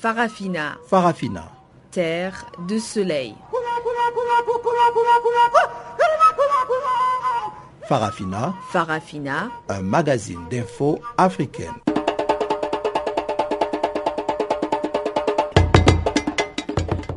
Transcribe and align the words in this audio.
Farafina, 0.00 0.78
Farafina. 0.88 1.44
terre 1.90 2.46
de 2.66 2.78
soleil. 2.78 3.34
Farafina, 7.86 8.54
Farafina, 8.70 9.50
un 9.68 9.82
magazine 9.82 10.48
d'infos 10.48 11.00
africaine. 11.18 11.74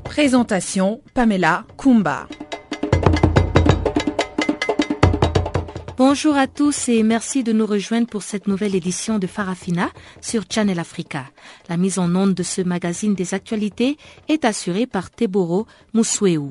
présentation 0.04 1.02
Pamela 1.15 1.63
Kumba. 1.75 2.27
Bonjour 5.95 6.35
à 6.35 6.47
tous 6.47 6.89
et 6.89 7.03
merci 7.03 7.43
de 7.43 7.53
nous 7.53 7.67
rejoindre 7.67 8.07
pour 8.07 8.23
cette 8.23 8.47
nouvelle 8.47 8.73
édition 8.73 9.20
de 9.20 9.27
Farafina 9.27 9.91
sur 10.21 10.45
Channel 10.49 10.79
Africa. 10.79 11.25
La 11.69 11.77
mise 11.77 11.99
en 11.99 12.16
onde 12.16 12.33
de 12.33 12.41
ce 12.41 12.63
magazine 12.63 13.13
des 13.13 13.35
actualités 13.35 13.97
est 14.27 14.43
assurée 14.43 14.88
par 14.88 15.11
Teboro 15.11 15.67
Moussueu. 15.93 16.49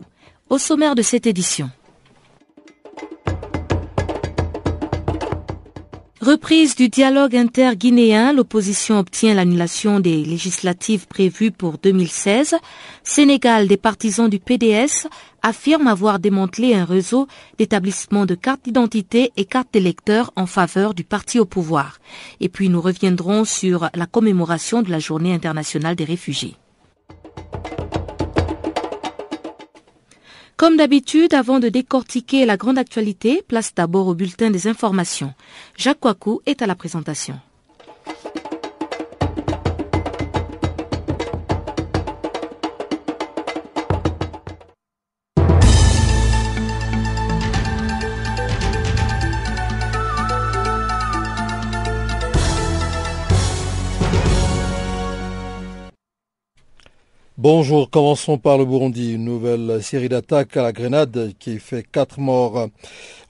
Au 0.48 0.59
sommaire 0.59 0.95
de 0.95 1.02
cette 1.02 1.27
édition. 1.27 1.70
Reprise 6.23 6.77
du 6.77 6.89
dialogue 6.89 7.35
interguinéen, 7.35 8.33
l'opposition 8.33 9.01
obtient 9.01 9.35
l'annulation 9.35 9.99
des 9.99 10.25
législatives 10.25 11.09
prévues 11.09 11.51
pour 11.51 11.79
2016. 11.79 12.55
Sénégal, 13.03 13.67
des 13.67 13.77
partisans 13.77 14.30
du 14.30 14.39
PDS 14.39 15.09
affirment 15.43 15.89
avoir 15.89 16.21
démantelé 16.21 16.75
un 16.77 16.85
réseau 16.85 17.27
d'établissements 17.59 18.25
de 18.25 18.37
cartes 18.37 18.65
d'identité 18.65 19.33
et 19.37 19.45
cartes 19.45 19.73
d'électeurs 19.73 20.30
en 20.37 20.46
faveur 20.46 20.95
du 20.95 21.02
parti 21.02 21.41
au 21.41 21.45
pouvoir. 21.45 21.99
Et 22.39 22.49
puis 22.49 22.68
nous 22.68 22.80
reviendrons 22.80 23.45
sur 23.45 23.91
la 23.93 24.07
commémoration 24.07 24.83
de 24.83 24.93
la 24.93 25.01
journée 25.01 25.35
internationale 25.35 25.96
des 25.96 26.05
réfugiés. 26.05 26.55
Comme 30.63 30.77
d'habitude, 30.77 31.35
avant 31.35 31.59
de 31.59 31.68
décortiquer 31.68 32.46
la 32.46 32.57
grande 32.57 32.79
actualité, 32.79 33.43
place 33.49 33.74
d'abord 33.74 34.07
au 34.07 34.15
bulletin 34.15 34.49
des 34.49 34.68
informations. 34.68 35.35
Jacques 35.77 35.99
Kouakou 35.99 36.41
est 36.46 36.63
à 36.63 36.68
la 36.68 36.77
présentation. 36.77 37.41
Bonjour, 57.43 57.90
commençons 57.90 58.38
par 58.38 58.57
le 58.57 58.65
Burundi. 58.65 59.15
Une 59.15 59.24
nouvelle 59.24 59.82
série 59.82 60.09
d'attaques 60.09 60.57
à 60.57 60.62
la 60.62 60.71
grenade 60.71 61.32
qui 61.40 61.59
fait 61.59 61.82
quatre 61.82 62.21
morts. 62.21 62.68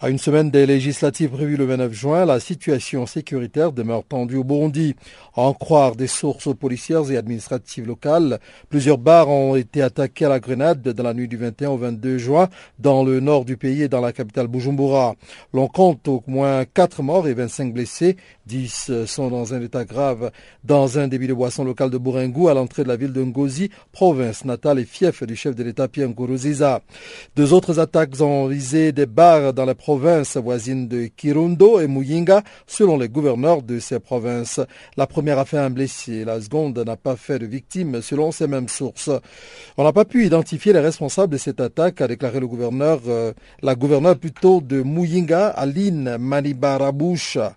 À 0.03 0.11
une 0.11 0.19
semaine 0.19 0.51
des 0.51 0.67
législatives 0.67 1.31
prévues 1.31 1.57
le 1.57 1.65
29 1.65 1.93
juin, 1.95 2.25
la 2.27 2.39
situation 2.39 3.07
sécuritaire 3.07 3.73
demeure 3.73 4.05
tendue 4.05 4.37
au 4.37 4.45
Burundi. 4.45 4.97
En 5.35 5.55
croire 5.55 5.97
des 5.97 6.09
sources 6.09 6.55
policières 6.55 7.11
et 7.11 7.17
administratives 7.17 7.87
locales, 7.87 8.39
plusieurs 8.69 8.99
bars 8.99 9.31
ont 9.31 9.57
été 9.57 9.81
attaqués 9.81 10.27
à 10.27 10.29
la 10.29 10.41
grenade 10.41 10.83
dans 10.83 11.03
la 11.05 11.15
nuit 11.15 11.29
du 11.29 11.39
21 11.39 11.71
au 11.71 11.79
22 11.79 12.19
juin 12.19 12.51
dans 12.79 13.05
le 13.05 13.19
nord 13.21 13.47
du 13.47 13.57
pays 13.57 13.81
et 13.81 13.89
dans 13.89 14.03
la 14.03 14.13
capitale 14.13 14.47
Bujumbura. 14.47 15.15
L'on 15.55 15.69
compte 15.69 16.07
au 16.07 16.23
moins 16.27 16.67
quatre 16.67 17.03
morts 17.03 17.29
et 17.29 17.33
25 17.33 17.73
blessés. 17.73 18.19
10 18.45 19.07
sont 19.07 19.31
dans 19.31 19.55
un 19.55 19.63
état 19.63 19.85
grave 19.85 20.33
dans 20.65 20.99
un 20.99 21.09
débit 21.09 21.29
de 21.29 21.35
boisson 21.35 21.65
local 21.65 21.89
de 21.89 21.97
Bourengou 21.97 22.49
à 22.49 22.55
l'entrée 22.55 22.83
de 22.83 22.89
la 22.89 22.97
ville 22.97 23.13
de 23.13 23.23
Ngozi, 23.23 23.71
province 24.03 24.45
natale 24.45 24.81
et 24.81 24.85
fief 24.85 25.23
du 25.23 25.37
chef 25.37 25.55
de 25.55 25.63
l'État 25.63 25.87
Pierre 25.87 26.09
Nkuruziza. 26.09 26.81
Deux 27.37 27.53
autres 27.53 27.79
attaques 27.79 28.21
ont 28.21 28.49
visé 28.49 28.91
des 28.91 29.07
bars 29.07 29.53
dans 29.53 29.65
la 29.65 29.77
provinces 29.77 30.37
voisines 30.37 30.89
de 30.89 31.07
Kirundo 31.07 31.79
et 31.79 31.87
Muyinga, 31.87 32.43
selon 32.67 32.99
les 32.99 33.09
gouverneurs 33.09 33.63
de 33.63 33.79
ces 33.79 34.01
provinces. 34.01 34.59
La 34.97 35.07
première 35.07 35.39
a 35.39 35.45
fait 35.45 35.59
un 35.59 35.71
blessé, 35.71 36.25
la 36.25 36.41
seconde 36.41 36.77
n'a 36.85 36.97
pas 36.97 37.15
fait 37.15 37.39
de 37.39 37.47
victime, 37.47 38.03
selon 38.03 38.33
ces 38.33 38.49
mêmes 38.49 38.69
sources. 38.69 39.11
On 39.77 39.85
n'a 39.85 39.93
pas 39.93 40.05
pu 40.05 40.27
identifier 40.27 40.73
les 40.73 40.81
responsables 40.81 41.35
de 41.35 41.39
cette 41.39 41.61
attaque, 41.61 42.01
a 42.01 42.09
déclaré 42.09 42.41
le 42.41 42.49
gouverneur, 42.49 42.99
euh, 43.07 43.33
la 43.63 43.77
gouverneure 43.77 44.19
plutôt 44.19 44.61
de 44.61 44.83
Muyinga, 44.83 45.47
Aline 45.47 46.17
Manibarabusha. 46.19 47.55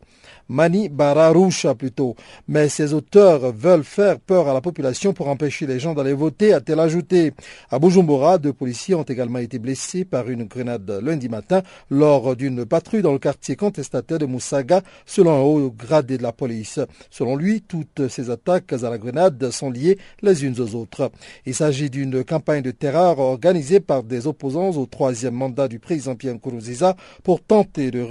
Mani 0.50 0.90
Bararusha 0.90 1.76
plutôt. 1.76 2.16
Mais 2.48 2.70
ces 2.70 2.94
auteurs 2.94 3.52
veulent 3.52 3.84
faire 3.84 4.20
peur 4.20 4.48
à 4.48 4.54
la 4.54 4.62
population 4.62 5.14
pour 5.14 5.28
empêcher 5.28 5.66
les 5.66 5.80
gens 5.80 5.94
d'aller 5.94 6.14
voter, 6.14 6.54
a-t-elle 6.54 6.80
ajouté. 6.80 7.34
À 7.72 7.80
Bujumbura, 7.80 8.38
deux 8.38 8.54
policiers 8.54 8.96
ont 8.96 9.04
également 9.04 9.40
été 9.40 9.60
blessés 9.60 10.06
par 10.06 10.30
une 10.30 10.44
grenade 10.46 11.00
lundi 11.02 11.30
matin 11.30 11.62
lors 11.90 12.36
d'une 12.36 12.66
patrouille 12.66 13.02
dans 13.02 13.14
le 13.14 13.20
quartier 13.20 13.56
contestataire 13.56 14.20
de 14.20 14.26
Moussaga, 14.26 14.82
selon 15.06 15.32
un 15.32 15.42
haut 15.42 15.72
gradé 15.72 16.18
de 16.18 16.24
la 16.24 16.32
police. 16.32 16.80
Selon 17.10 17.36
lui, 17.36 17.62
toutes 17.62 18.08
ces 18.08 18.30
attaques 18.30 18.74
à 18.74 18.90
la 18.90 18.98
grenade 18.98 19.50
sont 19.52 19.72
liées 19.72 19.98
les 20.22 20.46
unes 20.46 20.60
aux 20.60 20.76
autres. 20.76 21.12
Il 21.46 21.56
s'agit 21.56 21.90
d'une 21.90 22.24
campagne 22.24 22.62
de 22.62 22.72
terreur 22.72 23.20
organisée 23.20 23.80
par 23.80 24.04
des 24.04 24.28
opposants 24.28 24.72
au 24.72 24.86
troisième 24.86 25.34
mandat 25.34 25.68
du 25.68 25.80
président 25.80 26.16
Pierre 26.16 26.36
Nkurunziza 26.36 26.96
pour 27.24 27.42
tenter 27.42 27.92
de, 27.92 28.06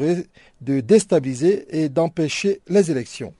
de 0.64 0.80
déstabiliser 0.80 1.66
et 1.70 1.88
d'empêcher 1.88 2.60
les 2.68 2.90
élections. 2.90 3.34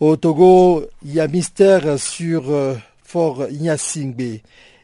Au 0.00 0.16
Togo, 0.16 0.84
il 1.04 1.14
y 1.14 1.20
a 1.20 1.28
mystère 1.28 1.98
sur 1.98 2.50
euh, 2.50 2.74
Fort 3.04 3.46
Nyasingbe. 3.50 4.40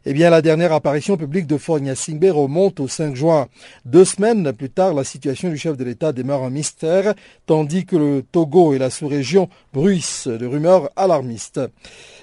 Eh 0.07 0.13
bien, 0.13 0.31
la 0.31 0.43
dernière 0.43 0.73
apparition 0.73 1.17
publique 1.17 1.47
de 1.47 1.59
Fort 1.59 1.81
Nyasingbe 1.81 2.31
remonte 2.31 2.81
au 2.81 2.89
5 2.89 3.17
juin. 3.17 3.49
Deux 3.85 4.05
semaines 4.05 4.53
plus 4.53 4.71
tard, 4.71 4.95
la 4.95 5.05
situation 5.05 5.51
du 5.51 5.59
chef 5.59 5.77
de 5.77 5.85
l'État 5.85 6.13
demeure 6.13 6.45
un 6.45 6.51
mystère, 6.51 7.15
tandis 7.47 7.85
que 7.85 7.97
le 7.97 8.23
Togo 8.23 8.73
et 8.75 8.79
la 8.79 8.91
sous-région 8.91 9.49
bruissent 9.73 10.29
de 10.29 10.47
rumeurs 10.47 10.89
alarmistes. 10.97 11.61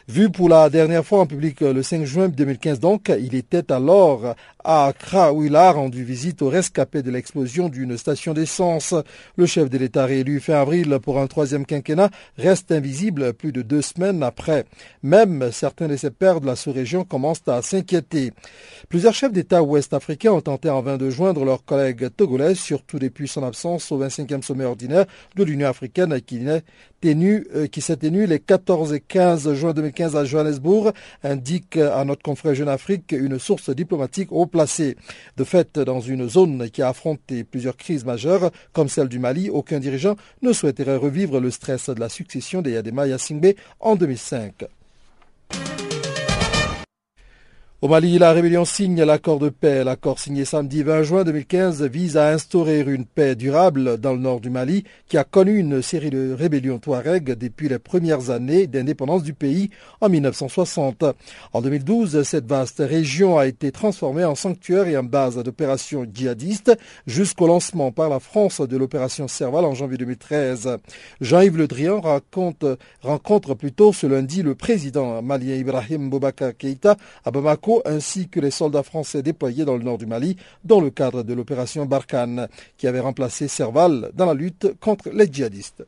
Vu 0.08 0.30
pour 0.30 0.50
la 0.50 0.70
dernière 0.70 1.04
fois 1.04 1.22
en 1.22 1.26
public 1.26 1.62
le 1.62 1.82
5 1.82 2.04
juin 2.04 2.30
2015 2.30 2.80
donc, 2.80 3.12
il 3.20 3.34
était 3.34 3.72
alors 3.72 4.36
à 4.64 4.86
Accra 4.86 5.34
où 5.34 5.44
il 5.44 5.56
a 5.56 5.72
rendu 5.72 6.04
visite 6.04 6.44
au 6.44 6.50
rescapé 6.50 7.02
de 7.02 7.10
l'explosion 7.10 7.70
d'une 7.70 7.98
station 7.98 8.36
d'essence. 8.36 8.94
Le 9.36 9.48
chef 9.48 9.68
de 9.68 9.80
l'État 9.80 10.06
réélu 10.06 10.40
fin 10.40 10.62
avril 10.62 11.00
pour 11.02 11.20
un 11.20 11.26
troisième 11.26 11.66
quinquennat 11.66 12.12
reste 12.38 12.72
invisible 12.72 13.34
plus 13.34 13.52
de 13.52 13.64
deux 13.64 13.82
semaines 13.82 14.22
après. 14.22 14.66
Même 15.02 15.50
certains 15.52 15.88
de 15.88 15.96
ses 15.96 16.12
pairs 16.12 16.40
de 16.40 16.46
la 16.46 16.56
sous-région 16.56 17.04
commencent 17.04 17.48
à 17.48 17.64
s'inquiéter. 17.64 18.32
Plusieurs 18.90 19.16
chefs 19.16 19.34
d'État 19.34 19.64
ouest-africains 19.64 20.34
ont 20.34 20.42
tenté 20.42 20.70
en 20.70 20.84
vain 20.84 20.98
de 20.98 21.10
joindre 21.10 21.46
leurs 21.46 21.66
collègues 21.66 22.10
togolais, 22.16 22.54
surtout 22.54 23.00
depuis 23.00 23.28
son 23.28 23.42
absence 23.42 23.92
au 23.92 24.00
25e 24.00 24.44
sommet 24.44 24.66
ordinaire 24.66 25.06
de 25.36 25.44
l'Union 25.44 25.68
africaine 25.68 26.22
qui 26.22 26.46
euh, 26.46 27.68
s'est 27.80 27.98
tenu 27.98 28.28
les 28.28 28.40
14 28.40 28.94
et 28.94 29.00
15 29.00 29.54
juin 29.54 29.74
2015 29.74 29.95
à 30.02 30.26
Johannesburg, 30.26 30.92
indique 31.24 31.78
à 31.78 32.04
notre 32.06 32.22
confrère 32.22 32.54
Jeune 32.54 32.70
Afrique 32.70 33.12
une 33.12 33.40
source 33.40 33.70
diplomatique 33.70 34.32
haut 34.32 34.46
placée. 34.46 34.98
De 35.38 35.44
fait, 35.44 35.80
dans 35.80 36.02
une 36.02 36.28
zone 36.28 36.70
qui 36.70 36.82
a 36.82 36.90
affronté 36.90 37.44
plusieurs 37.44 37.78
crises 37.78 38.06
majeures, 38.06 38.52
comme 38.74 38.90
celle 38.90 39.08
du 39.08 39.20
Mali, 39.20 39.50
aucun 39.50 39.80
dirigeant 39.80 40.16
ne 40.42 40.54
souhaiterait 40.54 40.98
revivre 40.98 41.40
le 41.40 41.52
stress 41.52 41.90
de 41.90 42.00
la 42.00 42.10
succession 42.10 42.62
des 42.62 42.72
Yadema 42.72 43.08
Yassingbe 43.08 43.54
en 43.80 43.96
2005. 43.96 44.66
Au 47.82 47.90
Mali, 47.90 48.18
la 48.18 48.32
rébellion 48.32 48.64
signe 48.64 49.04
l'accord 49.04 49.38
de 49.38 49.50
paix. 49.50 49.84
L'accord 49.84 50.18
signé 50.18 50.46
samedi 50.46 50.82
20 50.82 51.04
juin 51.04 51.24
2015 51.26 51.84
vise 51.84 52.16
à 52.16 52.30
instaurer 52.30 52.80
une 52.80 53.04
paix 53.04 53.36
durable 53.36 53.98
dans 53.98 54.14
le 54.14 54.20
nord 54.20 54.40
du 54.40 54.50
Mali 54.50 54.86
qui 55.10 55.18
a 55.18 55.26
connu 55.26 55.58
une 55.58 55.82
série 55.82 56.10
de 56.10 56.32
rébellions 56.32 56.80
touareg 56.80 57.38
depuis 57.38 57.68
les 57.68 57.78
premières 57.78 58.30
années 58.30 58.66
d'indépendance 58.66 59.24
du 59.24 59.34
pays 59.34 59.72
en 60.00 60.08
1960. 60.08 61.04
En 61.52 61.62
2012, 61.62 62.24
cette 62.24 62.48
vaste 62.48 62.80
région 62.80 63.38
a 63.38 63.46
été 63.46 63.74
transformée 63.74 64.24
en 64.24 64.36
sanctuaire 64.36 64.88
et 64.88 64.96
en 64.96 65.04
base 65.04 65.36
d'opérations 65.36 66.08
djihadistes 66.12 66.78
jusqu'au 67.06 67.46
lancement 67.46 67.92
par 67.92 68.08
la 68.08 68.22
France 68.22 68.62
de 68.62 68.78
l'opération 68.78 69.28
Serval 69.28 69.66
en 69.66 69.76
janvier 69.76 69.98
2013. 69.98 70.78
Jean-Yves 71.20 71.58
Le 71.58 71.68
Drian 71.68 72.00
raconte, 72.00 72.66
rencontre 73.02 73.54
plutôt 73.54 73.92
ce 73.92 74.08
lundi 74.08 74.44
le 74.44 74.56
président 74.56 75.22
malien 75.22 75.56
Ibrahim 75.56 76.10
Boubacar 76.10 76.56
Keïta 76.56 76.96
à 77.26 77.32
Bamako 77.32 77.65
ainsi 77.86 78.28
que 78.28 78.40
les 78.40 78.52
soldats 78.52 78.84
français 78.84 79.22
déployés 79.22 79.66
dans 79.66 79.78
le 79.78 79.84
nord 79.84 79.98
du 79.98 80.06
Mali 80.06 80.38
dans 80.64 80.80
le 80.80 80.90
cadre 80.90 81.24
de 81.24 81.34
l'opération 81.34 81.86
Barkhane 81.86 82.48
qui 82.78 82.88
avait 82.88 83.00
remplacé 83.00 83.48
Serval 83.48 84.12
dans 84.14 84.26
la 84.26 84.34
lutte 84.34 84.74
contre 84.80 85.10
les 85.10 85.32
djihadistes. 85.32 85.84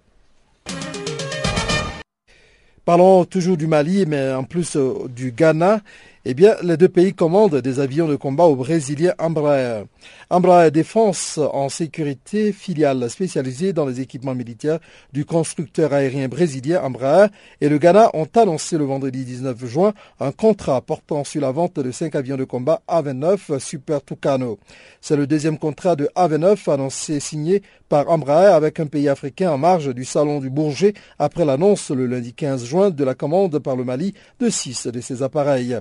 Parlons 2.85 3.25
toujours 3.25 3.57
du 3.57 3.67
Mali, 3.67 4.05
mais 4.07 4.31
en 4.31 4.45
plus 4.45 4.77
du 5.09 5.31
Ghana. 5.31 5.81
Eh 6.29 6.33
bien, 6.33 6.57
les 6.61 6.75
deux 6.75 6.89
pays 6.89 7.13
commandent 7.13 7.61
des 7.61 7.79
avions 7.79 8.05
de 8.05 8.17
combat 8.17 8.43
au 8.43 8.57
brésilien 8.57 9.13
Embraer. 9.17 9.83
Embraer 10.29 10.71
Défense 10.71 11.37
en 11.37 11.69
sécurité, 11.69 12.51
filiale 12.51 13.09
spécialisée 13.09 13.71
dans 13.71 13.85
les 13.85 14.01
équipements 14.01 14.35
militaires 14.35 14.79
du 15.13 15.23
constructeur 15.23 15.93
aérien 15.93 16.27
brésilien 16.27 16.83
Embraer 16.83 17.27
et 17.61 17.69
le 17.69 17.77
Ghana 17.77 18.09
ont 18.13 18.27
annoncé 18.35 18.77
le 18.77 18.83
vendredi 18.83 19.23
19 19.23 19.65
juin 19.67 19.93
un 20.19 20.33
contrat 20.33 20.81
portant 20.81 21.23
sur 21.23 21.39
la 21.39 21.51
vente 21.51 21.79
de 21.79 21.91
cinq 21.91 22.13
avions 22.13 22.35
de 22.35 22.43
combat 22.43 22.81
A-29 22.89 23.57
Super 23.59 24.03
Tucano. 24.03 24.59
C'est 24.99 25.15
le 25.15 25.27
deuxième 25.27 25.57
contrat 25.57 25.95
de 25.95 26.09
A-29 26.13 26.69
annoncé 26.69 27.21
signé 27.21 27.61
par 27.87 28.09
Embraer 28.09 28.53
avec 28.53 28.81
un 28.81 28.87
pays 28.87 29.07
africain 29.07 29.51
en 29.51 29.57
marge 29.57 29.95
du 29.95 30.03
salon 30.03 30.41
du 30.41 30.49
Bourget 30.49 30.93
après 31.19 31.45
l'annonce 31.45 31.89
le 31.89 32.05
lundi 32.05 32.33
15 32.33 32.65
juin 32.65 32.89
de 32.89 33.03
la 33.05 33.15
commande 33.15 33.59
par 33.59 33.77
le 33.77 33.85
Mali 33.85 34.13
de 34.41 34.49
six 34.49 34.87
de 34.87 34.99
ces 34.99 35.23
appareils. 35.23 35.79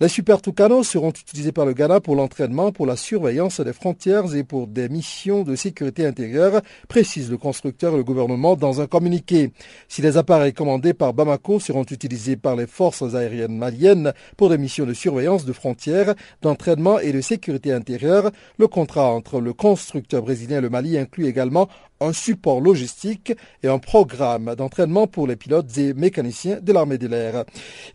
Les 0.00 0.08
Super 0.08 0.40
Tucano 0.42 0.82
seront 0.82 1.10
utilisés 1.10 1.52
par 1.52 1.66
le 1.66 1.72
Ghana 1.72 2.00
pour 2.00 2.16
l'entraînement, 2.16 2.72
pour 2.72 2.86
la 2.86 2.96
surveillance 2.96 3.60
des 3.60 3.72
frontières 3.72 4.34
et 4.34 4.44
pour 4.44 4.66
des 4.66 4.88
missions 4.88 5.42
de 5.42 5.56
sécurité 5.56 6.06
intérieure, 6.06 6.60
précise 6.88 7.30
le 7.30 7.36
constructeur 7.36 7.94
et 7.94 7.96
le 7.96 8.04
gouvernement 8.04 8.56
dans 8.56 8.80
un 8.80 8.86
communiqué. 8.86 9.52
Si 9.88 10.02
les 10.02 10.16
appareils 10.16 10.52
commandés 10.52 10.94
par 10.94 11.14
Bamako 11.14 11.60
seront 11.60 11.84
utilisés 11.84 12.36
par 12.36 12.56
les 12.56 12.66
forces 12.66 13.14
aériennes 13.14 13.56
maliennes 13.56 14.12
pour 14.36 14.50
des 14.50 14.58
missions 14.58 14.86
de 14.86 14.94
surveillance 14.94 15.44
de 15.44 15.52
frontières, 15.52 16.14
d'entraînement 16.42 16.98
et 16.98 17.12
de 17.12 17.20
sécurité 17.20 17.72
intérieure, 17.72 18.30
le 18.58 18.68
contrat 18.68 19.10
entre 19.10 19.40
le 19.40 19.52
constructeur 19.52 20.22
brésilien 20.22 20.58
et 20.58 20.62
le 20.62 20.70
Mali 20.70 20.98
inclut 20.98 21.26
également 21.26 21.68
un 22.04 22.12
support 22.12 22.60
logistique 22.60 23.32
et 23.62 23.68
un 23.68 23.78
programme 23.78 24.54
d'entraînement 24.56 25.06
pour 25.06 25.26
les 25.26 25.36
pilotes 25.36 25.76
et 25.78 25.94
mécaniciens 25.94 26.58
de 26.60 26.72
l'armée 26.72 26.98
de 26.98 27.06
l'air. 27.06 27.44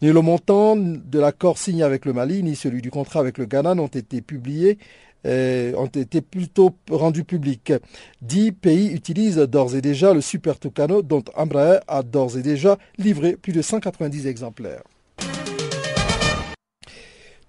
Ni 0.01 0.11
le 0.11 0.21
montant 0.21 0.75
de 0.75 1.19
l'accord 1.19 1.57
signé 1.57 1.83
avec 1.83 2.05
le 2.05 2.13
Mali, 2.13 2.43
ni 2.43 2.55
celui 2.55 2.81
du 2.81 2.91
contrat 2.91 3.19
avec 3.19 3.37
le 3.37 3.45
Ghana 3.45 3.75
n'ont 3.75 3.87
été 3.87 4.21
publiés 4.21 4.77
euh, 5.25 5.73
ont 5.75 5.87
été 5.87 6.21
plutôt 6.21 6.75
rendus 6.89 7.25
publics. 7.25 7.73
Dix 8.21 8.53
pays 8.53 8.87
utilisent 8.87 9.35
d'ores 9.35 9.75
et 9.75 9.81
déjà 9.81 10.13
le 10.13 10.21
Super 10.21 10.57
Tucano 10.57 11.01
dont 11.01 11.23
Embraer 11.35 11.79
a 11.89 12.03
d'ores 12.03 12.37
et 12.37 12.41
déjà 12.41 12.77
livré 12.97 13.35
plus 13.35 13.51
de 13.51 13.61
190 13.61 14.27
exemplaires. 14.27 14.83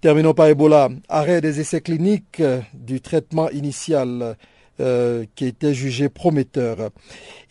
Terminons 0.01 0.33
par 0.33 0.47
Ebola. 0.47 0.89
Arrêt 1.07 1.41
des 1.41 1.59
essais 1.59 1.79
cliniques 1.79 2.43
du 2.73 3.01
traitement 3.01 3.49
initial 3.51 4.35
euh, 4.79 5.25
qui 5.35 5.45
était 5.45 5.73
jugé 5.73 6.09
prometteur. 6.09 6.89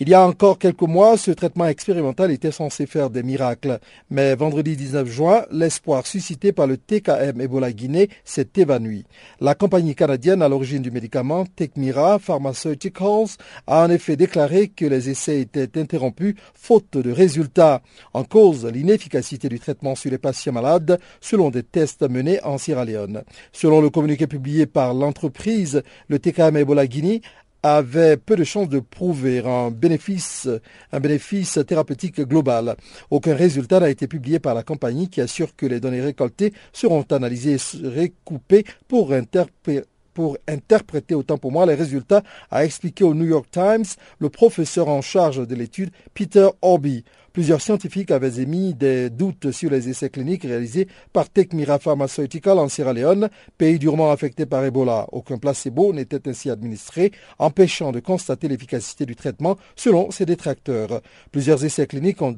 Il 0.01 0.09
y 0.09 0.15
a 0.15 0.27
encore 0.27 0.59
quelques 0.59 0.81
mois, 0.83 1.17
ce 1.17 1.31
traitement 1.31 1.67
expérimental 1.67 2.31
était 2.31 2.51
censé 2.51 2.87
faire 2.87 3.11
des 3.11 3.23
miracles. 3.23 3.79
Mais 4.11 4.35
vendredi 4.35 4.77
19 4.77 5.07
juin, 5.07 5.45
l'espoir 5.51 6.07
suscité 6.07 6.53
par 6.53 6.67
le 6.67 6.79
TKM 6.79 7.41
Ebola 7.41 7.73
Guinée 7.73 8.09
s'est 8.25 8.49
évanoui. 8.57 9.05
La 9.41 9.55
compagnie 9.55 9.95
canadienne 9.95 10.43
à 10.43 10.49
l'origine 10.49 10.83
du 10.83 10.91
médicament, 10.91 11.45
Tecmira 11.45 12.19
Pharmaceuticals, 12.19 13.37
a 13.67 13.85
en 13.85 13.91
effet 13.91 14.17
déclaré 14.17 14.69
que 14.69 14.87
les 14.87 15.11
essais 15.11 15.41
étaient 15.41 15.79
interrompus 15.79 16.35
faute 16.55 16.97
de 16.97 17.13
résultats. 17.13 17.83
En 18.15 18.25
cause, 18.25 18.67
l'inefficacité 18.67 19.49
du 19.49 19.61
traitement 19.61 19.95
sur 19.95 20.11
les 20.11 20.19
patients 20.19 20.53
malades 20.53 20.99
selon 21.21 21.51
des 21.51 21.63
tests 21.63 22.09
menés 22.09 22.43
en 22.43 22.59
Sierra 22.59 22.85
Leone. 22.85 23.23
Selon 23.53 23.81
le 23.81 23.91
communiqué 23.91 24.27
publié 24.27 24.67
par 24.67 24.95
l'entreprise, 24.95 25.83
le 26.09 26.19
TKM 26.19 26.57
Ebola 26.57 26.87
Guinée 26.87 27.20
avait 27.63 28.17
peu 28.17 28.37
de 28.37 28.45
chances 28.45 28.69
de 28.69 28.81
prouver 28.81 29.41
un 29.45 29.71
bénéfice, 29.71 30.49
thérapeutique 31.67 32.21
global. 32.21 32.77
Aucun 33.11 33.35
résultat 33.35 33.81
n'a 33.81 33.91
été 33.91 34.07
publié 34.07 34.39
par 34.39 34.55
la 34.55 34.63
compagnie 34.63 35.09
qui 35.09 35.21
assure 35.21 35.55
que 35.57 35.67
les 35.67 35.81
données 35.81 36.01
récoltées 36.01 36.53
seront 36.73 37.05
analysées 37.11 37.57
et 37.57 38.01
recoupées 38.01 38.65
pour 38.89 39.13
pour 40.15 40.37
interpréter 40.49 41.15
autant 41.15 41.39
pour 41.39 41.53
moi 41.53 41.67
les 41.67 41.75
résultats, 41.75 42.23
a 42.51 42.65
expliqué 42.65 43.05
au 43.05 43.15
New 43.15 43.27
York 43.27 43.47
Times 43.51 43.85
le 44.19 44.29
professeur 44.29 44.89
en 44.89 45.03
charge 45.03 45.47
de 45.47 45.55
l'étude 45.55 45.91
Peter 46.15 46.49
Orby. 46.63 47.05
Plusieurs 47.33 47.61
scientifiques 47.61 48.11
avaient 48.11 48.43
émis 48.43 48.75
des 48.75 49.09
doutes 49.09 49.53
sur 49.53 49.71
les 49.71 49.89
essais 49.89 50.11
cliniques 50.11 50.43
réalisés 50.43 50.89
par 51.13 51.31
Tecmira 51.31 51.79
Pharmaceutical 51.79 52.59
en 52.59 52.69
Sierra 52.69 52.93
Leone, 52.93 53.29
pays 53.57 53.79
durement 53.79 54.11
affecté 54.11 54.47
par 54.47 54.65
Ebola. 54.65 55.07
Aucun 55.13 55.39
placebo 55.39 55.93
n'était 55.93 56.29
ainsi 56.29 56.51
administré, 56.51 57.13
empêchant 57.39 57.93
de 57.93 58.01
constater 58.01 58.49
l'efficacité 58.49 59.07
du 59.07 59.15
traitement 59.15 59.57
selon 59.77 60.11
ses 60.11 60.27
détracteurs. 60.27 61.03
Plusieurs 61.31 61.65
essais 61.65 61.87
cliniques 61.87 62.21
ont 62.21 62.37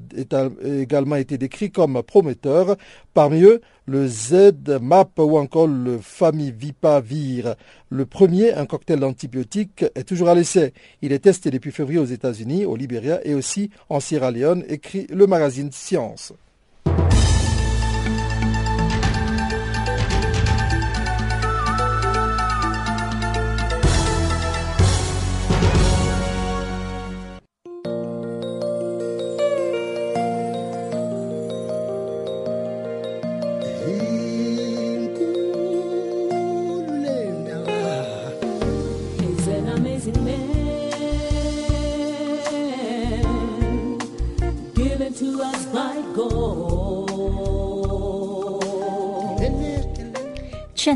également 0.62 1.17
été 1.17 1.39
décrits 1.39 1.71
comme 1.71 2.03
prometteurs, 2.03 2.77
parmi 3.15 3.43
eux 3.43 3.62
le 3.87 4.06
Z-MAP 4.06 5.19
ou 5.19 5.39
encore 5.39 5.67
le 5.67 5.99
Famivipavir. 5.99 7.56
Le 7.89 8.06
premier, 8.06 8.53
un 8.53 8.65
cocktail 8.65 9.00
d'antibiotiques, 9.00 9.85
est 9.94 10.05
toujours 10.05 10.29
à 10.29 10.35
l'essai. 10.35 10.73
Il 11.03 11.12
est 11.12 11.19
testé 11.19 11.50
depuis 11.50 11.73
février 11.73 11.99
aux 11.99 12.05
États-Unis, 12.05 12.65
au 12.65 12.77
Libéria 12.77 13.21
et 13.27 13.35
aussi 13.35 13.71
en 13.89 13.99
Sierra 13.99 14.31
Leone, 14.31 14.65
le 15.08 15.26
magazine 15.26 15.70
Science. 15.73 16.32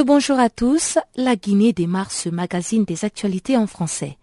Rebonjour 0.00 0.38
à 0.38 0.48
tous, 0.48 0.96
la 1.14 1.36
Guinée 1.36 1.74
démarre 1.74 2.10
ce 2.10 2.30
magazine 2.30 2.86
des 2.86 3.04
actualités 3.04 3.58
en 3.58 3.66
français. 3.66 4.16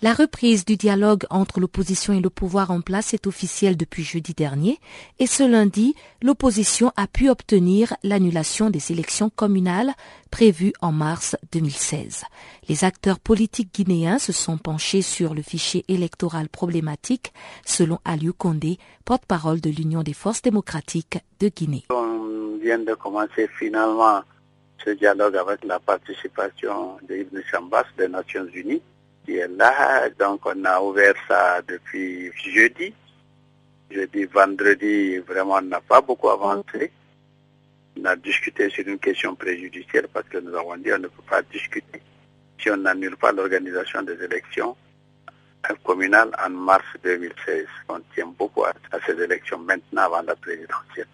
La 0.00 0.14
reprise 0.14 0.64
du 0.64 0.76
dialogue 0.76 1.24
entre 1.28 1.58
l'opposition 1.58 2.12
et 2.12 2.20
le 2.20 2.30
pouvoir 2.30 2.70
en 2.70 2.80
place 2.80 3.14
est 3.14 3.26
officielle 3.26 3.76
depuis 3.76 4.04
jeudi 4.04 4.32
dernier 4.32 4.78
et 5.18 5.26
ce 5.26 5.42
lundi, 5.42 5.96
l'opposition 6.22 6.92
a 6.94 7.08
pu 7.08 7.30
obtenir 7.30 7.96
l'annulation 8.04 8.70
des 8.70 8.92
élections 8.92 9.28
communales 9.28 9.90
prévues 10.30 10.72
en 10.80 10.92
mars 10.92 11.34
2016. 11.50 12.22
Les 12.68 12.84
acteurs 12.84 13.18
politiques 13.18 13.74
guinéens 13.74 14.20
se 14.20 14.30
sont 14.32 14.56
penchés 14.56 15.02
sur 15.02 15.34
le 15.34 15.42
fichier 15.42 15.84
électoral 15.88 16.48
problématique 16.48 17.32
selon 17.66 17.98
Aliou 18.04 18.34
Condé, 18.34 18.78
porte-parole 19.04 19.60
de 19.60 19.70
l'Union 19.70 20.04
des 20.04 20.12
forces 20.12 20.42
démocratiques 20.42 21.18
de 21.40 21.48
Guinée. 21.48 21.82
Ce 24.82 24.90
dialogue 24.90 25.36
avec 25.36 25.64
la 25.64 25.78
participation 25.78 26.98
de 27.08 27.16
Ibn 27.16 27.40
des 27.96 28.08
Nations 28.08 28.46
Unies 28.52 28.82
qui 29.24 29.36
est 29.36 29.48
là. 29.48 30.08
Donc 30.18 30.40
on 30.44 30.64
a 30.64 30.80
ouvert 30.80 31.14
ça 31.28 31.62
depuis 31.62 32.30
jeudi. 32.32 32.92
Jeudi, 33.90 34.24
vendredi, 34.24 35.18
vraiment 35.18 35.56
on 35.56 35.62
n'a 35.62 35.80
pas 35.80 36.00
beaucoup 36.00 36.30
avancé. 36.30 36.90
On 37.98 38.04
a 38.06 38.16
discuté 38.16 38.68
sur 38.70 38.86
une 38.86 38.98
question 38.98 39.34
préjudicielle 39.34 40.08
parce 40.12 40.28
que 40.28 40.38
nous 40.38 40.54
avons 40.54 40.76
dit 40.76 40.92
on 40.92 40.98
ne 40.98 41.08
peut 41.08 41.22
pas 41.28 41.42
discuter 41.42 42.02
si 42.58 42.70
on 42.70 42.76
n'annule 42.76 43.16
pas 43.16 43.32
l'organisation 43.32 44.02
des 44.02 44.22
élections 44.22 44.76
communales 45.84 46.30
en 46.44 46.50
mars 46.50 46.84
2016. 47.02 47.66
On 47.88 48.00
tient 48.14 48.26
beaucoup 48.38 48.64
à 48.64 48.74
ces 49.06 49.20
élections 49.22 49.58
maintenant 49.58 50.02
avant 50.02 50.22
la 50.22 50.36
présidentielle. 50.36 51.06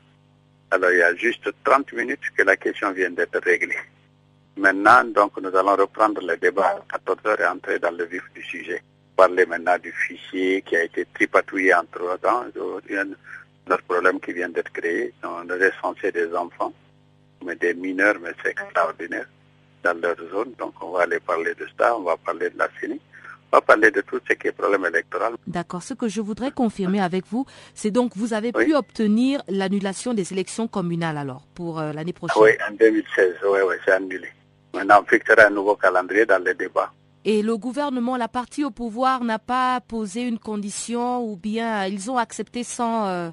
Alors 0.70 0.90
il 0.92 0.98
y 0.98 1.02
a 1.02 1.14
juste 1.16 1.48
30 1.64 1.92
minutes 1.94 2.30
que 2.36 2.42
la 2.42 2.56
question 2.56 2.92
vient 2.92 3.10
d'être 3.10 3.40
réglée. 3.42 3.76
Maintenant, 4.56 5.04
donc, 5.04 5.40
nous 5.40 5.56
allons 5.56 5.76
reprendre 5.76 6.20
le 6.20 6.36
débat 6.36 6.82
à 6.90 6.98
14 6.98 7.18
heures 7.26 7.40
et 7.40 7.46
entrer 7.46 7.78
dans 7.78 7.90
le 7.96 8.04
vif 8.04 8.22
du 8.34 8.42
sujet. 8.42 8.82
Parler 9.16 9.46
maintenant 9.46 9.78
du 9.78 9.90
fichier 9.92 10.62
qui 10.62 10.76
a 10.76 10.84
été 10.84 11.06
tripatouillé 11.14 11.74
entre 11.74 12.18
temps. 12.20 12.44
Nous 12.54 13.14
notre 13.66 13.84
problème 13.84 14.20
qui 14.20 14.32
vient 14.32 14.48
d'être 14.48 14.72
créé. 14.72 15.14
On 15.22 15.48
est 15.48 15.70
recensé 15.70 16.10
des 16.12 16.34
enfants, 16.34 16.72
mais 17.44 17.54
des 17.56 17.74
mineurs, 17.74 18.16
mais 18.20 18.32
c'est 18.42 18.50
extraordinaire 18.50 19.26
dans 19.82 19.98
leur 20.00 20.16
zone. 20.30 20.52
Donc 20.58 20.74
on 20.82 20.90
va 20.90 21.02
aller 21.02 21.20
parler 21.20 21.54
de 21.54 21.66
ça, 21.78 21.96
on 21.96 22.02
va 22.02 22.16
parler 22.16 22.50
de 22.50 22.58
la 22.58 22.68
CENI. 22.80 23.00
On 23.52 23.56
va 23.56 23.60
parler 23.62 23.90
de 23.90 24.00
tout 24.00 24.20
ce 24.28 24.34
qui 24.34 24.46
est 24.48 24.52
problème 24.52 24.86
électoral. 24.86 25.34
D'accord. 25.46 25.82
Ce 25.82 25.94
que 25.94 26.08
je 26.08 26.20
voudrais 26.20 26.52
confirmer 26.52 27.00
avec 27.00 27.24
vous, 27.26 27.46
c'est 27.74 27.90
donc 27.90 28.16
vous 28.16 28.32
avez 28.32 28.52
pu 28.52 28.74
obtenir 28.74 29.42
l'annulation 29.48 30.14
des 30.14 30.32
élections 30.32 30.68
communales 30.68 31.18
alors 31.18 31.46
pour 31.54 31.80
euh, 31.80 31.92
l'année 31.92 32.12
prochaine? 32.12 32.42
Oui, 32.42 32.50
en 32.68 32.72
2016, 32.74 33.34
oui, 33.44 33.58
oui, 33.68 33.74
c'est 33.84 33.92
annulé. 33.92 34.28
Maintenant, 34.72 35.00
on 35.02 35.04
fixera 35.04 35.46
un 35.46 35.50
nouveau 35.50 35.74
calendrier 35.74 36.26
dans 36.26 36.42
les 36.42 36.54
débats. 36.54 36.92
Et 37.24 37.42
le 37.42 37.56
gouvernement, 37.58 38.16
la 38.16 38.28
partie 38.28 38.64
au 38.64 38.70
pouvoir, 38.70 39.24
n'a 39.24 39.38
pas 39.38 39.80
posé 39.80 40.22
une 40.22 40.38
condition 40.38 41.22
ou 41.24 41.36
bien 41.36 41.86
ils 41.86 42.10
ont 42.10 42.16
accepté 42.16 42.62
sans, 42.62 43.08
euh, 43.08 43.30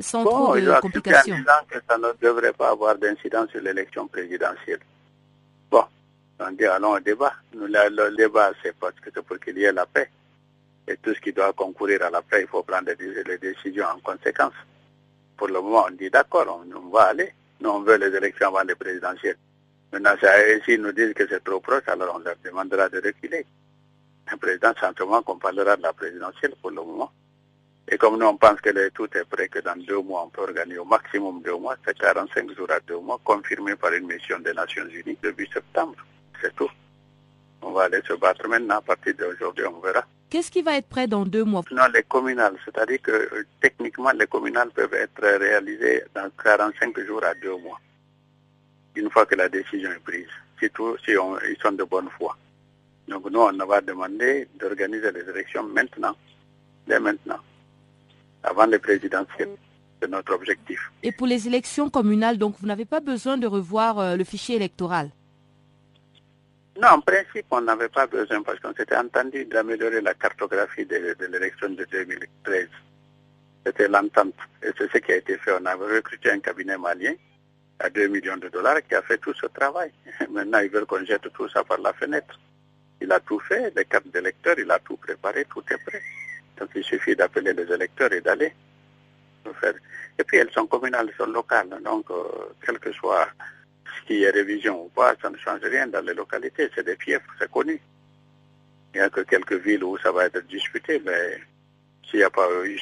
sans 0.00 0.24
trop 0.24 0.56
de 0.56 0.80
complications? 0.80 1.36
En 1.36 1.64
que 1.66 1.78
ça 1.88 1.96
ne 1.98 2.08
devrait 2.20 2.52
pas 2.52 2.70
avoir 2.70 2.98
d'incidence 2.98 3.48
sur 3.50 3.60
l'élection 3.60 4.08
présidentielle. 4.08 4.80
On 6.40 6.50
dit 6.52 6.64
allons 6.64 6.92
au 6.92 7.00
débat. 7.00 7.34
Nous, 7.54 7.66
le, 7.66 8.16
débat, 8.16 8.52
c'est 8.62 8.76
parce 8.76 8.94
que 9.00 9.10
c'est 9.14 9.22
pour 9.22 9.38
qu'il 9.38 9.58
y 9.58 9.64
ait 9.64 9.72
la 9.72 9.86
paix. 9.86 10.10
Et 10.88 10.96
tout 10.96 11.14
ce 11.14 11.20
qui 11.20 11.32
doit 11.32 11.52
concourir 11.52 12.02
à 12.02 12.10
la 12.10 12.22
paix, 12.22 12.42
il 12.42 12.48
faut 12.48 12.62
prendre 12.62 12.90
les 12.98 13.38
décisions 13.38 13.86
en 13.86 14.00
conséquence. 14.00 14.54
Pour 15.36 15.48
le 15.48 15.60
moment, 15.60 15.86
on 15.88 15.92
dit 15.92 16.10
d'accord, 16.10 16.62
on, 16.64 16.76
on, 16.76 16.90
va 16.90 17.04
aller. 17.04 17.32
Nous, 17.60 17.70
on 17.70 17.80
veut 17.80 17.96
les 17.96 18.16
élections 18.16 18.48
avant 18.48 18.66
les 18.66 18.74
présidentielles. 18.74 19.36
Maintenant, 19.92 20.14
s'ils 20.64 20.80
nous 20.80 20.92
disent 20.92 21.14
que 21.14 21.26
c'est 21.28 21.44
trop 21.44 21.60
proche, 21.60 21.86
alors 21.86 22.16
on 22.16 22.18
leur 22.18 22.36
demandera 22.44 22.88
de 22.88 23.00
reculer. 23.04 23.46
Le 24.30 24.36
président, 24.36 24.72
simplement 24.80 25.22
qu'on 25.22 25.38
parlera 25.38 25.76
de 25.76 25.82
la 25.82 25.92
présidentielle 25.92 26.54
pour 26.60 26.70
le 26.70 26.76
moment. 26.76 27.12
Et 27.88 27.98
comme 27.98 28.18
nous, 28.18 28.26
on 28.26 28.36
pense 28.36 28.60
que 28.60 28.88
tout 28.90 29.08
est 29.16 29.24
prêt, 29.24 29.48
que 29.48 29.58
dans 29.58 29.76
deux 29.76 30.00
mois, 30.00 30.24
on 30.24 30.28
peut 30.28 30.42
organiser 30.42 30.78
au 30.78 30.84
maximum 30.84 31.42
deux 31.42 31.56
mois, 31.56 31.76
c'est 31.84 31.98
45 31.98 32.56
jours 32.56 32.70
à 32.70 32.80
deux 32.80 32.98
mois, 32.98 33.20
confirmé 33.22 33.76
par 33.76 33.92
une 33.92 34.06
mission 34.06 34.38
des 34.38 34.54
Nations 34.54 34.86
Unies 34.86 35.18
depuis 35.22 35.48
septembre. 35.52 35.96
C'est 36.42 36.54
tout. 36.54 36.70
On 37.62 37.70
va 37.70 37.84
aller 37.84 38.02
se 38.06 38.12
battre 38.14 38.46
maintenant, 38.48 38.76
à 38.78 38.82
partir 38.82 39.14
d'aujourd'hui, 39.14 39.64
on 39.66 39.80
verra. 39.80 40.04
Qu'est-ce 40.28 40.50
qui 40.50 40.62
va 40.62 40.76
être 40.76 40.88
prêt 40.88 41.06
dans 41.06 41.24
deux 41.24 41.44
mois? 41.44 41.62
Non, 41.70 41.84
les 41.94 42.02
communales, 42.02 42.56
c'est-à-dire 42.64 43.00
que 43.00 43.12
euh, 43.12 43.46
techniquement, 43.60 44.10
les 44.10 44.26
communales 44.26 44.70
peuvent 44.70 44.94
être 44.94 45.22
réalisées 45.22 46.02
dans 46.14 46.28
45 46.42 46.98
jours 47.06 47.22
à 47.24 47.34
deux 47.34 47.56
mois 47.58 47.78
une 48.96 49.10
fois 49.10 49.26
que 49.26 49.34
la 49.34 49.48
décision 49.48 49.90
est 49.90 50.02
prise, 50.04 50.28
surtout 50.58 50.96
si 51.04 51.12
ils 51.12 51.56
sont 51.62 51.72
de 51.72 51.84
bonne 51.84 52.08
foi. 52.18 52.36
Donc 53.08 53.28
nous, 53.30 53.40
on 53.40 53.66
va 53.66 53.80
demander 53.80 54.48
d'organiser 54.58 55.10
les 55.12 55.28
élections 55.28 55.62
maintenant, 55.64 56.14
dès 56.86 57.00
maintenant, 57.00 57.38
avant 58.42 58.66
les 58.66 58.78
présidentielles. 58.78 59.56
C'est 60.00 60.10
notre 60.10 60.34
objectif. 60.34 60.90
Et 61.04 61.12
pour 61.12 61.28
les 61.28 61.46
élections 61.46 61.88
communales, 61.88 62.36
donc 62.36 62.56
vous 62.60 62.66
n'avez 62.66 62.84
pas 62.84 62.98
besoin 62.98 63.36
de 63.38 63.46
revoir 63.46 64.00
euh, 64.00 64.16
le 64.16 64.24
fichier 64.24 64.56
électoral? 64.56 65.10
Non, 66.80 66.88
en 66.88 67.00
principe, 67.00 67.46
on 67.50 67.60
n'avait 67.60 67.88
pas 67.88 68.06
besoin 68.06 68.42
parce 68.42 68.58
qu'on 68.60 68.74
s'était 68.74 68.96
entendu 68.96 69.44
d'améliorer 69.44 70.00
la 70.00 70.14
cartographie 70.14 70.86
de, 70.86 71.14
de 71.18 71.26
l'élection 71.26 71.68
de 71.68 71.84
2013. 71.84 72.68
C'était 73.66 73.88
l'entente. 73.88 74.34
Et 74.62 74.70
c'est 74.78 74.90
ce 74.90 74.98
qui 74.98 75.12
a 75.12 75.16
été 75.16 75.36
fait. 75.38 75.52
On 75.60 75.66
avait 75.66 75.96
recruté 75.96 76.30
un 76.30 76.40
cabinet 76.40 76.78
malien 76.78 77.14
à 77.78 77.90
2 77.90 78.08
millions 78.08 78.36
de 78.36 78.48
dollars 78.48 78.82
qui 78.88 78.94
a 78.94 79.02
fait 79.02 79.18
tout 79.18 79.34
ce 79.34 79.46
travail. 79.46 79.92
Maintenant, 80.30 80.60
ils 80.60 80.70
veulent 80.70 80.86
qu'on 80.86 81.04
jette 81.04 81.30
tout 81.32 81.48
ça 81.48 81.62
par 81.62 81.78
la 81.78 81.92
fenêtre. 81.92 82.38
Il 83.00 83.10
a 83.12 83.20
tout 83.20 83.40
fait, 83.40 83.72
les 83.76 83.84
cartes 83.84 84.08
d'électeurs, 84.08 84.58
il 84.58 84.70
a 84.70 84.78
tout 84.78 84.96
préparé, 84.96 85.44
tout 85.46 85.64
est 85.70 85.84
prêt. 85.84 86.00
Donc 86.58 86.70
il 86.74 86.84
suffit 86.84 87.16
d'appeler 87.16 87.52
les 87.52 87.70
électeurs 87.72 88.12
et 88.12 88.20
d'aller. 88.20 88.54
Et 90.18 90.24
puis 90.24 90.38
elles 90.38 90.50
sont 90.52 90.66
communales, 90.66 91.08
elles 91.08 91.16
sont 91.16 91.30
locales. 91.30 91.68
Donc, 91.84 92.10
euh, 92.10 92.54
quel 92.64 92.78
que 92.78 92.92
soit 92.92 93.28
ce 94.00 94.06
qui 94.06 94.22
est 94.22 94.30
révision 94.30 94.84
ou 94.84 94.88
pas, 94.88 95.14
ça 95.20 95.30
ne 95.30 95.36
change 95.36 95.62
rien 95.62 95.86
dans 95.86 96.04
les 96.04 96.14
localités. 96.14 96.70
C'est 96.74 96.84
des 96.84 96.96
fiefs, 96.96 97.22
c'est 97.38 97.50
connu. 97.50 97.80
Il 98.94 98.98
n'y 98.98 99.04
a 99.04 99.10
que 99.10 99.22
quelques 99.22 99.54
villes 99.54 99.84
où 99.84 99.96
ça 99.98 100.12
va 100.12 100.26
être 100.26 100.46
disputé, 100.46 101.00
mais 101.04 101.38
s'il 102.08 102.18
n'y 102.20 102.24
a 102.24 102.30
pas 102.30 102.46
eu 102.64 102.78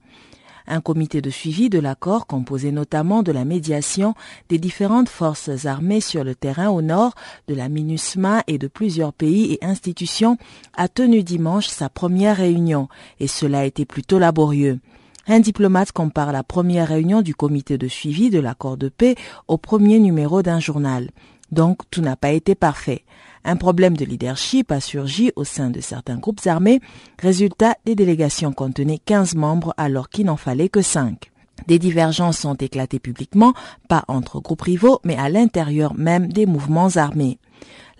Un 0.68 0.80
comité 0.80 1.20
de 1.20 1.30
suivi 1.30 1.70
de 1.70 1.78
l'accord, 1.78 2.26
composé 2.26 2.72
notamment 2.72 3.22
de 3.22 3.32
la 3.32 3.44
médiation 3.44 4.14
des 4.48 4.58
différentes 4.58 5.08
forces 5.08 5.66
armées 5.66 6.00
sur 6.00 6.24
le 6.24 6.34
terrain 6.34 6.68
au 6.68 6.82
nord, 6.82 7.14
de 7.46 7.54
la 7.54 7.68
MINUSMA 7.68 8.42
et 8.46 8.58
de 8.58 8.66
plusieurs 8.66 9.12
pays 9.12 9.52
et 9.52 9.64
institutions, 9.64 10.38
a 10.76 10.88
tenu 10.88 11.22
dimanche 11.22 11.68
sa 11.68 11.88
première 11.88 12.36
réunion, 12.36 12.88
et 13.20 13.28
cela 13.28 13.60
a 13.60 13.64
été 13.64 13.84
plutôt 13.84 14.18
laborieux. 14.18 14.80
Un 15.28 15.40
diplomate 15.40 15.92
compare 15.92 16.32
la 16.32 16.42
première 16.44 16.88
réunion 16.88 17.22
du 17.22 17.34
comité 17.34 17.78
de 17.78 17.88
suivi 17.88 18.30
de 18.30 18.38
l'accord 18.38 18.76
de 18.76 18.88
paix 18.88 19.16
au 19.48 19.58
premier 19.58 19.98
numéro 19.98 20.42
d'un 20.42 20.60
journal. 20.60 21.10
Donc 21.50 21.78
tout 21.90 22.00
n'a 22.00 22.16
pas 22.16 22.30
été 22.30 22.54
parfait. 22.54 23.04
Un 23.48 23.54
problème 23.54 23.96
de 23.96 24.04
leadership 24.04 24.72
a 24.72 24.80
surgi 24.80 25.30
au 25.36 25.44
sein 25.44 25.70
de 25.70 25.80
certains 25.80 26.16
groupes 26.16 26.44
armés. 26.46 26.80
Résultat, 27.22 27.76
les 27.86 27.94
délégations 27.94 28.52
contenaient 28.52 28.98
15 28.98 29.36
membres 29.36 29.72
alors 29.76 30.08
qu'il 30.08 30.26
n'en 30.26 30.36
fallait 30.36 30.68
que 30.68 30.82
5. 30.82 31.30
Des 31.68 31.78
divergences 31.78 32.44
ont 32.44 32.54
éclaté 32.54 32.98
publiquement, 32.98 33.54
pas 33.88 34.04
entre 34.08 34.40
groupes 34.40 34.62
rivaux, 34.62 34.98
mais 35.04 35.16
à 35.16 35.28
l'intérieur 35.28 35.94
même 35.94 36.32
des 36.32 36.44
mouvements 36.44 36.96
armés. 36.96 37.38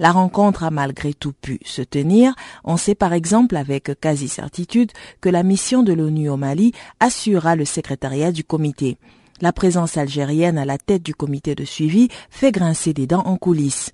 La 0.00 0.10
rencontre 0.10 0.64
a 0.64 0.72
malgré 0.72 1.14
tout 1.14 1.32
pu 1.32 1.60
se 1.64 1.80
tenir. 1.80 2.34
On 2.64 2.76
sait 2.76 2.96
par 2.96 3.12
exemple 3.12 3.54
avec 3.54 4.00
quasi 4.00 4.26
certitude 4.26 4.90
que 5.20 5.28
la 5.28 5.44
mission 5.44 5.84
de 5.84 5.92
l'ONU 5.92 6.28
au 6.28 6.36
Mali 6.36 6.72
assurera 6.98 7.54
le 7.54 7.64
secrétariat 7.64 8.32
du 8.32 8.42
comité. 8.42 8.98
La 9.40 9.52
présence 9.52 9.96
algérienne 9.96 10.58
à 10.58 10.64
la 10.64 10.76
tête 10.76 11.04
du 11.04 11.14
comité 11.14 11.54
de 11.54 11.64
suivi 11.64 12.08
fait 12.30 12.50
grincer 12.50 12.92
des 12.92 13.06
dents 13.06 13.26
en 13.26 13.36
coulisses. 13.36 13.92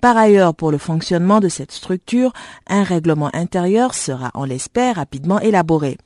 Par 0.00 0.16
ailleurs, 0.16 0.54
pour 0.54 0.70
le 0.70 0.78
fonctionnement 0.78 1.40
de 1.40 1.48
cette 1.48 1.72
structure, 1.72 2.32
un 2.66 2.82
règlement 2.82 3.30
intérieur 3.34 3.94
sera, 3.94 4.30
on 4.34 4.44
l'espère, 4.44 4.96
rapidement 4.96 5.40
élaboré. 5.40 5.98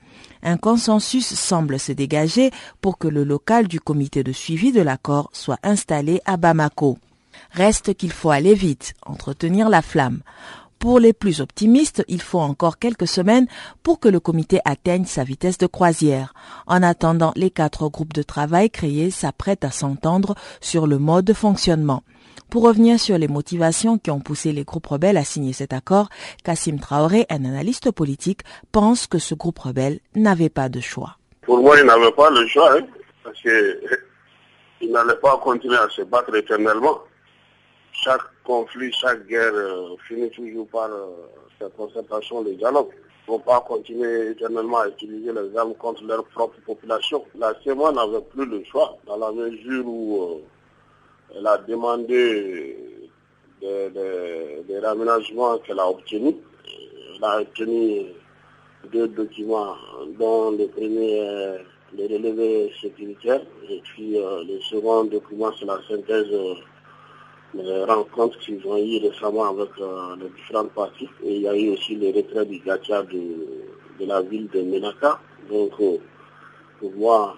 Un 0.42 0.56
consensus 0.56 1.34
semble 1.34 1.78
se 1.78 1.92
dégager 1.92 2.50
pour 2.80 2.98
que 2.98 3.08
le 3.08 3.24
local 3.24 3.66
du 3.66 3.80
comité 3.80 4.22
de 4.22 4.32
suivi 4.32 4.72
de 4.72 4.80
l'accord 4.80 5.30
soit 5.32 5.58
installé 5.62 6.20
à 6.24 6.36
Bamako. 6.36 6.98
Reste 7.52 7.94
qu'il 7.94 8.12
faut 8.12 8.30
aller 8.30 8.54
vite, 8.54 8.94
entretenir 9.04 9.68
la 9.68 9.82
flamme. 9.82 10.20
Pour 10.78 11.00
les 11.00 11.12
plus 11.12 11.40
optimistes, 11.40 12.04
il 12.06 12.22
faut 12.22 12.38
encore 12.38 12.78
quelques 12.78 13.08
semaines 13.08 13.48
pour 13.82 13.98
que 13.98 14.08
le 14.08 14.20
comité 14.20 14.60
atteigne 14.64 15.06
sa 15.06 15.24
vitesse 15.24 15.58
de 15.58 15.66
croisière. 15.66 16.34
En 16.68 16.84
attendant, 16.84 17.32
les 17.34 17.50
quatre 17.50 17.88
groupes 17.88 18.12
de 18.12 18.22
travail 18.22 18.70
créés 18.70 19.10
s'apprêtent 19.10 19.64
à 19.64 19.72
s'entendre 19.72 20.36
sur 20.60 20.86
le 20.86 20.98
mode 20.98 21.24
de 21.24 21.32
fonctionnement. 21.32 22.04
Pour 22.50 22.62
revenir 22.62 22.98
sur 22.98 23.18
les 23.18 23.28
motivations 23.28 23.98
qui 23.98 24.10
ont 24.10 24.20
poussé 24.20 24.52
les 24.52 24.64
groupes 24.64 24.86
rebelles 24.86 25.18
à 25.18 25.24
signer 25.24 25.52
cet 25.52 25.74
accord, 25.74 26.08
Kassim 26.44 26.78
Traoré, 26.78 27.26
un 27.28 27.44
analyste 27.44 27.90
politique, 27.90 28.40
pense 28.72 29.06
que 29.06 29.18
ce 29.18 29.34
groupe 29.34 29.58
rebelle 29.58 30.00
n'avait 30.14 30.48
pas 30.48 30.70
de 30.70 30.80
choix. 30.80 31.18
Pour 31.42 31.58
moi, 31.58 31.78
il 31.78 31.84
n'avait 31.84 32.10
pas 32.12 32.30
le 32.30 32.46
choix, 32.46 32.78
hein, 32.78 32.86
parce 33.22 33.38
qu'il 33.42 33.50
n'allait 34.90 35.16
pas 35.16 35.36
continuer 35.44 35.76
à 35.76 35.90
se 35.90 36.00
battre 36.02 36.34
éternellement. 36.34 37.00
chaque 37.92 38.22
conflit, 38.44 38.90
chaque 38.94 39.26
guerre 39.26 39.52
euh, 39.52 39.96
finit 40.06 40.30
toujours 40.30 40.66
par 40.68 40.88
euh, 40.88 41.28
cette 41.60 41.76
concertation, 41.76 42.42
le 42.42 42.54
dialogue. 42.54 42.88
Ne 42.88 43.34
faut 43.34 43.38
pas 43.40 43.60
continuer 43.60 44.30
éternellement 44.30 44.78
à 44.78 44.88
utiliser 44.88 45.32
les 45.32 45.54
armes 45.54 45.74
contre 45.74 46.02
leur 46.04 46.24
propre 46.24 46.56
population. 46.64 47.22
La 47.38 47.52
CEMA 47.62 47.92
n'avait 47.92 48.22
plus 48.22 48.46
le 48.46 48.64
choix 48.64 48.96
dans 49.06 49.18
la 49.18 49.32
mesure 49.32 49.86
où 49.86 50.22
euh, 50.22 50.42
elle 51.36 51.46
a 51.46 51.58
demandé 51.58 52.76
des, 53.60 53.90
des, 53.90 54.62
des 54.66 54.78
raménagements 54.78 55.58
qu'elle 55.58 55.80
a 55.80 55.88
obtenus. 55.88 56.34
Elle 57.16 57.24
a 57.24 57.40
obtenu 57.40 58.06
deux 58.92 59.08
documents, 59.08 59.76
dont 60.18 60.52
le 60.52 60.66
premier 60.68 61.58
le 61.96 62.02
relevé 62.04 62.72
sécuritaire 62.80 63.40
et 63.68 63.80
puis 63.80 64.18
euh, 64.18 64.44
le 64.44 64.60
second 64.60 65.04
document 65.04 65.50
c'est 65.58 65.64
la 65.64 65.78
synthèse 65.88 66.26
euh, 66.32 66.54
des 67.54 67.84
rencontres 67.84 68.38
qu'ils 68.40 68.64
ont 68.66 68.76
eues 68.76 68.98
récemment 68.98 69.48
avec 69.48 69.70
euh, 69.80 70.16
les 70.20 70.28
différentes 70.28 70.72
parties. 70.72 71.08
Et 71.24 71.36
il 71.36 71.42
y 71.42 71.48
a 71.48 71.56
eu 71.56 71.70
aussi 71.70 71.96
le 71.96 72.08
retrait 72.08 72.44
du 72.44 72.58
Gatia 72.58 73.02
de, 73.04 73.22
de 74.00 74.06
la 74.06 74.20
ville 74.20 74.48
de 74.48 74.60
Menaka. 74.62 75.18
Donc 75.48 75.72
pour 76.78 76.92
moi, 76.92 77.36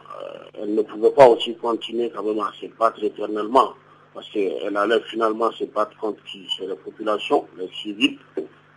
elle 0.55 0.75
ne 0.75 0.83
pouvait 0.83 1.11
pas 1.11 1.29
aussi 1.29 1.55
continuer 1.57 2.11
quand 2.15 2.23
même 2.23 2.41
à 2.41 2.53
se 2.61 2.67
battre 2.79 3.03
éternellement 3.03 3.75
parce 4.15 4.29
qu'elle 4.31 4.77
allait 4.77 5.01
finalement 5.11 5.51
se 5.53 5.65
battre 5.65 5.97
contre 5.99 6.23
qui? 6.25 6.47
C'est 6.57 6.67
les 6.67 6.75
populations, 6.75 7.47
les 7.57 7.69
civils 7.83 8.19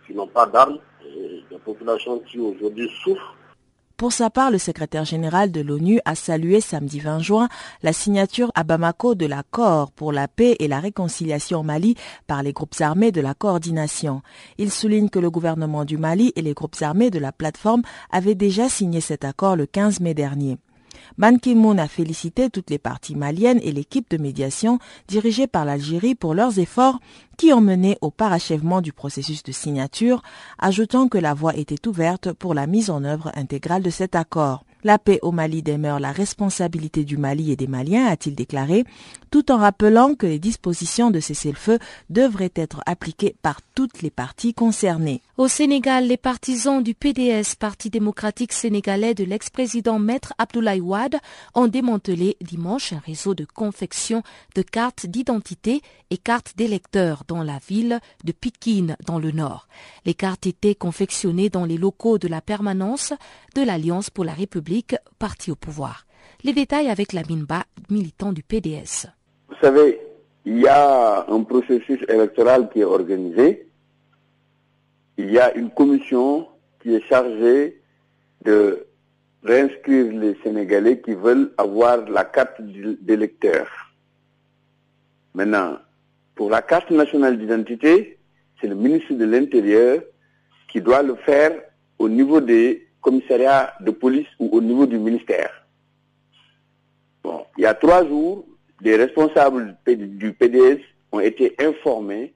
qui 0.06 0.14
n'ont 0.14 0.28
pas 0.28 0.46
d'armes, 0.46 0.78
des 1.02 1.58
populations 1.64 2.20
qui 2.20 2.38
aujourd'hui 2.38 2.90
souffrent 3.02 3.34
pour 3.96 4.12
sa 4.12 4.28
part, 4.28 4.50
le 4.50 4.58
secrétaire 4.58 5.04
général 5.04 5.52
de 5.52 5.60
l'ONU 5.60 6.00
a 6.04 6.16
salué 6.16 6.60
samedi 6.60 6.98
20 6.98 7.20
juin 7.20 7.48
la 7.84 7.92
signature 7.92 8.50
à 8.56 8.64
Bamako 8.64 9.14
de 9.14 9.24
l'accord 9.24 9.92
pour 9.92 10.10
la 10.10 10.26
paix 10.26 10.56
et 10.58 10.66
la 10.66 10.80
réconciliation 10.80 11.60
au 11.60 11.62
Mali 11.62 11.94
par 12.26 12.42
les 12.42 12.52
groupes 12.52 12.74
armés 12.80 13.12
de 13.12 13.20
la 13.20 13.34
coordination. 13.34 14.20
Il 14.58 14.72
souligne 14.72 15.10
que 15.10 15.20
le 15.20 15.30
gouvernement 15.30 15.84
du 15.84 15.96
Mali 15.96 16.32
et 16.34 16.42
les 16.42 16.54
groupes 16.54 16.74
armés 16.80 17.10
de 17.10 17.20
la 17.20 17.30
plateforme 17.30 17.82
avaient 18.10 18.34
déjà 18.34 18.68
signé 18.68 19.00
cet 19.00 19.24
accord 19.24 19.54
le 19.54 19.66
15 19.66 20.00
mai 20.00 20.12
dernier. 20.12 20.58
Ban 21.18 21.36
Ki-moon 21.36 21.78
a 21.78 21.88
félicité 21.88 22.50
toutes 22.50 22.70
les 22.70 22.78
parties 22.78 23.14
maliennes 23.14 23.60
et 23.62 23.72
l'équipe 23.72 24.10
de 24.10 24.16
médiation 24.16 24.78
dirigée 25.08 25.46
par 25.46 25.64
l'Algérie 25.64 26.14
pour 26.14 26.34
leurs 26.34 26.58
efforts 26.58 27.00
qui 27.36 27.52
ont 27.52 27.60
mené 27.60 27.98
au 28.00 28.10
parachèvement 28.10 28.80
du 28.80 28.92
processus 28.92 29.42
de 29.42 29.52
signature, 29.52 30.22
ajoutant 30.58 31.08
que 31.08 31.18
la 31.18 31.34
voie 31.34 31.56
était 31.56 31.88
ouverte 31.88 32.32
pour 32.32 32.54
la 32.54 32.66
mise 32.66 32.90
en 32.90 33.04
œuvre 33.04 33.30
intégrale 33.34 33.82
de 33.82 33.90
cet 33.90 34.14
accord. 34.14 34.64
La 34.86 34.98
paix 34.98 35.18
au 35.22 35.32
Mali 35.32 35.62
demeure 35.62 35.98
la 35.98 36.12
responsabilité 36.12 37.04
du 37.04 37.16
Mali 37.16 37.50
et 37.50 37.56
des 37.56 37.66
Maliens, 37.66 38.04
a-t-il 38.04 38.34
déclaré, 38.34 38.84
tout 39.30 39.50
en 39.50 39.56
rappelant 39.56 40.14
que 40.14 40.26
les 40.26 40.38
dispositions 40.38 41.10
de 41.10 41.20
cessez-le-feu 41.20 41.78
devraient 42.10 42.52
être 42.54 42.82
appliquées 42.84 43.34
par 43.40 43.60
toutes 43.74 44.02
les 44.02 44.10
parties 44.10 44.52
concernées. 44.52 45.22
Au 45.38 45.48
Sénégal, 45.48 46.06
les 46.06 46.18
partisans 46.18 46.82
du 46.82 46.94
PDS, 46.94 47.56
Parti 47.58 47.88
démocratique 47.88 48.52
sénégalais 48.52 49.14
de 49.14 49.24
l'ex-président 49.24 49.98
Maître 49.98 50.34
Abdoulaye 50.38 50.80
Wade, 50.82 51.16
ont 51.54 51.66
démantelé 51.66 52.36
dimanche 52.42 52.92
un 52.92 53.02
réseau 53.04 53.34
de 53.34 53.44
confection 53.46 54.22
de 54.54 54.62
cartes 54.62 55.06
d'identité 55.06 55.80
et 56.10 56.18
cartes 56.18 56.52
d'électeurs 56.56 57.24
dans 57.26 57.42
la 57.42 57.58
ville 57.68 58.00
de 58.22 58.32
Pikine, 58.32 58.96
dans 59.06 59.18
le 59.18 59.32
nord. 59.32 59.66
Les 60.04 60.14
cartes 60.14 60.46
étaient 60.46 60.74
confectionnées 60.76 61.48
dans 61.48 61.64
les 61.64 61.78
locaux 61.78 62.18
de 62.18 62.28
la 62.28 62.40
permanence 62.40 63.14
de 63.54 63.62
l'Alliance 63.62 64.10
pour 64.10 64.24
la 64.24 64.32
République, 64.32 64.96
parti 65.18 65.50
au 65.50 65.54
pouvoir. 65.54 66.06
Les 66.42 66.52
détails 66.52 66.88
avec 66.88 67.12
la 67.12 67.22
Minba, 67.28 67.64
militant 67.90 68.32
du 68.32 68.42
PDS. 68.42 69.06
Vous 69.48 69.54
savez, 69.60 70.00
il 70.44 70.58
y 70.60 70.66
a 70.66 71.24
un 71.28 71.42
processus 71.44 72.00
électoral 72.08 72.68
qui 72.70 72.80
est 72.80 72.84
organisé. 72.84 73.68
Il 75.16 75.30
y 75.30 75.38
a 75.38 75.54
une 75.54 75.70
commission 75.70 76.48
qui 76.82 76.94
est 76.94 77.06
chargée 77.08 77.80
de 78.44 78.86
réinscrire 79.42 80.12
les 80.12 80.36
Sénégalais 80.42 81.00
qui 81.00 81.14
veulent 81.14 81.52
avoir 81.56 82.08
la 82.08 82.24
carte 82.24 82.60
d'électeur. 82.60 83.68
Maintenant, 85.34 85.78
pour 86.34 86.50
la 86.50 86.62
carte 86.62 86.90
nationale 86.90 87.38
d'identité, 87.38 88.18
c'est 88.60 88.66
le 88.66 88.74
ministre 88.74 89.14
de 89.14 89.24
l'Intérieur 89.24 90.00
qui 90.68 90.80
doit 90.80 91.02
le 91.02 91.14
faire 91.14 91.52
au 91.98 92.08
niveau 92.08 92.40
des 92.40 92.83
commissariats 93.04 93.74
de 93.80 93.90
police 93.90 94.26
ou 94.40 94.48
au 94.56 94.60
niveau 94.60 94.86
du 94.86 94.98
ministère. 94.98 95.52
Bon, 97.22 97.44
il 97.58 97.62
y 97.62 97.66
a 97.66 97.74
trois 97.74 98.04
jours, 98.06 98.46
les 98.80 98.96
responsables 98.96 99.76
du 99.86 100.32
PDS 100.32 100.80
ont 101.12 101.20
été 101.20 101.54
informés 101.60 102.34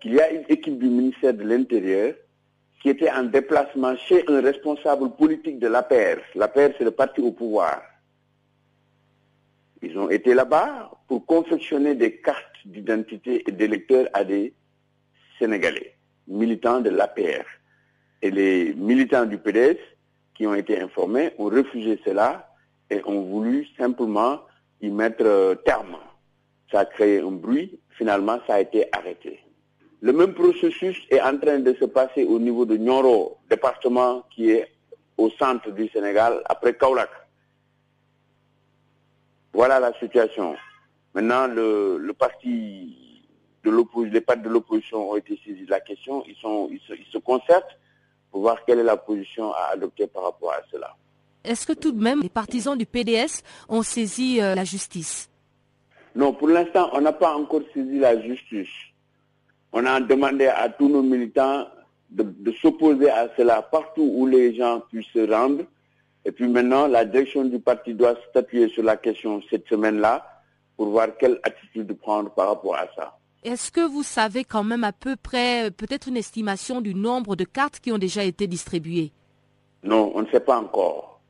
qu'il 0.00 0.14
y 0.14 0.20
a 0.20 0.30
une 0.30 0.44
équipe 0.48 0.78
du 0.78 0.88
ministère 0.88 1.34
de 1.34 1.42
l'Intérieur 1.42 2.14
qui 2.82 2.90
était 2.90 3.10
en 3.10 3.24
déplacement 3.24 3.96
chez 3.96 4.22
un 4.28 4.40
responsable 4.42 5.10
politique 5.16 5.58
de 5.58 5.66
l'APR. 5.66 6.20
L'APR, 6.34 6.70
c'est 6.76 6.84
le 6.84 6.90
parti 6.92 7.20
au 7.20 7.32
pouvoir. 7.32 7.82
Ils 9.82 9.98
ont 9.98 10.10
été 10.10 10.34
là-bas 10.34 10.90
pour 11.08 11.24
confectionner 11.26 11.94
des 11.94 12.16
cartes 12.18 12.60
d'identité 12.66 13.42
et 13.46 13.52
d'électeurs 13.52 14.08
à 14.12 14.24
des 14.24 14.52
Sénégalais, 15.38 15.96
militants 16.28 16.80
de 16.80 16.90
l'APR. 16.90 17.44
Et 18.26 18.30
les 18.32 18.74
militants 18.74 19.24
du 19.24 19.38
PDS 19.38 19.78
qui 20.34 20.48
ont 20.48 20.54
été 20.56 20.80
informés 20.80 21.32
ont 21.38 21.44
refusé 21.44 22.00
cela 22.04 22.50
et 22.90 23.00
ont 23.04 23.22
voulu 23.22 23.68
simplement 23.78 24.40
y 24.80 24.88
mettre 24.90 25.54
terme. 25.64 25.96
Ça 26.72 26.80
a 26.80 26.84
créé 26.86 27.20
un 27.20 27.30
bruit, 27.30 27.78
finalement 27.90 28.40
ça 28.48 28.54
a 28.54 28.60
été 28.62 28.88
arrêté. 28.90 29.38
Le 30.00 30.12
même 30.12 30.34
processus 30.34 30.96
est 31.08 31.20
en 31.20 31.38
train 31.38 31.60
de 31.60 31.72
se 31.74 31.84
passer 31.84 32.24
au 32.24 32.40
niveau 32.40 32.66
de 32.66 32.76
Nyoro, 32.76 33.38
département 33.48 34.24
qui 34.34 34.50
est 34.50 34.72
au 35.16 35.30
centre 35.30 35.70
du 35.70 35.88
Sénégal, 35.90 36.42
après 36.46 36.74
Kaulak. 36.74 37.10
Voilà 39.52 39.78
la 39.78 39.92
situation. 40.00 40.56
Maintenant, 41.14 41.46
le, 41.46 42.12
parti 42.18 43.22
de 43.62 43.70
l'opposition, 43.70 44.12
les 44.14 44.20
partis 44.20 44.42
de 44.42 44.48
l'opposition 44.48 45.12
ont 45.12 45.16
été 45.16 45.38
saisis 45.46 45.64
de 45.64 45.70
la 45.70 45.80
question. 45.80 46.24
Ils 46.26 46.34
se 47.12 47.18
concertent 47.18 47.78
pour 48.36 48.42
voir 48.42 48.66
quelle 48.66 48.80
est 48.80 48.84
la 48.84 48.98
position 48.98 49.50
à 49.54 49.70
adopter 49.72 50.06
par 50.08 50.24
rapport 50.24 50.52
à 50.52 50.60
cela. 50.70 50.94
Est-ce 51.42 51.66
que 51.66 51.72
tout 51.72 51.90
de 51.90 52.02
même 52.02 52.20
les 52.20 52.28
partisans 52.28 52.76
du 52.76 52.84
PDS 52.84 53.42
ont 53.66 53.80
saisi 53.80 54.42
euh, 54.42 54.54
la 54.54 54.62
justice? 54.62 55.30
Non, 56.14 56.34
pour 56.34 56.48
l'instant, 56.48 56.90
on 56.92 57.00
n'a 57.00 57.14
pas 57.14 57.34
encore 57.34 57.62
saisi 57.72 57.98
la 57.98 58.20
justice. 58.20 58.68
On 59.72 59.86
a 59.86 59.98
demandé 60.02 60.48
à 60.48 60.68
tous 60.68 60.86
nos 60.86 61.02
militants 61.02 61.66
de, 62.10 62.24
de 62.24 62.52
s'opposer 62.60 63.08
à 63.08 63.30
cela 63.38 63.62
partout 63.62 64.12
où 64.14 64.26
les 64.26 64.54
gens 64.54 64.80
puissent 64.80 65.06
se 65.14 65.32
rendre. 65.32 65.64
Et 66.26 66.30
puis 66.30 66.46
maintenant, 66.46 66.88
la 66.88 67.06
direction 67.06 67.42
du 67.46 67.58
parti 67.58 67.94
doit 67.94 68.16
statuer 68.28 68.68
sur 68.68 68.82
la 68.82 68.98
question 68.98 69.40
cette 69.48 69.66
semaine-là 69.66 70.42
pour 70.76 70.90
voir 70.90 71.16
quelle 71.18 71.40
attitude 71.42 71.90
prendre 71.94 72.28
par 72.32 72.48
rapport 72.48 72.76
à 72.76 72.86
ça. 72.94 73.16
Est-ce 73.46 73.70
que 73.70 73.80
vous 73.80 74.02
savez 74.02 74.42
quand 74.44 74.64
même 74.64 74.82
à 74.82 74.92
peu 74.92 75.14
près, 75.14 75.70
peut-être 75.70 76.08
une 76.08 76.16
estimation 76.16 76.80
du 76.80 76.94
nombre 76.94 77.36
de 77.36 77.44
cartes 77.44 77.78
qui 77.80 77.92
ont 77.92 77.98
déjà 77.98 78.24
été 78.24 78.46
distribuées? 78.48 79.12
Non, 79.84 80.10
on 80.16 80.22
ne 80.22 80.26
sait 80.32 80.40
pas 80.40 80.58
encore. 80.58 81.20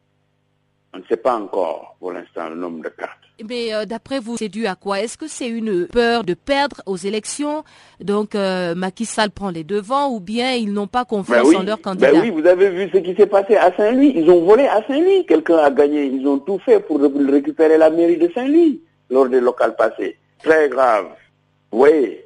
On 0.94 0.98
ne 0.98 1.04
sait 1.10 1.18
pas 1.18 1.36
encore 1.36 1.94
pour 2.00 2.12
l'instant 2.12 2.48
le 2.48 2.56
nombre 2.56 2.82
de 2.82 2.88
cartes. 2.88 3.18
Mais 3.46 3.74
euh, 3.74 3.84
d'après 3.84 4.18
vous, 4.18 4.38
c'est 4.38 4.48
dû 4.48 4.66
à 4.66 4.76
quoi? 4.76 5.00
Est-ce 5.02 5.18
que 5.18 5.28
c'est 5.28 5.48
une 5.48 5.86
peur 5.88 6.24
de 6.24 6.32
perdre 6.32 6.80
aux 6.86 6.96
élections? 6.96 7.64
Donc 8.00 8.34
euh, 8.34 8.74
Macky 8.74 9.04
Sall 9.04 9.30
prend 9.30 9.50
les 9.50 9.62
devants 9.62 10.08
ou 10.10 10.20
bien 10.20 10.54
ils 10.54 10.72
n'ont 10.72 10.86
pas 10.86 11.04
confiance 11.04 11.42
Ben 11.42 11.46
oui, 11.46 11.56
en 11.56 11.64
leur 11.64 11.82
candidat? 11.82 12.12
ben 12.12 12.22
oui, 12.22 12.30
vous 12.30 12.46
avez 12.46 12.70
vu 12.70 12.88
ce 12.94 12.96
qui 12.96 13.14
s'est 13.14 13.26
passé 13.26 13.56
à 13.56 13.76
Saint-Louis. 13.76 14.14
Ils 14.16 14.30
ont 14.30 14.42
volé 14.42 14.66
à 14.66 14.82
Saint-Louis. 14.86 15.26
Quelqu'un 15.26 15.58
a 15.58 15.70
gagné. 15.70 16.06
Ils 16.06 16.26
ont 16.26 16.38
tout 16.38 16.58
fait 16.64 16.80
pour 16.80 16.98
re- 16.98 17.30
récupérer 17.30 17.76
la 17.76 17.90
mairie 17.90 18.16
de 18.16 18.30
Saint-Louis 18.34 18.80
lors 19.10 19.28
des 19.28 19.40
locales 19.42 19.76
passées. 19.76 20.16
Très 20.42 20.70
grave. 20.70 21.08
Oui. 21.76 22.16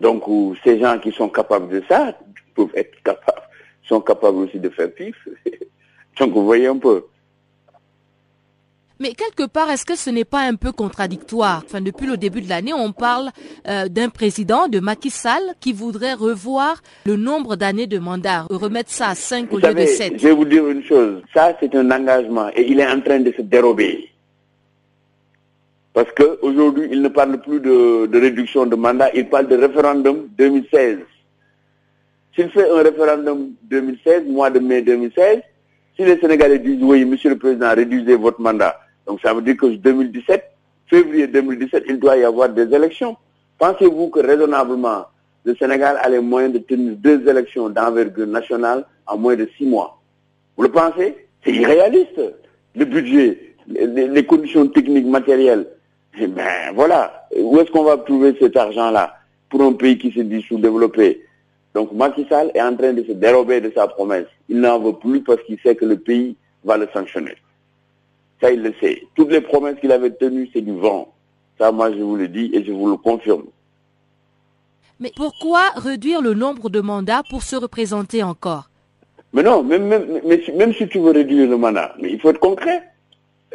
Donc 0.00 0.22
ces 0.62 0.78
gens 0.78 0.98
qui 1.00 1.10
sont 1.10 1.28
capables 1.28 1.68
de 1.68 1.82
ça 1.88 2.16
peuvent 2.54 2.70
être 2.74 3.02
capables, 3.02 3.42
sont 3.82 4.00
capables 4.00 4.38
aussi 4.38 4.58
de 4.58 4.68
faire 4.70 4.92
pire. 4.94 5.14
Donc 6.18 6.32
vous 6.32 6.44
voyez 6.44 6.68
un 6.68 6.78
peu. 6.78 7.04
Mais 9.00 9.14
quelque 9.14 9.46
part, 9.48 9.70
est-ce 9.70 9.84
que 9.86 9.96
ce 9.96 10.10
n'est 10.10 10.26
pas 10.26 10.40
un 10.42 10.54
peu 10.54 10.72
contradictoire? 10.72 11.62
Enfin, 11.64 11.80
depuis 11.80 12.06
le 12.06 12.18
début 12.18 12.42
de 12.42 12.48
l'année, 12.48 12.74
on 12.74 12.92
parle 12.92 13.30
euh, 13.66 13.88
d'un 13.88 14.10
président, 14.10 14.68
de 14.68 14.78
Macky 14.78 15.10
Sall, 15.10 15.42
qui 15.58 15.72
voudrait 15.72 16.12
revoir 16.12 16.82
le 17.06 17.16
nombre 17.16 17.56
d'années 17.56 17.86
de 17.86 17.98
mandat, 17.98 18.46
remettre 18.50 18.90
ça 18.90 19.08
à 19.08 19.14
5 19.14 19.50
au 19.52 19.58
lieu 19.58 19.74
de 19.74 19.86
7. 19.86 20.18
je 20.18 20.28
vais 20.28 20.34
vous 20.34 20.44
dire 20.44 20.68
une 20.68 20.84
chose. 20.84 21.22
Ça, 21.34 21.56
c'est 21.58 21.74
un 21.74 21.90
engagement 21.90 22.50
et 22.54 22.70
il 22.70 22.78
est 22.78 22.86
en 22.86 23.00
train 23.00 23.20
de 23.20 23.32
se 23.32 23.40
dérober. 23.42 24.09
Parce 25.92 26.10
qu'aujourd'hui, 26.12 26.88
il 26.92 27.02
ne 27.02 27.08
parle 27.08 27.40
plus 27.40 27.60
de, 27.60 28.06
de 28.06 28.20
réduction 28.20 28.64
de 28.66 28.76
mandat, 28.76 29.10
il 29.14 29.28
parle 29.28 29.48
de 29.48 29.56
référendum 29.56 30.28
2016. 30.38 30.98
S'il 32.34 32.48
fait 32.50 32.70
un 32.70 32.82
référendum 32.82 33.50
2016, 33.64 34.24
mois 34.26 34.50
de 34.50 34.60
mai 34.60 34.82
2016, 34.82 35.40
si 35.96 36.04
les 36.04 36.18
Sénégalais 36.18 36.60
disent 36.60 36.82
oui, 36.82 37.04
monsieur 37.04 37.30
le 37.30 37.38
président, 37.38 37.74
réduisez 37.74 38.14
votre 38.16 38.40
mandat, 38.40 38.78
donc 39.06 39.20
ça 39.20 39.34
veut 39.34 39.42
dire 39.42 39.56
que 39.56 39.66
2017, 39.66 40.44
février 40.86 41.26
2017, 41.26 41.84
il 41.88 41.98
doit 41.98 42.16
y 42.16 42.24
avoir 42.24 42.48
des 42.48 42.72
élections. 42.74 43.16
Pensez-vous 43.58 44.08
que 44.08 44.20
raisonnablement, 44.20 45.06
le 45.44 45.54
Sénégal 45.56 45.98
a 46.00 46.08
les 46.08 46.20
moyens 46.20 46.52
de 46.54 46.58
tenir 46.58 46.94
deux 46.96 47.28
élections 47.28 47.68
d'envergure 47.68 48.26
nationale 48.26 48.84
en 49.06 49.18
moins 49.18 49.36
de 49.36 49.48
six 49.58 49.66
mois? 49.66 50.00
Vous 50.56 50.62
le 50.62 50.70
pensez? 50.70 51.16
C'est 51.44 51.52
irréaliste. 51.52 52.20
Le 52.76 52.84
budget, 52.84 53.54
les, 53.66 54.24
conditions 54.24 54.66
techniques, 54.68 55.06
matérielles. 55.06 55.66
Eh 56.18 56.26
ben 56.26 56.72
voilà. 56.74 57.28
Où 57.36 57.58
est-ce 57.58 57.70
qu'on 57.70 57.84
va 57.84 57.96
trouver 57.98 58.36
cet 58.40 58.56
argent-là 58.56 59.16
pour 59.48 59.62
un 59.62 59.72
pays 59.72 59.98
qui 59.98 60.12
se 60.12 60.20
dit 60.20 60.42
sous-développé? 60.42 61.24
Donc 61.74 61.92
Macky 61.92 62.26
Sall 62.28 62.50
est 62.54 62.62
en 62.62 62.74
train 62.76 62.92
de 62.92 63.04
se 63.04 63.12
dérober 63.12 63.60
de 63.60 63.72
sa 63.74 63.86
promesse. 63.86 64.26
Il 64.48 64.60
n'en 64.60 64.80
veut 64.80 64.94
plus 64.94 65.22
parce 65.22 65.42
qu'il 65.42 65.58
sait 65.60 65.76
que 65.76 65.84
le 65.84 65.98
pays 65.98 66.36
va 66.64 66.76
le 66.76 66.88
sanctionner. 66.92 67.36
Ça, 68.40 68.50
il 68.50 68.62
le 68.62 68.74
sait. 68.80 69.02
Toutes 69.14 69.30
les 69.30 69.40
promesses 69.40 69.78
qu'il 69.80 69.92
avait 69.92 70.10
tenues, 70.10 70.50
c'est 70.52 70.62
du 70.62 70.72
vent. 70.72 71.12
Ça, 71.58 71.70
moi, 71.70 71.92
je 71.92 71.98
vous 71.98 72.16
le 72.16 72.26
dis 72.26 72.50
et 72.54 72.64
je 72.64 72.72
vous 72.72 72.88
le 72.88 72.96
confirme. 72.96 73.44
Mais 74.98 75.12
pourquoi 75.14 75.70
réduire 75.76 76.22
le 76.22 76.34
nombre 76.34 76.70
de 76.70 76.80
mandats 76.80 77.22
pour 77.30 77.42
se 77.42 77.56
représenter 77.56 78.22
encore? 78.22 78.70
Mais 79.32 79.42
non, 79.42 79.62
même, 79.62 79.86
même, 79.86 80.74
si 80.74 80.88
tu 80.88 80.98
veux 80.98 81.12
réduire 81.12 81.48
le 81.48 81.56
mandat, 81.56 81.94
mais 82.00 82.10
il 82.10 82.20
faut 82.20 82.30
être 82.30 82.40
concret. 82.40 82.82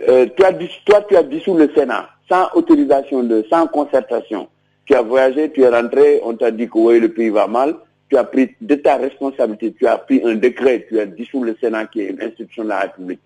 Euh, 0.08 0.26
toi, 0.36 0.50
tu 0.54 1.16
as 1.16 1.24
dissous 1.24 1.56
le 1.56 1.70
Sénat 1.76 2.10
sans 2.30 2.50
autorisation, 2.54 3.24
de, 3.24 3.46
sans 3.50 3.68
concertation. 3.68 4.48
Tu 4.86 4.94
as 4.94 5.02
voyagé, 5.02 5.52
tu 5.52 5.62
es 5.62 5.70
rentré, 5.70 6.22
on 6.24 6.36
t'a 6.36 6.52
dit 6.52 6.68
que 6.68 6.78
oui, 6.78 7.00
le 7.00 7.10
pays 7.10 7.30
va 7.30 7.48
mal. 7.48 7.76
Tu 8.10 8.18
as 8.18 8.24
pris 8.24 8.56
de 8.62 8.76
ta 8.76 8.98
responsabilité, 8.98 9.74
tu 9.74 9.88
as 9.88 9.98
pris 9.98 10.22
un 10.24 10.36
décret, 10.36 10.86
tu 10.88 11.00
as 11.00 11.06
dissous 11.06 11.44
le 11.44 11.56
Sénat 11.60 11.86
qui 11.88 12.02
est 12.02 12.10
une 12.10 12.22
institution 12.22 12.64
de 12.64 12.70
la 12.70 12.80
République. 12.82 13.20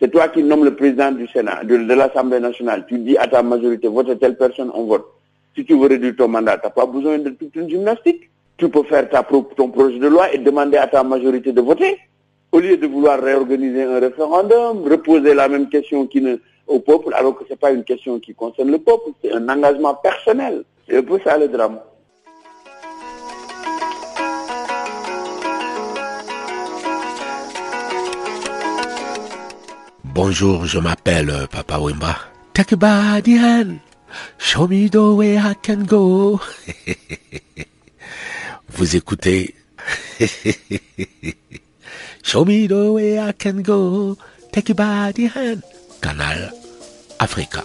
C'est 0.00 0.10
toi 0.10 0.28
qui 0.28 0.42
nommes 0.42 0.64
le 0.64 0.74
président 0.74 1.12
du 1.12 1.26
Sénat, 1.28 1.64
de, 1.64 1.76
l'Assemblée 1.76 2.40
nationale. 2.40 2.84
Tu 2.88 2.98
dis 2.98 3.16
à 3.16 3.26
ta 3.26 3.42
majorité, 3.42 3.88
vote 3.88 4.18
telle 4.20 4.36
personne, 4.36 4.70
on 4.74 4.84
vote. 4.84 5.06
Si 5.56 5.64
tu 5.64 5.78
veux 5.78 5.86
réduire 5.86 6.14
ton 6.16 6.28
mandat, 6.28 6.58
tu 6.58 6.66
n'as 6.66 6.70
pas 6.70 6.86
besoin 6.86 7.18
de 7.18 7.30
toute 7.30 7.54
une 7.56 7.68
gymnastique. 7.68 8.30
Tu 8.56 8.68
peux 8.68 8.82
faire 8.84 9.08
ta, 9.08 9.22
ton 9.22 9.68
projet 9.68 9.98
de 9.98 10.06
loi 10.06 10.32
et 10.32 10.38
demander 10.38 10.76
à 10.76 10.86
ta 10.86 11.02
majorité 11.02 11.52
de 11.52 11.60
voter. 11.60 11.98
Au 12.54 12.60
lieu 12.60 12.76
de 12.76 12.86
vouloir 12.86 13.20
réorganiser 13.20 13.82
un 13.82 13.98
référendum, 13.98 14.84
reposer 14.88 15.34
la 15.34 15.48
même 15.48 15.68
question 15.68 16.06
qui 16.06 16.20
ne, 16.20 16.36
au 16.68 16.78
peuple, 16.78 17.12
alors 17.12 17.36
que 17.36 17.42
ce 17.46 17.50
n'est 17.50 17.56
pas 17.56 17.72
une 17.72 17.82
question 17.82 18.20
qui 18.20 18.32
concerne 18.32 18.70
le 18.70 18.78
peuple, 18.78 19.10
c'est 19.20 19.32
un 19.32 19.48
engagement 19.48 19.96
personnel. 19.96 20.62
C'est 20.88 20.98
un 20.98 21.02
peu 21.02 21.18
ça 21.24 21.36
le 21.36 21.48
drame. 21.48 21.80
Bonjour, 30.04 30.64
je 30.64 30.78
m'appelle 30.78 31.30
euh, 31.30 31.46
Papa 31.50 31.80
Wimba. 31.80 32.14
Take 32.52 32.74
a 32.74 32.76
body 32.76 33.36
hand. 33.36 33.78
Show 34.38 34.68
me 34.68 34.88
the 34.88 35.16
way 35.16 35.38
I 35.38 35.54
can 35.60 35.82
go. 35.88 36.38
Vous 38.68 38.94
écoutez. 38.94 39.56
Show 42.24 42.46
me 42.46 42.66
the 42.66 42.90
way 42.90 43.18
I 43.18 43.32
can 43.32 43.62
go. 43.62 44.16
Take 44.50 44.70
a 44.70 44.74
body 44.74 45.26
hand. 45.26 45.62
Canal 46.00 46.50
Africa. 47.20 47.62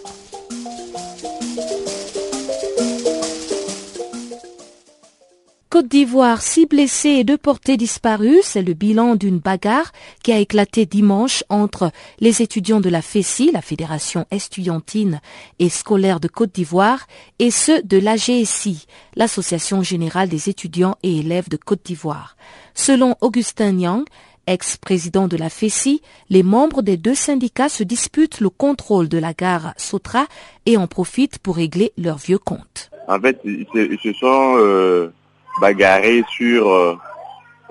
Côte 5.70 5.88
d'Ivoire, 5.88 6.42
six 6.42 6.66
blessés 6.66 7.10
et 7.10 7.24
deux 7.24 7.38
portés 7.38 7.78
disparus, 7.78 8.40
c'est 8.44 8.62
le 8.64 8.74
bilan 8.74 9.16
d'une 9.16 9.38
bagarre 9.38 9.94
qui 10.24 10.34
a 10.34 10.40
éclaté 10.40 10.86
dimanche 10.86 11.46
entre 11.48 11.92
les 12.20 12.42
étudiants 12.42 12.82
de 12.82 12.90
la 12.90 13.02
FESI, 13.02 13.52
la 13.54 13.62
Fédération 13.62 14.26
estudiantine 14.30 15.22
et 15.60 15.70
scolaire 15.70 16.20
de 16.20 16.28
Côte 16.28 16.54
d'Ivoire, 16.54 17.08
et 17.38 17.50
ceux 17.50 17.82
de 17.84 17.98
l'AGSI, 17.98 18.88
l'Association 19.16 19.82
générale 19.82 20.28
des 20.28 20.50
étudiants 20.50 20.98
et 21.02 21.20
élèves 21.20 21.50
de 21.50 21.58
Côte 21.58 21.86
d'Ivoire. 21.86 22.36
Selon 22.74 23.16
Augustin 23.22 23.72
Nyang, 23.72 24.04
ex-président 24.48 25.28
de 25.28 25.38
la 25.38 25.50
FESI, 25.50 26.02
les 26.30 26.44
membres 26.44 26.82
des 26.82 26.98
deux 26.98 27.16
syndicats 27.16 27.70
se 27.70 27.84
disputent 27.84 28.40
le 28.40 28.50
contrôle 28.50 29.10
de 29.10 29.18
la 29.18 29.34
gare 29.34 29.74
Sotra 29.78 30.26
et 30.66 30.78
en 30.78 30.88
profitent 30.88 31.40
pour 31.40 31.58
régler 31.58 31.92
leurs 31.98 32.18
vieux 32.18 32.38
comptes. 32.38 32.90
En 33.08 33.20
fait, 33.20 33.40
ils 33.44 33.68
se 34.02 34.14
sont 34.14 34.56
euh, 34.58 35.12
bagarré 35.60 36.24
sur 36.32 36.70
euh, 36.70 36.96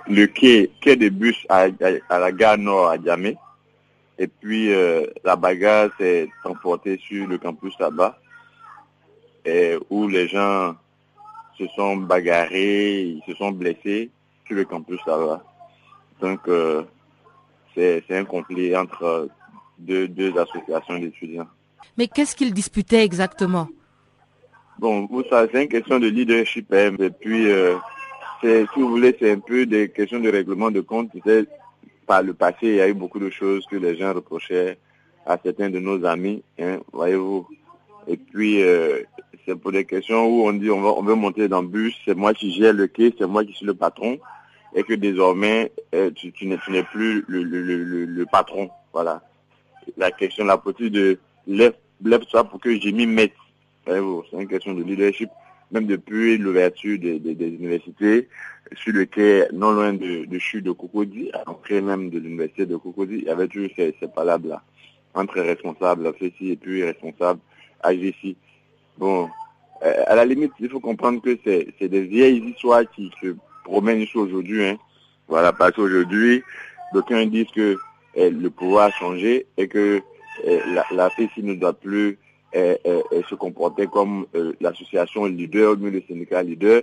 le 0.08 0.26
quai, 0.26 0.70
quai 0.80 0.96
de 0.96 1.08
bus 1.08 1.36
à, 1.48 1.68
la 2.10 2.32
gare 2.32 2.58
nord 2.58 2.88
à 2.88 2.96
Djamé. 2.98 3.36
Et 4.18 4.26
puis 4.26 4.72
euh, 4.72 5.06
la 5.24 5.36
bagarre 5.36 5.90
s'est 5.98 6.28
transportée 6.42 6.98
sur 6.98 7.26
le 7.28 7.38
campus 7.38 7.72
là-bas, 7.78 8.18
où 9.90 10.08
les 10.08 10.28
gens 10.28 10.74
se 11.58 11.66
sont 11.76 11.96
bagarrés, 11.96 13.02
ils 13.02 13.22
se 13.26 13.34
sont 13.34 13.52
blessés 13.52 14.10
sur 14.46 14.56
le 14.56 14.64
campus 14.64 15.00
là-bas. 15.06 15.42
Donc 16.20 16.40
euh, 16.48 16.82
c'est 17.74 18.02
un 18.10 18.24
conflit 18.24 18.76
entre 18.76 19.28
deux, 19.78 20.08
deux 20.08 20.36
associations 20.38 20.98
d'étudiants. 20.98 21.46
Mais 21.96 22.08
qu'est-ce 22.08 22.34
qu'ils 22.34 22.54
disputaient 22.54 23.04
exactement? 23.04 23.68
Bon, 24.78 25.06
vous 25.10 25.24
savez, 25.28 25.48
c'est 25.52 25.62
une 25.64 25.68
question 25.68 25.98
de 25.98 26.06
leadership. 26.06 26.72
Hein, 26.72 26.94
et 27.00 27.10
puis, 27.10 27.50
euh, 27.50 27.76
si 28.42 28.66
vous 28.76 28.88
voulez, 28.88 29.16
c'est 29.18 29.32
un 29.32 29.40
peu 29.40 29.66
des 29.66 29.88
questions 29.88 30.20
de 30.20 30.30
règlement 30.30 30.70
de 30.70 30.80
compte. 30.80 31.10
Par 32.06 32.22
le 32.22 32.32
passé, 32.32 32.58
il 32.62 32.74
y 32.76 32.80
a 32.80 32.88
eu 32.88 32.94
beaucoup 32.94 33.18
de 33.18 33.28
choses 33.28 33.66
que 33.66 33.76
les 33.76 33.96
gens 33.96 34.14
reprochaient 34.14 34.78
à 35.26 35.36
certains 35.42 35.68
de 35.68 35.78
nos 35.78 36.04
amis, 36.06 36.42
hein, 36.58 36.78
voyez-vous. 36.92 37.46
Et 38.06 38.16
puis, 38.16 38.62
euh, 38.62 39.02
c'est 39.44 39.56
pour 39.56 39.72
des 39.72 39.84
questions 39.84 40.26
où 40.26 40.48
on 40.48 40.52
dit 40.52 40.70
on, 40.70 40.80
va, 40.80 40.90
on 40.90 41.02
veut 41.02 41.14
monter 41.14 41.48
dans 41.48 41.60
le 41.60 41.68
bus, 41.68 41.94
c'est 42.04 42.14
moi 42.14 42.32
qui 42.32 42.52
gère 42.52 42.72
le 42.72 42.86
quai, 42.86 43.14
c'est 43.18 43.26
moi 43.26 43.44
qui 43.44 43.52
suis 43.52 43.66
le 43.66 43.74
patron, 43.74 44.18
et 44.74 44.82
que 44.82 44.94
désormais, 44.94 45.72
euh, 45.94 46.10
tu, 46.14 46.32
tu 46.32 46.46
n'es 46.46 46.58
plus 46.58 47.24
le, 47.26 47.42
le, 47.42 47.62
le, 47.62 48.04
le, 48.04 48.26
patron. 48.26 48.70
Voilà. 48.92 49.22
La 49.96 50.10
question, 50.10 50.44
la 50.44 50.58
politique 50.58 50.92
de 50.92 51.18
lève, 51.46 51.74
lève 52.04 52.24
toi 52.26 52.44
pour 52.44 52.60
que 52.60 52.78
j'ai 52.78 52.92
mis 52.92 53.06
mette 53.06 53.32
c'est 53.88 54.36
une 54.36 54.48
question 54.48 54.74
de 54.74 54.82
leadership, 54.82 55.30
même 55.70 55.86
depuis 55.86 56.36
l'ouverture 56.38 56.98
des, 56.98 57.16
universités, 57.16 58.28
sur 58.76 58.92
le 58.92 59.06
quai 59.06 59.46
non 59.52 59.72
loin 59.72 59.94
de, 59.94 60.26
de 60.26 60.38
chute 60.38 60.64
de 60.64 60.72
Cocody, 60.72 61.30
à 61.32 61.44
même 61.80 62.10
de 62.10 62.18
l'université 62.18 62.66
de 62.66 62.76
Cocody, 62.76 63.18
il 63.18 63.24
y 63.24 63.30
avait 63.30 63.48
toujours 63.48 63.70
ces, 63.76 63.94
ces 63.98 64.08
palabres-là, 64.08 64.62
entre 65.14 65.40
responsables 65.40 66.12
FECI 66.18 66.52
et 66.52 66.56
puis 66.56 66.84
responsables 66.84 67.40
AGC. 67.82 68.36
Bon, 68.98 69.28
euh, 69.82 70.02
à 70.06 70.14
la 70.14 70.24
limite, 70.24 70.52
il 70.60 70.68
faut 70.68 70.80
comprendre 70.80 71.22
que 71.22 71.38
c'est 71.44 71.88
des 71.88 72.02
vieilles 72.02 72.44
histoires 72.44 72.82
qui 72.94 73.10
se 73.22 73.34
promènent 73.68 74.00
ici 74.00 74.16
aujourd'hui. 74.16 74.64
Hein. 74.64 74.78
Voilà, 75.28 75.52
parce 75.52 75.72
qu'aujourd'hui, 75.72 76.42
d'aucuns 76.92 77.26
disent 77.26 77.50
que 77.54 77.76
euh, 78.16 78.30
le 78.30 78.50
pouvoir 78.50 78.86
a 78.86 78.90
changé 78.90 79.46
et 79.56 79.68
que 79.68 80.00
euh, 80.46 80.60
la, 80.74 80.84
la 80.92 81.10
FECI 81.10 81.42
ne 81.42 81.54
doit 81.54 81.74
plus 81.74 82.18
et, 82.54 82.78
se 83.28 83.34
comporter 83.34 83.86
comme 83.86 84.26
l'association 84.58 85.26
leader, 85.26 85.76
mieux 85.76 85.90
le 85.90 86.02
syndicat 86.08 86.42
leader. 86.42 86.80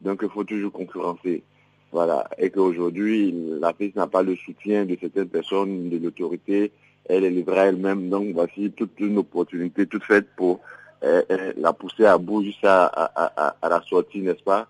Donc 0.00 0.20
il 0.22 0.28
faut 0.28 0.44
toujours 0.44 0.70
concurrencer. 0.70 1.42
Voilà. 1.90 2.28
Et 2.38 2.50
qu'aujourd'hui, 2.50 3.34
la 3.60 3.72
FIS 3.72 3.92
n'a 3.96 4.06
pas 4.06 4.22
le 4.22 4.36
soutien 4.36 4.84
de 4.84 4.96
certaines 5.00 5.28
personnes, 5.28 5.90
de 5.90 5.98
l'autorité. 5.98 6.70
Elle 7.08 7.24
est 7.24 7.30
livrée 7.30 7.68
elle-même. 7.70 8.08
Donc 8.08 8.28
voici 8.32 8.70
toute 8.70 8.92
une 9.00 9.18
opportunité 9.18 9.86
toute 9.86 10.04
faite 10.04 10.28
pour 10.36 10.60
la 11.02 11.72
pousser 11.72 12.04
à 12.04 12.16
bout 12.16 12.44
jusqu'à 12.44 12.84
à, 12.84 13.68
la 13.68 13.82
sortie, 13.82 14.20
n'est-ce 14.20 14.44
pas, 14.44 14.68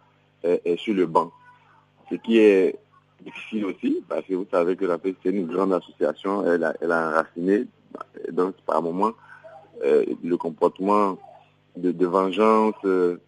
sur 0.78 0.94
le 0.94 1.04
banc. 1.04 1.30
Ce 2.10 2.16
qui 2.16 2.38
est 2.38 2.78
difficile 3.24 3.64
aussi, 3.66 4.02
parce 4.08 4.24
que 4.26 4.34
vous 4.34 4.46
savez 4.50 4.76
que 4.76 4.84
la 4.84 4.98
c'est 5.02 5.30
une 5.30 5.46
grande 5.46 5.72
association. 5.72 6.46
Elle 6.46 6.64
a, 6.64 6.74
elle 6.80 6.92
a 6.92 7.08
enraciné. 7.08 7.66
Donc 8.30 8.54
par 8.66 8.82
moment, 8.82 9.12
euh, 9.84 10.04
le 10.22 10.36
comportement 10.36 11.18
de, 11.76 11.92
de 11.92 12.06
vengeance, 12.06 12.74
euh, 12.84 13.18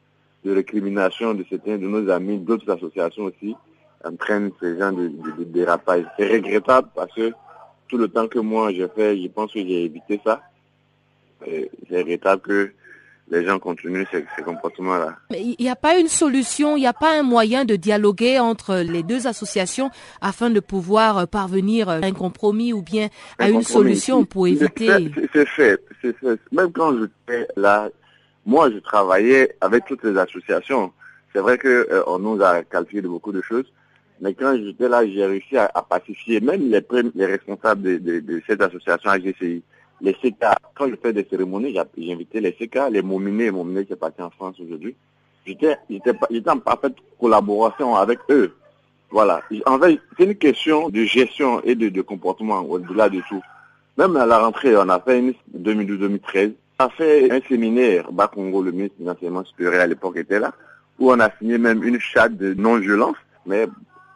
de 0.44 0.54
récrimination 0.54 1.34
de 1.34 1.44
certains 1.48 1.78
de 1.78 1.86
nos 1.86 2.08
amis, 2.08 2.38
d'autres 2.38 2.70
associations 2.70 3.24
aussi, 3.24 3.54
entraînent 4.04 4.50
ce 4.60 4.78
genre 4.78 4.92
de, 4.92 5.08
de, 5.08 5.44
dérapage. 5.44 6.04
C'est 6.18 6.28
regrettable 6.28 6.88
parce 6.94 7.12
que 7.14 7.32
tout 7.88 7.98
le 7.98 8.08
temps 8.08 8.28
que 8.28 8.38
moi 8.38 8.72
j'ai 8.72 8.88
fait, 8.88 9.20
je 9.20 9.28
pense 9.28 9.52
que 9.52 9.60
j'ai 9.60 9.84
évité 9.84 10.20
ça. 10.24 10.42
C'est 11.44 11.70
regrettable 11.90 12.42
que 12.42 12.72
les 13.30 13.44
gens 13.44 13.58
continuent 13.58 14.04
ces, 14.10 14.24
comportements-là. 14.42 15.16
Mais 15.30 15.40
il 15.40 15.56
n'y 15.60 15.70
a 15.70 15.76
pas 15.76 15.98
une 15.98 16.08
solution, 16.08 16.76
il 16.76 16.80
n'y 16.80 16.86
a 16.86 16.92
pas 16.92 17.18
un 17.18 17.22
moyen 17.22 17.64
de 17.64 17.76
dialoguer 17.76 18.38
entre 18.38 18.76
les 18.76 19.02
deux 19.02 19.26
associations 19.26 19.90
afin 20.20 20.50
de 20.50 20.60
pouvoir 20.60 21.18
euh, 21.18 21.26
parvenir 21.26 21.88
à 21.88 21.94
un 21.94 22.12
compromis 22.12 22.72
ou 22.72 22.82
bien 22.82 23.08
à 23.38 23.48
une 23.48 23.62
solution 23.62 24.24
pour 24.24 24.48
éviter. 24.48 25.10
C'est 25.32 25.46
fait, 25.46 25.80
c'est 26.02 26.16
fait. 26.18 26.40
Même 26.52 26.72
quand 26.72 26.92
j'étais 26.98 27.46
là, 27.56 27.88
moi 28.44 28.70
je 28.70 28.78
travaillais 28.78 29.54
avec 29.60 29.84
toutes 29.86 30.02
les 30.04 30.18
associations. 30.18 30.92
C'est 31.32 31.40
vrai 31.40 31.56
qu'on 31.56 31.68
euh, 31.68 32.18
nous 32.18 32.42
a 32.42 32.62
qualifié 32.64 33.00
de 33.00 33.08
beaucoup 33.08 33.32
de 33.32 33.40
choses, 33.42 33.66
mais 34.20 34.34
quand 34.34 34.56
j'étais 34.56 34.88
là, 34.88 35.06
j'ai 35.06 35.24
réussi 35.24 35.56
à, 35.56 35.68
pacifier 35.88 36.40
même 36.40 36.68
les, 36.68 36.84
les 37.14 37.26
responsables 37.26 37.82
de, 37.82 37.96
de, 37.98 38.20
de 38.20 38.42
cette 38.46 38.60
association 38.60 39.10
AGCI 39.10 39.62
les 40.00 40.14
CK, 40.14 40.44
quand 40.74 40.88
je 40.88 40.96
fais 40.96 41.12
des 41.12 41.26
cérémonies, 41.28 41.76
j'ai 41.96 42.12
invité 42.12 42.40
les 42.40 42.52
CK, 42.52 42.90
les 42.90 43.02
Mominés, 43.02 43.50
Mominés 43.50 43.84
qui 43.84 43.92
est 43.92 43.96
parti 43.96 44.22
en 44.22 44.30
France 44.30 44.56
aujourd'hui, 44.60 44.94
J'étais, 45.46 45.76
en 46.48 46.58
parfaite 46.58 46.94
collaboration 47.18 47.96
avec 47.96 48.18
eux. 48.30 48.54
Voilà. 49.10 49.42
En 49.66 49.78
fait, 49.78 49.98
c'est 50.16 50.24
une 50.24 50.36
question 50.36 50.88
de 50.88 51.04
gestion 51.04 51.60
et 51.64 51.74
de, 51.74 51.88
de 51.88 52.02
comportement 52.02 52.60
au-delà 52.60 53.08
de 53.08 53.20
tout. 53.28 53.42
Même 53.96 54.16
à 54.16 54.26
la 54.26 54.38
rentrée, 54.38 54.76
on 54.76 54.88
a 54.88 55.00
fait 55.00 55.18
une 55.18 55.34
2012-2013. 55.58 56.52
On 56.78 56.84
a 56.84 56.88
fait 56.90 57.30
un 57.30 57.40
séminaire, 57.48 58.12
Bakongo, 58.12 58.62
le 58.62 58.72
ministre 58.72 58.96
de 59.00 59.06
l'enseignement 59.06 59.44
supérieur 59.44 59.82
à 59.82 59.86
l'époque 59.86 60.16
était 60.16 60.38
là, 60.38 60.52
où 60.98 61.10
on 61.10 61.20
a 61.20 61.30
signé 61.38 61.58
même 61.58 61.82
une 61.82 61.98
charte 61.98 62.34
de 62.34 62.54
non-violence. 62.54 63.16
Mais 63.46 63.66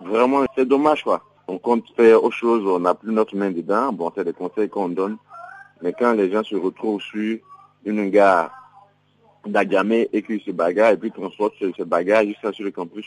vraiment, 0.00 0.44
c'est 0.56 0.66
dommage, 0.66 1.02
quoi. 1.02 1.22
On 1.48 1.58
compte 1.58 1.84
faire 1.96 2.22
autre 2.22 2.36
chose, 2.36 2.64
on 2.66 2.80
n'a 2.80 2.94
plus 2.94 3.12
notre 3.12 3.36
main 3.36 3.50
dedans. 3.50 3.92
Bon, 3.92 4.12
c'est 4.14 4.24
des 4.24 4.32
conseils 4.32 4.68
qu'on 4.68 4.88
donne. 4.88 5.16
Mais 5.82 5.92
quand 5.92 6.12
les 6.12 6.30
gens 6.30 6.42
se 6.42 6.56
retrouvent 6.56 7.02
sur 7.02 7.38
une 7.84 8.10
gare 8.10 8.50
d'Agamé 9.46 10.08
et 10.12 10.22
qu'ils 10.22 10.40
se 10.40 10.50
bagarrent 10.50 10.92
et 10.92 10.96
puis 10.96 11.10
transportent 11.10 11.54
ce, 11.58 11.82
bagage 11.82 12.28
jusqu'à 12.28 12.52
sur 12.52 12.64
le 12.64 12.70
campus, 12.70 13.06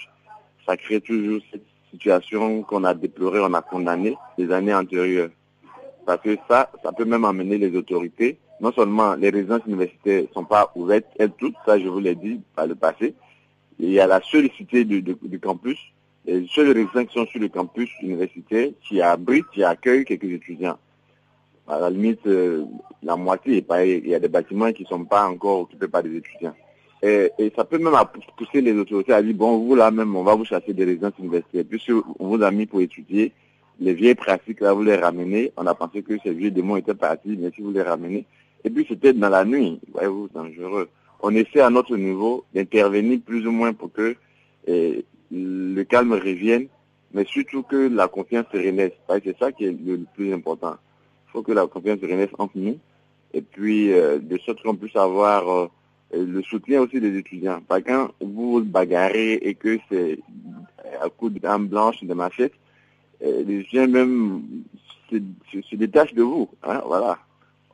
ça 0.65 0.77
crée 0.77 1.01
toujours 1.01 1.41
cette 1.51 1.65
situation 1.91 2.61
qu'on 2.63 2.83
a 2.83 2.93
déplorée, 2.93 3.39
on 3.39 3.53
a 3.53 3.61
condamné 3.61 4.15
les 4.37 4.51
années 4.51 4.73
antérieures. 4.73 5.29
Parce 6.05 6.21
que 6.21 6.37
ça, 6.47 6.69
ça 6.83 6.91
peut 6.91 7.05
même 7.05 7.25
amener 7.25 7.57
les 7.57 7.75
autorités. 7.75 8.37
Non 8.61 8.71
seulement 8.71 9.15
les 9.15 9.29
résidences 9.29 9.65
universitaires 9.67 10.23
ne 10.23 10.33
sont 10.33 10.45
pas 10.45 10.71
ouvertes, 10.75 11.05
elles 11.17 11.31
toutes, 11.31 11.55
ça 11.65 11.79
je 11.79 11.87
vous 11.87 11.99
l'ai 11.99 12.15
dit 12.15 12.41
par 12.55 12.67
le 12.67 12.75
passé. 12.75 13.13
Il 13.79 13.91
y 13.91 13.99
a 13.99 14.07
la 14.07 14.21
seule 14.21 14.49
cité 14.57 14.83
du, 14.83 15.01
du, 15.01 15.15
du 15.21 15.39
campus, 15.39 15.77
les 16.25 16.47
seules 16.47 16.71
résidences 16.71 17.07
qui 17.07 17.19
sont 17.19 17.27
sur 17.27 17.39
le 17.39 17.49
campus 17.49 17.89
universitaire 18.01 18.69
qui 18.87 19.01
abritent, 19.01 19.49
qui 19.53 19.63
accueillent 19.63 20.05
quelques 20.05 20.23
étudiants. 20.23 20.77
À 21.67 21.79
la 21.79 21.89
limite, 21.89 22.25
euh, 22.27 22.63
la 23.03 23.15
moitié, 23.15 23.65
il 23.85 24.07
y 24.07 24.15
a 24.15 24.19
des 24.19 24.27
bâtiments 24.29 24.71
qui 24.71 24.83
ne 24.83 24.87
sont 24.87 25.05
pas 25.05 25.27
encore 25.27 25.61
occupés 25.61 25.87
par 25.87 26.03
des 26.03 26.15
étudiants. 26.15 26.55
Et, 27.03 27.29
et, 27.37 27.51
ça 27.55 27.65
peut 27.65 27.77
même 27.77 27.93
pousser 28.37 28.61
les 28.61 28.73
autorités 28.73 29.13
à 29.13 29.21
dire, 29.21 29.35
bon, 29.35 29.57
vous 29.57 29.75
là 29.75 29.91
même, 29.91 30.15
on 30.15 30.23
va 30.23 30.33
vous 30.33 30.45
chasser 30.45 30.73
des 30.73 30.85
résidences 30.85 31.13
universitaires. 31.19 31.65
Puisque 31.69 31.91
on 32.19 32.27
vous 32.27 32.41
a 32.41 32.49
mis 32.51 32.65
pour 32.65 32.81
étudier, 32.81 33.33
les 33.79 33.93
vieilles 33.93 34.15
pratiques, 34.15 34.61
là, 34.61 34.73
vous 34.73 34.83
les 34.83 34.95
ramenez. 34.95 35.51
On 35.57 35.67
a 35.67 35.75
pensé 35.75 36.01
que 36.01 36.13
ces 36.23 36.31
vieux 36.31 36.51
démons 36.51 36.77
étaient 36.77 36.95
partis, 36.95 37.37
mais 37.37 37.51
si 37.55 37.61
vous 37.61 37.71
les 37.71 37.83
ramenez. 37.83 38.25
Et 38.63 38.69
puis 38.69 38.85
c'était 38.87 39.13
dans 39.13 39.29
la 39.29 39.45
nuit, 39.45 39.79
voyez-vous, 39.93 40.29
dangereux. 40.33 40.89
On 41.21 41.33
essaie 41.35 41.61
à 41.61 41.69
notre 41.69 41.95
niveau 41.95 42.45
d'intervenir 42.53 43.19
plus 43.25 43.45
ou 43.47 43.51
moins 43.51 43.73
pour 43.73 43.91
que 43.91 44.15
eh, 44.67 45.05
le 45.31 45.83
calme 45.83 46.13
revienne, 46.13 46.67
mais 47.13 47.25
surtout 47.25 47.63
que 47.63 47.87
la 47.87 48.07
confiance 48.07 48.45
se 48.51 48.57
renaisse. 48.57 48.93
C'est 49.23 49.37
ça 49.37 49.51
qui 49.51 49.65
est 49.65 49.77
le 49.85 50.05
plus 50.15 50.33
important. 50.33 50.75
Il 51.27 51.31
faut 51.31 51.43
que 51.43 51.51
la 51.51 51.67
confiance 51.67 51.99
se 51.99 52.05
renaisse 52.05 52.29
entre 52.37 52.57
nous. 52.57 52.77
Et 53.33 53.41
puis, 53.41 53.93
euh, 53.93 54.19
de 54.19 54.37
sorte 54.39 54.61
qu'on 54.63 54.75
puisse 54.75 54.95
avoir 54.95 55.49
euh, 55.49 55.67
le 56.13 56.41
soutien 56.41 56.81
aussi 56.81 56.99
des 56.99 57.17
étudiants. 57.17 57.61
Parce 57.67 57.81
que 57.81 57.89
quand 57.89 58.09
vous 58.21 58.53
vous 58.53 58.61
bagarrez 58.63 59.33
et 59.33 59.53
que 59.53 59.77
c'est 59.89 60.19
à 61.01 61.09
coup 61.09 61.29
d'âme 61.29 61.67
blanche, 61.67 62.03
de 62.03 62.13
machette, 62.13 62.53
euh, 63.21 63.43
les 63.45 63.59
étudiants 63.59 63.87
même 63.87 64.43
se, 65.09 65.75
détachent 65.75 66.13
de 66.13 66.23
vous. 66.23 66.49
Hein, 66.63 66.81
voilà. 66.85 67.19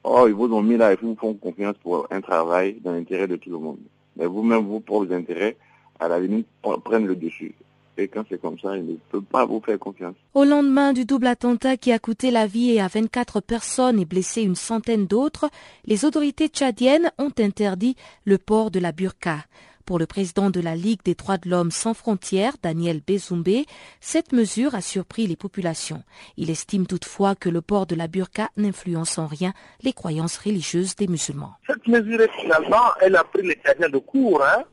Oh, 0.03 0.25
ils 0.27 0.33
vous 0.33 0.51
ont 0.53 0.61
mis 0.61 0.77
là 0.77 0.91
et 0.91 0.97
vous 1.01 1.15
font 1.15 1.33
confiance 1.33 1.75
pour 1.81 2.07
un 2.11 2.21
travail 2.21 2.77
dans 2.83 2.91
l'intérêt 2.91 3.27
de 3.27 3.35
tout 3.35 3.51
le 3.51 3.59
monde. 3.59 3.79
Mais 4.17 4.25
vous-même, 4.25 4.65
vos 4.65 4.79
propres 4.79 5.13
intérêts, 5.13 5.55
à 5.99 6.07
la 6.07 6.19
limite, 6.19 6.47
prennent 6.83 7.07
le 7.07 7.15
dessus. 7.15 7.55
Et 7.97 8.08
quand 8.08 8.23
c'est 8.29 8.41
comme 8.41 8.58
ça, 8.60 8.75
il 8.75 8.86
ne 8.86 8.95
peut 9.12 9.21
pas 9.21 9.45
vous 9.45 9.62
faire 9.62 9.77
confiance. 9.77 10.15
Au 10.34 10.43
lendemain 10.43 10.93
du 10.93 11.06
double 11.06 11.27
attentat 11.27 11.77
qui 11.77 11.91
a 11.91 11.99
coûté 11.99 12.32
la 12.32 12.47
vie 12.47 12.79
à 12.79 12.88
24 12.88 13.39
personnes 13.39 13.99
et 13.99 14.06
blessé 14.06 14.41
une 14.41 14.56
centaine 14.56 15.06
d'autres, 15.06 15.49
les 15.86 16.06
autorités 16.06 16.47
tchadiennes 16.47 17.12
ont 17.19 17.32
interdit 17.38 17.95
le 18.25 18.38
port 18.38 18.71
de 18.71 18.79
la 18.79 18.91
burqa. 18.91 19.38
Pour 19.86 19.99
le 19.99 20.06
président 20.06 20.49
de 20.49 20.62
la 20.62 20.75
Ligue 20.75 21.03
des 21.03 21.13
droits 21.13 21.38
de 21.38 21.49
l'homme 21.49 21.71
sans 21.71 21.93
frontières, 21.93 22.56
Daniel 22.63 23.01
Bezoumbé, 23.06 23.65
cette 23.99 24.32
mesure 24.32 24.75
a 24.75 24.82
surpris 24.82 25.27
les 25.27 25.36
populations. 25.36 26.03
Il 26.38 26.49
estime 26.49 26.88
toutefois 26.88 27.36
que 27.36 27.49
le 27.49 27.62
port 27.62 27.86
de 27.86 27.95
la 27.95 28.08
burqa 28.08 28.49
n'influence 28.56 29.17
en 29.17 29.27
rien 29.27 29.53
les 29.82 29.91
croyances 29.91 30.38
religieuses 30.38 30.95
des 30.95 31.08
musulmans. 31.08 31.56
Cette 31.67 31.86
mesure, 31.86 32.21
finalement, 32.39 32.93
elle 33.01 33.17
a 33.17 33.25
pris 33.25 33.45
les 33.45 33.56
Tchadiens 33.56 33.89
de 33.89 33.97
court. 33.97 34.41
Hein 34.41 34.63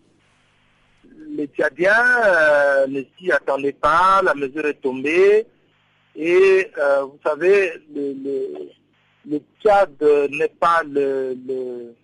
les 1.37 1.47
Tchadiens 1.49 2.23
euh, 2.25 2.87
ne 2.87 3.03
s'y 3.17 3.31
attendaient 3.31 3.73
pas, 3.73 4.21
la 4.23 4.35
mesure 4.35 4.67
est 4.67 4.81
tombée. 4.81 5.47
Et 6.17 6.71
euh, 6.79 7.03
vous 7.05 7.19
savez, 7.25 7.73
le, 7.95 8.13
le, 8.25 8.69
le 9.27 9.41
Tchad 9.63 9.91
n'est 10.31 10.49
pas 10.49 10.83
le, 10.85 11.37
le, 11.47 11.95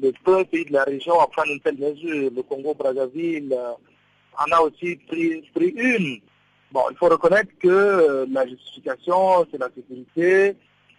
le 0.00 0.44
pays 0.44 0.64
de 0.66 0.72
la 0.72 0.84
région 0.84 1.18
à 1.20 1.26
prendre 1.26 1.50
une 1.52 1.60
telle 1.60 1.78
mesure. 1.78 2.30
Le 2.34 2.42
Congo-Brazzaville 2.42 3.52
euh, 3.52 3.72
en 4.38 4.52
a 4.52 4.60
aussi 4.60 4.96
pris, 5.08 5.42
pris, 5.54 5.68
une. 5.76 6.20
Bon, 6.70 6.82
il 6.90 6.96
faut 6.96 7.08
reconnaître 7.08 7.50
que 7.60 8.26
la 8.32 8.46
justification, 8.48 9.46
c'est 9.50 9.58
la 9.58 9.70
sécurité, 9.74 10.56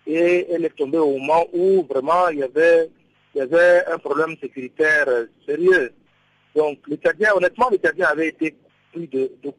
et 0.07 0.47
elle 0.49 0.63
est 0.63 0.75
tombée 0.75 0.99
au 0.99 1.17
moment 1.17 1.45
où 1.51 1.83
vraiment 1.83 2.29
il 2.29 2.39
y 2.39 2.43
avait, 2.43 2.89
il 3.33 3.39
y 3.39 3.41
avait 3.41 3.83
un 3.87 3.97
problème 3.97 4.37
sécuritaire 4.39 5.05
sérieux. 5.45 5.91
Donc, 6.55 6.79
Tchadiens, 7.03 7.33
honnêtement, 7.35 7.69
Tchadiens 7.71 8.07
avaient 8.07 8.29
été 8.29 8.55
pris 8.91 9.07
de, 9.07 9.31
de. 9.43 9.53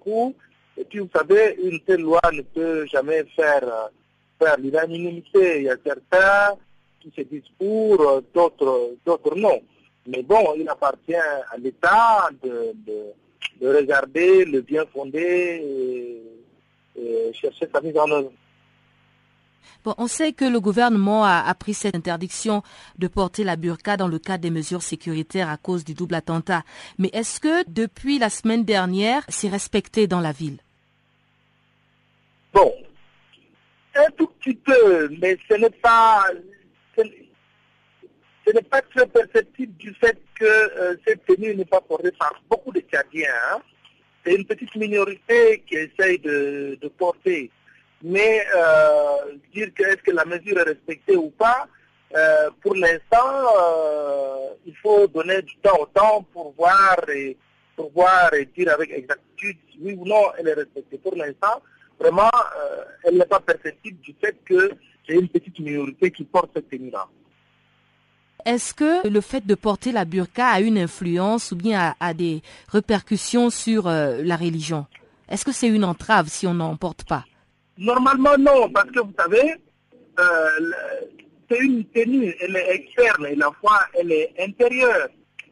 Et 0.78 0.84
puis, 0.84 0.98
vous 0.98 1.10
savez, 1.14 1.56
une 1.62 1.80
telle 1.80 2.00
loi 2.00 2.20
ne 2.32 2.42
peut 2.42 2.86
jamais 2.86 3.24
faire, 3.34 3.90
faire 4.38 4.56
l'unanimité. 4.58 5.58
Il 5.58 5.64
y 5.64 5.70
a 5.70 5.76
certains 5.84 6.56
qui 7.00 7.12
se 7.16 7.22
disent 7.22 7.50
pour, 7.58 8.22
d'autres, 8.34 8.96
d'autres 9.04 9.34
non. 9.36 9.60
Mais 10.06 10.22
bon, 10.22 10.54
il 10.56 10.68
appartient 10.68 11.14
à 11.14 11.56
l'État 11.58 12.28
de, 12.42 12.72
de, 12.86 13.12
de, 13.60 13.76
regarder 13.76 14.44
le 14.44 14.60
bien 14.60 14.84
fondé 14.86 15.18
et, 16.96 17.00
et 17.00 17.32
chercher 17.32 17.68
sa 17.72 17.80
mise 17.80 17.96
en 17.98 18.10
œuvre. 18.10 18.32
Bon, 19.84 19.94
on 19.98 20.06
sait 20.06 20.32
que 20.32 20.44
le 20.44 20.60
gouvernement 20.60 21.24
a, 21.24 21.54
pris 21.54 21.74
cette 21.74 21.94
interdiction 21.94 22.62
de 22.98 23.06
porter 23.06 23.44
la 23.44 23.56
burqa 23.56 23.96
dans 23.96 24.08
le 24.08 24.18
cadre 24.18 24.42
des 24.42 24.50
mesures 24.50 24.82
sécuritaires 24.82 25.48
à 25.48 25.56
cause 25.56 25.84
du 25.84 25.94
double 25.94 26.16
attentat. 26.16 26.64
Mais 26.98 27.08
est-ce 27.12 27.40
que 27.40 27.68
depuis 27.70 28.18
la 28.18 28.30
semaine 28.30 28.64
dernière, 28.64 29.22
c'est 29.28 29.48
respecté 29.48 30.06
dans 30.06 30.20
la 30.20 30.32
ville? 30.32 30.58
Bon, 32.52 32.72
un 33.94 34.10
tout 34.16 34.26
petit 34.26 34.54
peu, 34.54 35.08
mais 35.20 35.38
ce 35.48 35.54
n'est 35.54 35.70
pas, 35.70 36.24
ce 36.96 38.52
n'est 38.52 38.62
pas 38.62 38.82
très 38.82 39.06
perceptible 39.06 39.76
du 39.76 39.94
fait 39.94 40.18
que 40.34 40.44
euh, 40.44 40.96
cette 41.06 41.24
tenue 41.26 41.54
n'est 41.54 41.64
pas 41.64 41.80
portée 41.80 42.12
par 42.12 42.34
beaucoup 42.50 42.72
de 42.72 42.80
Tchadiens. 42.80 43.28
Hein. 43.52 43.60
C'est 44.24 44.34
une 44.34 44.44
petite 44.44 44.74
minorité 44.74 45.62
qui 45.66 45.76
essaye 45.76 46.18
de 46.18 46.90
porter 46.98 47.50
mais 48.02 48.44
euh, 48.54 49.36
dire 49.54 49.72
que 49.74 49.82
est-ce 49.82 50.02
que 50.02 50.10
la 50.10 50.24
mesure 50.24 50.58
est 50.58 50.64
respectée 50.64 51.16
ou 51.16 51.30
pas, 51.30 51.66
euh, 52.14 52.50
pour 52.62 52.74
l'instant, 52.74 53.48
euh, 53.58 54.48
il 54.66 54.76
faut 54.76 55.06
donner 55.08 55.42
du 55.42 55.56
temps 55.56 55.78
au 55.80 55.86
temps 55.86 56.24
pour 56.32 56.54
voir 56.56 56.96
et 57.14 57.36
pour 57.74 57.90
voir 57.92 58.32
et 58.34 58.46
dire 58.56 58.72
avec 58.72 58.90
exactitude 58.90 59.58
oui 59.80 59.94
ou 59.98 60.06
non 60.06 60.22
elle 60.38 60.48
est 60.48 60.54
respectée. 60.54 60.98
Pour 60.98 61.14
l'instant, 61.16 61.60
vraiment, 61.98 62.30
elle 63.04 63.18
n'est 63.18 63.26
pas 63.26 63.40
perceptible 63.40 63.98
du 64.00 64.14
fait 64.20 64.36
que 64.44 64.70
j'ai 65.06 65.14
une 65.14 65.28
petite 65.28 65.58
minorité 65.58 66.10
qui 66.10 66.24
porte 66.24 66.50
cette 66.54 66.70
tenue-là. 66.70 67.06
Est-ce 68.44 68.72
que 68.72 69.06
le 69.06 69.20
fait 69.20 69.44
de 69.44 69.54
porter 69.54 69.92
la 69.92 70.04
burqa 70.04 70.46
a 70.46 70.60
une 70.60 70.78
influence 70.78 71.52
ou 71.52 71.56
bien 71.56 71.94
a 71.98 72.14
des 72.14 72.42
répercussions 72.68 73.50
sur 73.50 73.88
la 73.88 74.36
religion? 74.36 74.86
Est-ce 75.28 75.44
que 75.44 75.52
c'est 75.52 75.68
une 75.68 75.84
entrave 75.84 76.28
si 76.28 76.46
on 76.46 76.54
n'en 76.54 76.76
porte 76.76 77.04
pas? 77.04 77.24
Normalement, 77.78 78.38
non, 78.38 78.70
parce 78.70 78.90
que 78.90 79.00
vous 79.00 79.14
savez, 79.18 79.54
euh, 80.18 80.70
c'est 81.50 81.58
une 81.58 81.84
tenue, 81.86 82.34
elle 82.40 82.56
est 82.56 82.74
externe 82.74 83.26
et 83.26 83.34
la 83.34 83.50
foi, 83.60 83.80
elle 83.94 84.12
est 84.12 84.32
intérieure. 84.40 85.08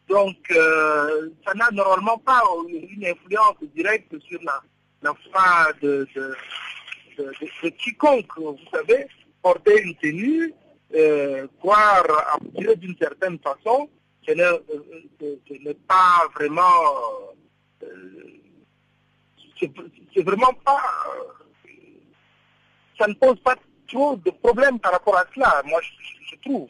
Donc, 0.08 0.36
euh, 0.50 1.30
ça 1.46 1.54
n'a 1.54 1.70
normalement 1.70 2.18
pas 2.18 2.42
une 2.68 3.06
influence 3.06 3.56
directe 3.74 4.18
sur 4.20 4.40
la, 4.42 5.14
foi 5.30 5.72
de, 5.82 6.06
de, 7.18 7.68
quiconque. 7.70 8.30
Vous 8.36 8.58
savez, 8.72 9.06
porter 9.42 9.82
une 9.82 9.94
tenue, 9.96 10.54
euh, 10.94 11.46
croire 11.58 12.06
à 12.10 12.38
Dieu 12.58 12.74
d'une 12.76 12.96
certaine 12.96 13.38
façon, 13.38 13.88
ce 14.26 14.32
n'est 14.32 15.74
pas 15.86 16.26
vraiment... 16.34 17.34
c'est 19.58 20.22
vraiment 20.22 20.52
pas 20.64 20.80
ça 22.98 23.06
ne 23.06 23.14
pose 23.14 23.38
pas 23.40 23.56
trop 23.88 24.16
de 24.16 24.30
problèmes 24.30 24.78
par 24.78 24.92
rapport 24.92 25.16
à 25.16 25.24
cela, 25.34 25.62
moi 25.66 25.80
je, 25.82 25.90
je 26.30 26.40
trouve. 26.42 26.68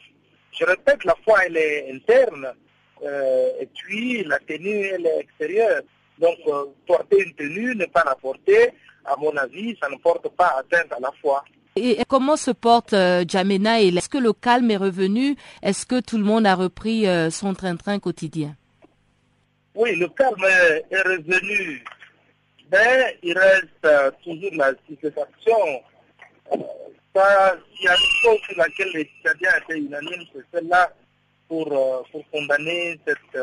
Je 0.51 0.65
répète, 0.65 1.03
la 1.03 1.15
foi 1.23 1.39
elle 1.45 1.57
est 1.57 1.91
interne, 1.91 2.47
euh, 3.03 3.49
et 3.59 3.67
puis 3.67 4.23
la 4.23 4.39
tenue 4.39 4.85
elle 4.85 5.05
est 5.05 5.19
extérieure. 5.19 5.81
Donc 6.19 6.37
euh, 6.47 6.65
porter 6.87 7.23
une 7.23 7.33
tenue, 7.33 7.75
ne 7.75 7.85
pas 7.85 8.03
la 8.05 8.15
porter, 8.15 8.71
à 9.05 9.15
mon 9.17 9.35
avis, 9.35 9.77
ça 9.81 9.89
ne 9.89 9.97
porte 9.97 10.27
pas 10.29 10.55
atteinte 10.59 10.91
à 10.91 10.99
la 10.99 11.11
foi. 11.21 11.43
Et 11.75 11.97
comment 12.07 12.37
se 12.37 12.51
porte 12.51 12.93
euh, 12.93 13.25
Jamena 13.27 13.81
Est-ce 13.81 14.07
que 14.07 14.17
le 14.17 14.31
calme 14.31 14.71
est 14.71 14.77
revenu? 14.77 15.35
Est-ce 15.61 15.85
que 15.85 15.99
tout 15.99 16.17
le 16.17 16.23
monde 16.23 16.47
a 16.47 16.55
repris 16.55 17.05
euh, 17.05 17.29
son 17.29 17.53
train-train 17.53 17.99
quotidien? 17.99 18.55
Oui, 19.75 19.93
le 19.97 20.07
calme 20.07 20.45
est 20.89 21.01
revenu, 21.01 21.83
mais 22.71 23.19
il 23.21 23.37
reste 23.37 23.87
toujours 24.23 24.51
la 24.53 24.71
stupéfaction. 24.85 25.81
Ça, 27.13 27.55
il 27.79 27.85
y 27.85 27.87
a 27.87 27.93
une 27.93 28.21
chose 28.21 28.39
sur 28.47 28.57
laquelle 28.57 28.91
les 28.93 29.09
Tchadiens 29.23 29.51
étaient 29.63 29.79
unanimes, 29.79 30.23
c'est 30.33 30.43
celle-là 30.53 30.91
pour, 31.47 31.67
pour 32.11 32.29
condamner 32.31 32.99
cette, 33.05 33.41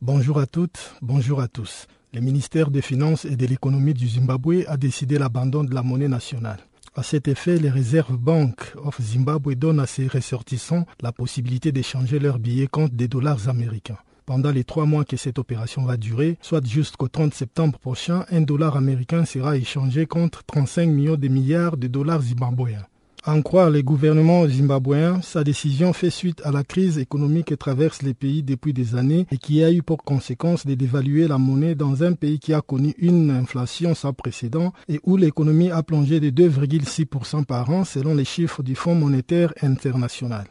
Bonjour 0.00 0.38
à 0.38 0.46
toutes, 0.46 0.94
bonjour 1.02 1.40
à 1.40 1.48
tous. 1.48 1.86
Le 2.12 2.20
ministère 2.20 2.70
des 2.70 2.82
Finances 2.82 3.24
et 3.24 3.34
de 3.36 3.46
l'économie 3.46 3.94
du 3.94 4.06
Zimbabwe 4.06 4.64
a 4.68 4.76
décidé 4.76 5.18
l'abandon 5.18 5.64
de 5.64 5.74
la 5.74 5.82
monnaie 5.82 6.08
nationale. 6.08 6.60
À 6.98 7.02
cet 7.02 7.28
effet, 7.28 7.58
les 7.58 7.68
réserves 7.68 8.16
Bank 8.16 8.72
of 8.82 8.98
Zimbabwe 9.02 9.54
donnent 9.54 9.80
à 9.80 9.86
ses 9.86 10.06
ressortissants 10.06 10.86
la 11.02 11.12
possibilité 11.12 11.70
d'échanger 11.70 12.18
leurs 12.18 12.38
billets 12.38 12.68
contre 12.68 12.94
des 12.94 13.06
dollars 13.06 13.50
américains. 13.50 13.98
Pendant 14.24 14.50
les 14.50 14.64
trois 14.64 14.86
mois 14.86 15.04
que 15.04 15.18
cette 15.18 15.38
opération 15.38 15.84
va 15.84 15.98
durer, 15.98 16.38
soit 16.40 16.64
jusqu'au 16.66 17.08
30 17.08 17.34
septembre 17.34 17.78
prochain, 17.78 18.24
un 18.30 18.40
dollar 18.40 18.78
américain 18.78 19.26
sera 19.26 19.58
échangé 19.58 20.06
contre 20.06 20.42
35 20.44 20.86
millions 20.86 21.16
de 21.16 21.28
milliards 21.28 21.76
de 21.76 21.86
dollars 21.86 22.22
zimbabwéens 22.22 22.86
en 23.26 23.42
croire 23.42 23.70
les 23.70 23.82
gouvernements 23.82 24.46
zimbabwéens, 24.46 25.20
sa 25.20 25.42
décision 25.42 25.92
fait 25.92 26.10
suite 26.10 26.40
à 26.44 26.52
la 26.52 26.62
crise 26.62 26.98
économique 26.98 27.48
qui 27.48 27.56
traverse 27.56 28.02
les 28.02 28.14
pays 28.14 28.42
depuis 28.42 28.72
des 28.72 28.94
années 28.94 29.26
et 29.32 29.38
qui 29.38 29.64
a 29.64 29.72
eu 29.72 29.82
pour 29.82 30.04
conséquence 30.04 30.64
de 30.64 30.74
dévaluer 30.74 31.26
la 31.26 31.36
monnaie 31.36 31.74
dans 31.74 32.04
un 32.04 32.12
pays 32.12 32.38
qui 32.38 32.54
a 32.54 32.60
connu 32.60 32.94
une 32.98 33.30
inflation 33.30 33.94
sans 33.94 34.12
précédent 34.12 34.72
et 34.88 35.00
où 35.04 35.16
l'économie 35.16 35.70
a 35.70 35.82
plongé 35.82 36.20
de 36.20 36.30
2,6% 36.30 37.44
par 37.44 37.68
an 37.70 37.84
selon 37.84 38.14
les 38.14 38.24
chiffres 38.24 38.62
du 38.62 38.76
Fonds 38.76 38.94
monétaire 38.94 39.52
international. 39.60 40.46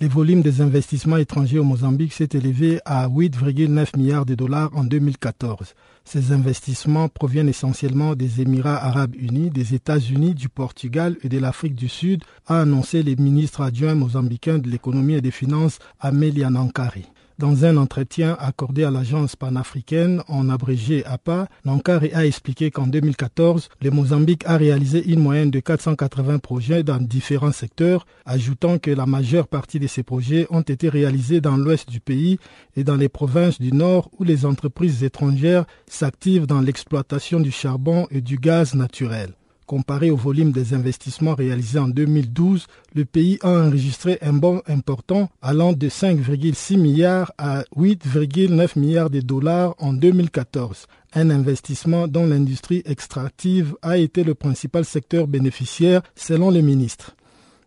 Les 0.00 0.06
volumes 0.06 0.42
des 0.42 0.60
investissements 0.60 1.16
étrangers 1.16 1.58
au 1.58 1.64
Mozambique 1.64 2.12
s'est 2.12 2.28
élevé 2.32 2.78
à 2.84 3.08
8,9 3.08 3.96
milliards 3.96 4.26
de 4.26 4.36
dollars 4.36 4.70
en 4.76 4.84
2014. 4.84 5.74
Ces 6.04 6.30
investissements 6.30 7.08
proviennent 7.08 7.48
essentiellement 7.48 8.14
des 8.14 8.40
Émirats 8.40 8.76
arabes 8.76 9.16
unis, 9.18 9.50
des 9.50 9.74
États-Unis, 9.74 10.34
du 10.34 10.48
Portugal 10.48 11.16
et 11.24 11.28
de 11.28 11.38
l'Afrique 11.40 11.74
du 11.74 11.88
Sud, 11.88 12.22
a 12.46 12.60
annoncé 12.60 13.02
le 13.02 13.16
ministre 13.16 13.60
adjoint 13.60 13.96
mozambicain 13.96 14.58
de 14.58 14.70
l'économie 14.70 15.14
et 15.14 15.20
des 15.20 15.32
finances 15.32 15.80
Amélia 15.98 16.48
Nankari. 16.48 17.06
Dans 17.38 17.64
un 17.64 17.76
entretien 17.76 18.36
accordé 18.40 18.82
à 18.82 18.90
l'agence 18.90 19.36
panafricaine, 19.36 20.24
en 20.26 20.48
abrégé 20.48 21.04
APA, 21.04 21.46
Nankari 21.64 22.12
a 22.12 22.26
expliqué 22.26 22.72
qu'en 22.72 22.88
2014, 22.88 23.68
le 23.80 23.90
Mozambique 23.92 24.42
a 24.44 24.56
réalisé 24.56 25.08
une 25.08 25.20
moyenne 25.20 25.52
de 25.52 25.60
480 25.60 26.40
projets 26.40 26.82
dans 26.82 26.96
différents 26.96 27.52
secteurs, 27.52 28.06
ajoutant 28.26 28.78
que 28.80 28.90
la 28.90 29.06
majeure 29.06 29.46
partie 29.46 29.78
de 29.78 29.86
ces 29.86 30.02
projets 30.02 30.48
ont 30.50 30.62
été 30.62 30.88
réalisés 30.88 31.40
dans 31.40 31.56
l'ouest 31.56 31.88
du 31.88 32.00
pays 32.00 32.40
et 32.74 32.82
dans 32.82 32.96
les 32.96 33.08
provinces 33.08 33.60
du 33.60 33.72
nord 33.72 34.10
où 34.18 34.24
les 34.24 34.44
entreprises 34.44 35.04
étrangères 35.04 35.64
s'activent 35.86 36.48
dans 36.48 36.60
l'exploitation 36.60 37.38
du 37.38 37.52
charbon 37.52 38.08
et 38.10 38.20
du 38.20 38.36
gaz 38.38 38.74
naturel. 38.74 39.37
Comparé 39.68 40.10
au 40.10 40.16
volume 40.16 40.50
des 40.50 40.72
investissements 40.72 41.34
réalisés 41.34 41.78
en 41.78 41.88
2012, 41.88 42.66
le 42.94 43.04
pays 43.04 43.38
a 43.42 43.50
enregistré 43.50 44.16
un 44.22 44.32
bond 44.32 44.62
important 44.66 45.28
allant 45.42 45.74
de 45.74 45.90
5,6 45.90 46.78
milliards 46.78 47.32
à 47.36 47.64
8,9 47.76 48.78
milliards 48.78 49.10
de 49.10 49.20
dollars 49.20 49.74
en 49.76 49.92
2014. 49.92 50.86
Un 51.12 51.28
investissement 51.28 52.08
dont 52.08 52.26
l'industrie 52.26 52.80
extractive 52.86 53.76
a 53.82 53.98
été 53.98 54.24
le 54.24 54.34
principal 54.34 54.86
secteur 54.86 55.26
bénéficiaire 55.26 56.00
selon 56.16 56.50
le 56.50 56.62
ministre. 56.62 57.14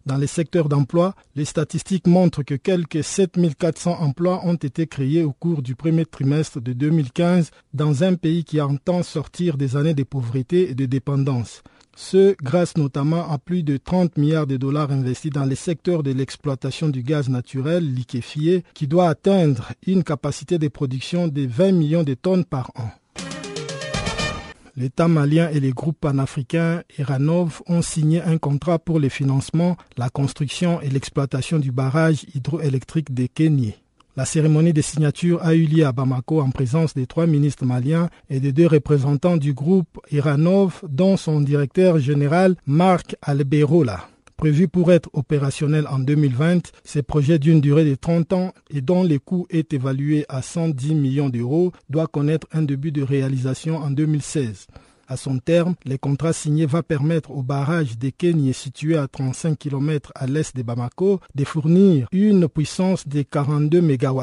Dans 0.08 0.18
les 0.18 0.26
secteurs 0.26 0.70
d'emploi, 0.70 1.14
les 1.36 1.46
statistiques 1.46 2.08
montrent 2.08 2.42
que 2.42 2.56
quelques 2.56 3.04
7400 3.04 3.98
emplois 4.00 4.42
ont 4.44 4.56
été 4.56 4.88
créés 4.88 5.24
au 5.24 5.34
cours 5.34 5.62
du 5.62 5.76
premier 5.76 6.08
trimestre 6.08 6.60
de 6.62 6.74
2015 6.74 7.52
dans 7.76 8.04
un 8.04 8.16
pays 8.16 8.44
qui 8.44 8.60
entend 8.60 9.04
sortir 9.04 9.56
des 9.56 9.78
années 9.78 9.94
de 9.94 10.02
pauvreté 10.02 10.72
et 10.72 10.74
de 10.74 10.88
dépendance 10.88 11.62
ce 11.96 12.36
grâce 12.42 12.78
notamment 12.78 13.30
à 13.30 13.38
plus 13.38 13.64
de 13.64 13.78
30 13.78 14.18
milliards 14.18 14.48
de 14.48 14.58
dollars 14.58 14.92
investis 14.92 15.32
dans 15.32 15.46
les 15.46 15.56
secteurs 15.56 16.04
de 16.04 16.12
l'exploitation 16.12 16.90
du 16.90 17.04
gaz 17.04 17.30
naturel 17.30 17.94
liquéfié 17.94 18.64
qui 18.74 18.88
doit 18.88 19.10
atteindre 19.10 19.72
une 19.86 20.04
capacité 20.04 20.58
de 20.58 20.68
production 20.68 21.28
de 21.28 21.46
20 21.46 21.72
millions 21.72 22.04
de 22.04 22.14
tonnes 22.14 22.46
par 22.46 22.72
an. 22.76 22.90
L'État 24.78 25.10
malien 25.10 25.50
et 25.50 25.60
les 25.60 25.72
groupes 25.72 26.00
panafricains 26.00 26.84
Iranov 26.98 27.62
ont 27.68 27.82
signé 27.82 28.22
un 28.22 28.38
contrat 28.38 28.80
pour 28.80 29.00
le 29.00 29.10
financement, 29.10 29.76
la 29.98 30.10
construction 30.10 30.80
et 30.82 30.90
l'exploitation 30.90 31.60
du 31.60 31.74
barrage 31.74 32.26
hydroélectrique 32.34 33.14
de 33.14 33.28
Kenya. 33.28 33.74
La 34.18 34.26
cérémonie 34.26 34.74
de 34.74 34.82
signature 34.82 35.42
a 35.42 35.56
eu 35.56 35.66
lieu 35.66 35.86
à 35.86 35.94
Bamako 35.94 36.42
en 36.42 36.50
présence 36.50 36.94
des 36.94 37.08
trois 37.08 37.28
ministres 37.28 37.64
maliens 37.66 38.10
et 38.30 38.42
des 38.42 38.52
deux 38.52 38.68
représentants 38.68 39.38
du 39.38 39.54
groupe 39.54 40.02
Iranov, 40.12 40.82
dont 40.90 41.16
son 41.16 41.40
directeur 41.40 41.98
général 41.98 42.56
Marc 42.66 43.16
Alberola. 43.22 44.10
Prévu 44.36 44.68
pour 44.68 44.92
être 44.92 45.10
opérationnel 45.14 45.88
en 45.88 46.00
2020, 46.00 46.74
ces 46.84 47.04
projets 47.04 47.40
d'une 47.40 47.62
durée 47.62 47.86
de 47.86 47.96
30 47.96 48.34
ans 48.34 48.54
et 48.70 48.82
dont 48.82 49.04
le 49.04 49.18
coût 49.18 49.46
est 49.50 49.72
évalué 49.72 50.26
à 50.28 50.42
110 50.42 50.94
millions 50.94 51.30
d'euros 51.30 51.72
doit 51.90 52.08
connaître 52.08 52.48
un 52.52 52.64
début 52.64 52.92
de 52.92 53.04
réalisation 53.04 53.78
en 53.78 53.92
2016. 53.92 54.68
À 55.12 55.18
son 55.18 55.40
terme, 55.40 55.76
le 55.86 55.98
contrat 55.98 56.32
signé 56.32 56.66
va 56.66 56.84
permettre 56.84 57.32
au 57.32 57.44
barrage 57.44 57.98
de 57.98 58.12
Kenya 58.12 58.54
situé 58.54 58.96
à 58.96 59.10
35 59.10 59.60
km 59.60 60.10
à 60.16 60.26
l'est 60.26 60.56
de 60.56 60.64
Bamako 60.64 61.20
de 61.36 61.44
fournir 61.44 62.08
une 62.14 62.48
puissance 62.48 63.06
de 63.06 63.22
42 63.22 63.82
MW. 63.82 64.22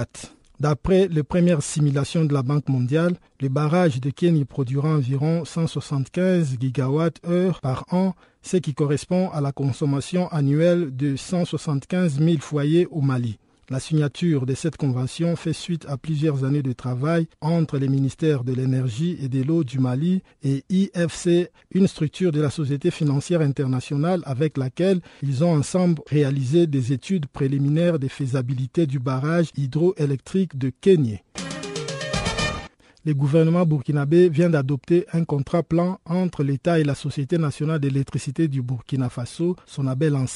D'après 0.61 1.07
les 1.09 1.23
premières 1.23 1.63
simulations 1.63 2.25
de 2.25 2.33
la 2.33 2.43
Banque 2.43 2.71
mondiale, 2.71 3.17
le 3.43 3.51
barrage 3.51 4.01
de 4.01 4.09
Kenya 4.09 4.47
produira 4.47 4.89
environ 4.89 5.45
175 5.45 6.57
GWh 6.59 7.61
par 7.61 7.85
an, 7.91 8.15
ce 8.41 8.57
qui 8.57 8.73
correspond 8.73 9.29
à 9.29 9.43
la 9.43 9.53
consommation 9.53 10.29
annuelle 10.29 10.97
de 10.97 11.17
175 11.17 12.19
000 12.19 12.39
foyers 12.41 12.87
au 12.91 13.03
Mali. 13.03 13.39
La 13.71 13.81
signature 13.81 14.47
de 14.47 14.55
cette 14.55 14.79
convention 14.79 15.37
fait 15.37 15.53
suite 15.53 15.85
à 15.89 15.99
plusieurs 15.99 16.45
années 16.45 16.63
de 16.63 16.73
travail 16.73 17.29
entre 17.43 17.77
les 17.77 17.89
ministères 17.89 18.43
de 18.43 18.55
l'énergie 18.55 19.19
et 19.23 19.29
de 19.29 19.43
l'eau 19.43 19.63
du 19.63 19.79
Mali 19.79 20.23
et 20.43 20.65
IFC, 20.71 21.51
une 21.73 21.87
structure 21.87 22.33
de 22.33 22.41
la 22.41 22.49
Société 22.49 22.91
financière 22.91 23.43
internationale 23.43 24.23
avec 24.25 24.57
laquelle 24.57 25.01
ils 25.23 25.45
ont 25.45 25.55
ensemble 25.55 26.01
réalisé 26.07 26.67
des 26.67 26.95
études 26.95 27.27
préliminaires 27.27 27.99
de 27.99 28.09
faisabilité 28.09 28.87
du 28.87 28.99
barrage 28.99 29.49
hydroélectrique 29.55 30.57
de 30.57 30.73
Kenya 30.81 31.19
le 33.09 33.15
gouvernement 33.15 33.65
burkinabé 33.65 34.29
vient 34.29 34.51
d'adopter 34.51 35.07
un 35.15 35.25
contrat 35.25 35.63
plan 35.63 35.99
entre 36.05 36.43
l'État 36.43 36.79
et 36.79 36.85
la 36.85 36.95
Société 36.95 37.39
nationale 37.39 37.81
d'électricité 37.81 38.49
du 38.49 38.61
Burkina 38.61 39.09
Faso, 39.09 39.57
son 39.65 39.85
label 39.85 40.15
en 40.15 40.27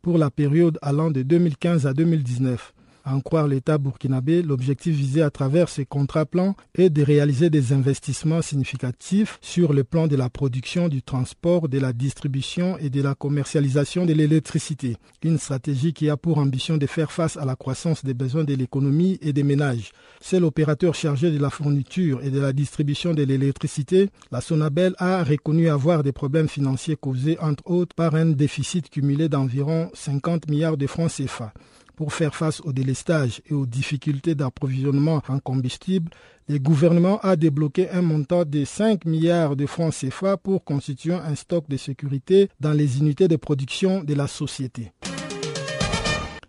pour 0.00 0.16
la 0.16 0.30
période 0.30 0.78
allant 0.80 1.10
de 1.10 1.22
2015 1.22 1.88
à 1.88 1.92
2019. 1.92 2.72
À 3.04 3.14
en 3.14 3.20
croire 3.20 3.48
l'État 3.48 3.78
burkinabé, 3.78 4.42
l'objectif 4.42 4.94
visé 4.94 5.22
à 5.22 5.30
travers 5.30 5.68
ces 5.70 5.86
contrats 5.86 6.26
plans 6.26 6.54
est 6.74 6.90
de 6.90 7.02
réaliser 7.02 7.48
des 7.48 7.72
investissements 7.72 8.42
significatifs 8.42 9.38
sur 9.40 9.72
le 9.72 9.84
plan 9.84 10.06
de 10.06 10.16
la 10.16 10.28
production, 10.28 10.88
du 10.88 11.02
transport, 11.02 11.68
de 11.68 11.78
la 11.78 11.94
distribution 11.94 12.76
et 12.78 12.90
de 12.90 13.00
la 13.00 13.14
commercialisation 13.14 14.04
de 14.04 14.12
l'électricité. 14.12 14.96
Une 15.22 15.38
stratégie 15.38 15.94
qui 15.94 16.10
a 16.10 16.16
pour 16.18 16.38
ambition 16.38 16.76
de 16.76 16.86
faire 16.86 17.10
face 17.10 17.38
à 17.38 17.46
la 17.46 17.56
croissance 17.56 18.04
des 18.04 18.14
besoins 18.14 18.44
de 18.44 18.54
l'économie 18.54 19.18
et 19.22 19.32
des 19.32 19.44
ménages. 19.44 19.92
C'est 20.20 20.40
l'opérateur 20.40 20.94
chargé 20.94 21.30
de 21.30 21.38
la 21.38 21.48
fourniture 21.48 22.22
et 22.22 22.30
de 22.30 22.40
la 22.40 22.52
distribution 22.52 23.14
de 23.14 23.22
l'électricité. 23.22 24.10
La 24.30 24.42
Sonabel 24.42 24.94
a 24.98 25.24
reconnu 25.24 25.70
avoir 25.70 26.02
des 26.02 26.12
problèmes 26.12 26.48
financiers 26.48 26.96
causés 26.96 27.38
entre 27.40 27.66
autres 27.70 27.94
par 27.94 28.14
un 28.14 28.26
déficit 28.26 28.90
cumulé 28.90 29.30
d'environ 29.30 29.90
50 29.94 30.50
milliards 30.50 30.76
de 30.76 30.86
francs 30.86 31.10
CFA. 31.10 31.54
Pour 32.00 32.14
faire 32.14 32.34
face 32.34 32.62
au 32.64 32.72
délestage 32.72 33.42
et 33.50 33.52
aux 33.52 33.66
difficultés 33.66 34.34
d'approvisionnement 34.34 35.20
en 35.28 35.38
combustible, 35.38 36.10
le 36.48 36.58
gouvernement 36.58 37.20
a 37.20 37.36
débloqué 37.36 37.90
un 37.90 38.00
montant 38.00 38.46
de 38.46 38.64
5 38.64 39.04
milliards 39.04 39.54
de 39.54 39.66
francs 39.66 39.92
CFA 39.92 40.38
pour 40.38 40.64
constituer 40.64 41.12
un 41.12 41.34
stock 41.34 41.68
de 41.68 41.76
sécurité 41.76 42.48
dans 42.58 42.72
les 42.72 43.00
unités 43.00 43.28
de 43.28 43.36
production 43.36 44.02
de 44.02 44.14
la 44.14 44.28
société. 44.28 44.92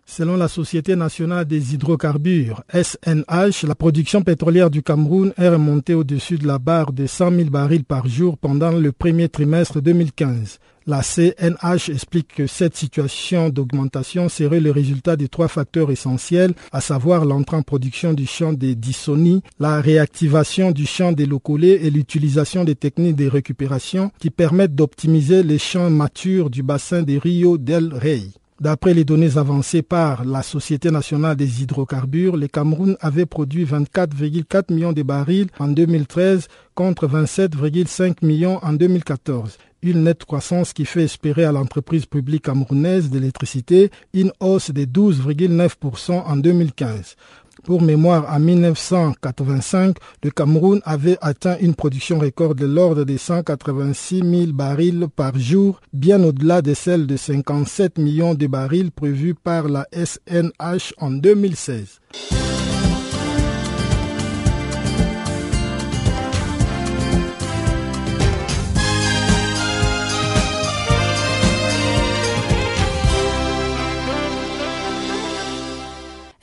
Selon 0.06 0.38
la 0.38 0.48
Société 0.48 0.96
nationale 0.96 1.44
des 1.44 1.74
hydrocarbures, 1.74 2.62
SNH, 2.72 3.66
la 3.66 3.74
production 3.74 4.22
pétrolière 4.22 4.70
du 4.70 4.82
Cameroun 4.82 5.34
est 5.36 5.50
remontée 5.50 5.92
au-dessus 5.92 6.38
de 6.38 6.46
la 6.46 6.58
barre 6.58 6.94
de 6.94 7.06
100 7.06 7.30
000 7.30 7.50
barils 7.50 7.84
par 7.84 8.08
jour 8.08 8.38
pendant 8.38 8.72
le 8.72 8.90
premier 8.90 9.28
trimestre 9.28 9.82
2015. 9.82 10.58
La 10.84 11.02
CNH 11.02 11.90
explique 11.90 12.34
que 12.34 12.48
cette 12.48 12.76
situation 12.76 13.50
d'augmentation 13.50 14.28
serait 14.28 14.58
le 14.58 14.72
résultat 14.72 15.14
de 15.14 15.26
trois 15.26 15.46
facteurs 15.46 15.92
essentiels, 15.92 16.54
à 16.72 16.80
savoir 16.80 17.24
l'entrée 17.24 17.56
en 17.56 17.62
production 17.62 18.14
du 18.14 18.26
champ 18.26 18.52
des 18.52 18.74
Dissoni, 18.74 19.42
la 19.60 19.80
réactivation 19.80 20.72
du 20.72 20.84
champ 20.86 21.12
des 21.12 21.26
Locolés 21.26 21.78
et 21.82 21.90
l'utilisation 21.90 22.64
des 22.64 22.74
techniques 22.74 23.14
de 23.14 23.28
récupération 23.28 24.10
qui 24.18 24.30
permettent 24.30 24.74
d'optimiser 24.74 25.44
les 25.44 25.58
champs 25.58 25.88
matures 25.88 26.50
du 26.50 26.64
bassin 26.64 27.02
des 27.02 27.18
Rio 27.18 27.58
del 27.58 27.94
Rey. 27.94 28.22
D'après 28.60 28.92
les 28.92 29.04
données 29.04 29.38
avancées 29.38 29.82
par 29.82 30.24
la 30.24 30.42
Société 30.42 30.90
nationale 30.90 31.36
des 31.36 31.62
hydrocarbures, 31.62 32.36
le 32.36 32.48
Cameroun 32.48 32.96
avait 33.00 33.26
produit 33.26 33.64
24,4 33.64 34.72
millions 34.74 34.92
de 34.92 35.02
barils 35.02 35.48
en 35.60 35.68
2013 35.68 36.48
contre 36.74 37.06
27,5 37.06 38.24
millions 38.24 38.58
en 38.62 38.72
2014 38.72 39.58
une 39.82 40.04
nette 40.04 40.24
croissance 40.24 40.72
qui 40.72 40.84
fait 40.84 41.04
espérer 41.04 41.44
à 41.44 41.52
l'entreprise 41.52 42.06
publique 42.06 42.44
camerounaise 42.44 43.10
d'électricité 43.10 43.90
une 44.14 44.32
hausse 44.40 44.70
de 44.70 44.84
12,9% 44.84 46.12
en 46.12 46.36
2015. 46.36 47.16
Pour 47.64 47.80
mémoire, 47.80 48.26
en 48.28 48.40
1985, 48.40 49.96
le 50.24 50.30
Cameroun 50.30 50.80
avait 50.84 51.18
atteint 51.20 51.56
une 51.60 51.74
production 51.74 52.18
record 52.18 52.56
de 52.56 52.66
l'ordre 52.66 53.04
de 53.04 53.16
186 53.16 54.18
000 54.18 54.52
barils 54.52 55.06
par 55.14 55.38
jour, 55.38 55.80
bien 55.92 56.22
au-delà 56.24 56.60
de 56.60 56.74
celle 56.74 57.06
de 57.06 57.16
57 57.16 57.98
millions 57.98 58.34
de 58.34 58.46
barils 58.48 58.90
prévus 58.90 59.34
par 59.34 59.68
la 59.68 59.86
SNH 59.92 60.94
en 60.98 61.12
2016. 61.12 62.00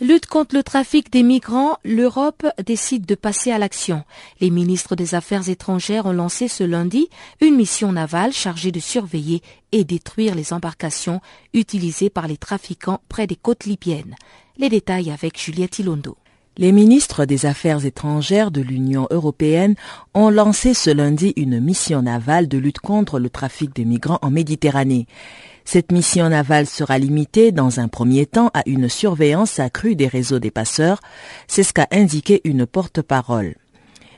Lutte 0.01 0.27
contre 0.27 0.55
le 0.55 0.63
trafic 0.63 1.11
des 1.11 1.23
migrants, 1.23 1.77
l'Europe 1.83 2.47
décide 2.65 3.05
de 3.05 3.15
passer 3.15 3.51
à 3.51 3.57
l'action. 3.57 4.03
Les 4.39 4.49
ministres 4.49 4.95
des 4.95 5.13
Affaires 5.13 5.49
étrangères 5.49 6.05
ont 6.05 6.13
lancé 6.13 6.47
ce 6.47 6.63
lundi 6.63 7.09
une 7.41 7.57
mission 7.57 7.91
navale 7.91 8.31
chargée 8.31 8.71
de 8.71 8.79
surveiller 8.79 9.41
et 9.73 9.83
détruire 9.83 10.35
les 10.35 10.53
embarcations 10.53 11.19
utilisées 11.53 12.09
par 12.09 12.29
les 12.29 12.37
trafiquants 12.37 13.01
près 13.09 13.27
des 13.27 13.35
côtes 13.35 13.65
libyennes. 13.65 14.15
Les 14.57 14.69
détails 14.69 15.11
avec 15.11 15.37
Juliette 15.37 15.79
Ilondo. 15.79 16.15
Les 16.57 16.71
ministres 16.71 17.25
des 17.25 17.45
Affaires 17.45 17.85
étrangères 17.85 18.51
de 18.51 18.61
l'Union 18.61 19.05
européenne 19.11 19.75
ont 20.13 20.29
lancé 20.29 20.73
ce 20.73 20.89
lundi 20.89 21.33
une 21.35 21.59
mission 21.59 22.01
navale 22.01 22.47
de 22.47 22.57
lutte 22.57 22.79
contre 22.79 23.19
le 23.19 23.29
trafic 23.29 23.75
des 23.75 23.85
migrants 23.85 24.19
en 24.21 24.31
Méditerranée. 24.31 25.07
Cette 25.71 25.91
mission 25.91 26.27
navale 26.29 26.65
sera 26.65 26.97
limitée 26.97 27.51
dans 27.51 27.79
un 27.79 27.87
premier 27.87 28.25
temps 28.25 28.49
à 28.55 28.63
une 28.65 28.89
surveillance 28.89 29.59
accrue 29.59 29.95
des 29.95 30.07
réseaux 30.07 30.39
des 30.39 30.49
passeurs, 30.49 30.99
c'est 31.47 31.61
ce 31.61 31.73
qu'a 31.73 31.87
indiqué 31.91 32.41
une 32.43 32.65
porte-parole. 32.65 33.53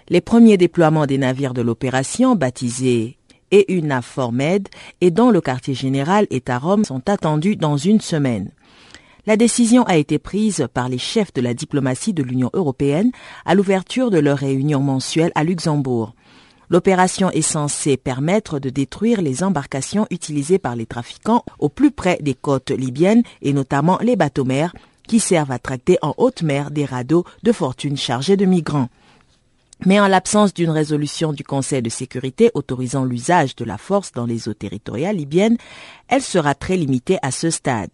Les 0.07 0.21
premiers 0.21 0.55
déploiements 0.55 1.07
des 1.07 1.17
navires 1.17 1.53
de 1.53 1.61
l'opération, 1.61 2.37
baptisés 2.37 3.17
EUNAFORMED 3.51 4.69
et 5.01 5.11
dont 5.11 5.29
le 5.29 5.41
quartier 5.41 5.73
général 5.73 6.25
est 6.29 6.49
à 6.49 6.57
Rome, 6.57 6.85
sont 6.85 7.09
attendus 7.09 7.57
dans 7.57 7.75
une 7.75 7.99
semaine. 7.99 8.51
La 9.27 9.35
décision 9.35 9.83
a 9.83 9.97
été 9.97 10.19
prise 10.19 10.69
par 10.73 10.87
les 10.87 10.97
chefs 10.97 11.33
de 11.33 11.41
la 11.41 11.53
diplomatie 11.53 12.13
de 12.13 12.23
l'Union 12.23 12.49
européenne 12.53 13.11
à 13.45 13.55
l'ouverture 13.55 14.09
de 14.09 14.19
leur 14.19 14.37
réunion 14.37 14.79
mensuelle 14.79 15.33
à 15.35 15.43
Luxembourg. 15.43 16.15
L'opération 16.71 17.29
est 17.31 17.41
censée 17.41 17.97
permettre 17.97 18.57
de 18.57 18.69
détruire 18.69 19.21
les 19.21 19.43
embarcations 19.43 20.07
utilisées 20.09 20.57
par 20.57 20.77
les 20.77 20.85
trafiquants 20.85 21.43
au 21.59 21.67
plus 21.67 21.91
près 21.91 22.17
des 22.21 22.33
côtes 22.33 22.71
libyennes 22.71 23.23
et 23.41 23.51
notamment 23.51 23.99
les 24.01 24.15
bateaux-mers 24.15 24.73
qui 25.05 25.19
servent 25.19 25.51
à 25.51 25.59
tracter 25.59 25.97
en 26.01 26.13
haute 26.15 26.43
mer 26.43 26.71
des 26.71 26.85
radeaux 26.85 27.25
de 27.43 27.51
fortune 27.51 27.97
chargés 27.97 28.37
de 28.37 28.45
migrants. 28.45 28.87
Mais 29.85 29.99
en 29.99 30.07
l'absence 30.07 30.53
d'une 30.53 30.69
résolution 30.69 31.33
du 31.33 31.43
Conseil 31.43 31.81
de 31.81 31.89
sécurité 31.89 32.51
autorisant 32.53 33.03
l'usage 33.03 33.53
de 33.57 33.65
la 33.65 33.77
force 33.77 34.13
dans 34.13 34.25
les 34.25 34.47
eaux 34.47 34.53
territoriales 34.53 35.17
libyennes, 35.17 35.57
elle 36.07 36.21
sera 36.21 36.55
très 36.55 36.77
limitée 36.77 37.17
à 37.21 37.31
ce 37.31 37.49
stade. 37.49 37.91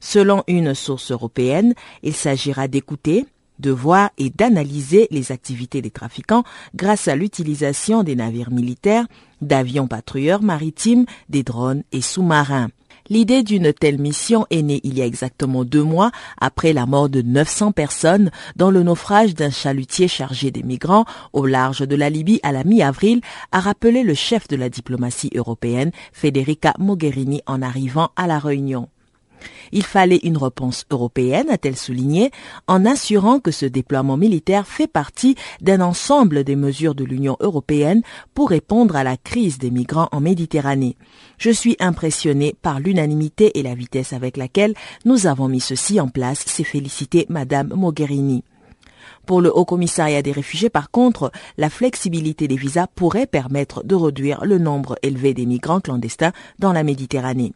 Selon 0.00 0.44
une 0.48 0.74
source 0.74 1.12
européenne, 1.12 1.72
il 2.02 2.12
s'agira 2.12 2.68
d'écouter, 2.68 3.24
de 3.58 3.70
voir 3.70 4.10
et 4.18 4.30
d'analyser 4.30 5.08
les 5.10 5.32
activités 5.32 5.82
des 5.82 5.90
trafiquants 5.90 6.44
grâce 6.74 7.08
à 7.08 7.16
l'utilisation 7.16 8.02
des 8.02 8.16
navires 8.16 8.50
militaires, 8.50 9.06
d'avions 9.40 9.86
patrouilleurs 9.86 10.42
maritimes, 10.42 11.06
des 11.28 11.42
drones 11.42 11.82
et 11.92 12.00
sous-marins. 12.00 12.68
L'idée 13.10 13.42
d'une 13.42 13.72
telle 13.72 13.98
mission 13.98 14.46
est 14.50 14.60
née 14.60 14.80
il 14.84 14.98
y 14.98 15.02
a 15.02 15.06
exactement 15.06 15.64
deux 15.64 15.82
mois 15.82 16.10
après 16.38 16.74
la 16.74 16.84
mort 16.84 17.08
de 17.08 17.22
900 17.22 17.72
personnes 17.72 18.30
dans 18.56 18.70
le 18.70 18.82
naufrage 18.82 19.34
d'un 19.34 19.50
chalutier 19.50 20.08
chargé 20.08 20.50
des 20.50 20.62
migrants 20.62 21.06
au 21.32 21.46
large 21.46 21.80
de 21.80 21.96
la 21.96 22.10
Libye 22.10 22.40
à 22.42 22.52
la 22.52 22.64
mi-avril, 22.64 23.22
a 23.50 23.60
rappelé 23.60 24.02
le 24.02 24.14
chef 24.14 24.46
de 24.48 24.56
la 24.56 24.68
diplomatie 24.68 25.30
européenne, 25.34 25.90
Federica 26.12 26.74
Mogherini, 26.78 27.40
en 27.46 27.62
arrivant 27.62 28.10
à 28.16 28.26
la 28.26 28.38
réunion. 28.38 28.88
Il 29.72 29.82
fallait 29.82 30.20
une 30.22 30.36
réponse 30.36 30.84
européenne, 30.90 31.50
a-t-elle 31.50 31.76
souligné, 31.76 32.30
en 32.66 32.84
assurant 32.84 33.40
que 33.40 33.50
ce 33.50 33.66
déploiement 33.66 34.16
militaire 34.16 34.66
fait 34.66 34.86
partie 34.86 35.34
d'un 35.60 35.80
ensemble 35.80 36.44
des 36.44 36.56
mesures 36.56 36.94
de 36.94 37.04
l'Union 37.04 37.36
européenne 37.40 38.02
pour 38.34 38.50
répondre 38.50 38.96
à 38.96 39.04
la 39.04 39.16
crise 39.16 39.58
des 39.58 39.70
migrants 39.70 40.08
en 40.12 40.20
Méditerranée. 40.20 40.96
Je 41.38 41.50
suis 41.50 41.76
impressionné 41.80 42.54
par 42.62 42.80
l'unanimité 42.80 43.58
et 43.58 43.62
la 43.62 43.74
vitesse 43.74 44.12
avec 44.12 44.36
laquelle 44.36 44.74
nous 45.04 45.26
avons 45.26 45.48
mis 45.48 45.60
ceci 45.60 46.00
en 46.00 46.08
place, 46.08 46.44
s'est 46.46 46.64
félicité 46.64 47.26
Madame 47.28 47.72
Mogherini. 47.74 48.44
Pour 49.26 49.42
le 49.42 49.54
Haut 49.54 49.66
Commissariat 49.66 50.22
des 50.22 50.32
réfugiés, 50.32 50.70
par 50.70 50.90
contre, 50.90 51.30
la 51.58 51.68
flexibilité 51.68 52.48
des 52.48 52.56
visas 52.56 52.86
pourrait 52.86 53.26
permettre 53.26 53.84
de 53.84 53.94
réduire 53.94 54.44
le 54.44 54.56
nombre 54.58 54.96
élevé 55.02 55.34
des 55.34 55.44
migrants 55.44 55.80
clandestins 55.80 56.32
dans 56.58 56.72
la 56.72 56.82
Méditerranée. 56.82 57.52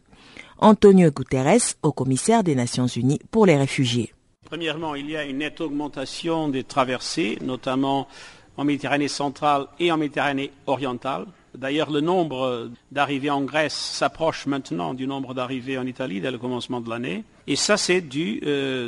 Antonio 0.63 1.11
Guterres, 1.11 1.75
au 1.81 1.91
commissaire 1.91 2.41
des 2.41 2.55
Nations 2.55 2.87
Unies 2.87 3.19
pour 3.31 3.45
les 3.45 3.57
réfugiés. 3.57 4.13
Premièrement, 4.45 4.95
il 4.95 5.09
y 5.09 5.17
a 5.17 5.25
une 5.25 5.39
nette 5.39 5.59
augmentation 5.59 6.47
des 6.47 6.63
traversées, 6.63 7.37
notamment 7.41 8.07
en 8.55 8.63
Méditerranée 8.63 9.09
centrale 9.09 9.65
et 9.77 9.91
en 9.91 9.97
Méditerranée 9.97 10.51
orientale. 10.65 11.25
D'ailleurs, 11.55 11.91
le 11.91 12.01
nombre 12.01 12.69
d'arrivées 12.91 13.29
en 13.29 13.41
Grèce 13.41 13.75
s'approche 13.75 14.45
maintenant 14.47 14.93
du 14.93 15.07
nombre 15.07 15.33
d'arrivées 15.33 15.77
en 15.77 15.85
Italie 15.85 16.19
dès 16.19 16.31
le 16.31 16.37
commencement 16.37 16.81
de 16.81 16.89
l'année. 16.89 17.23
Et 17.45 17.55
ça, 17.55 17.77
c'est 17.77 18.01
dû, 18.01 18.41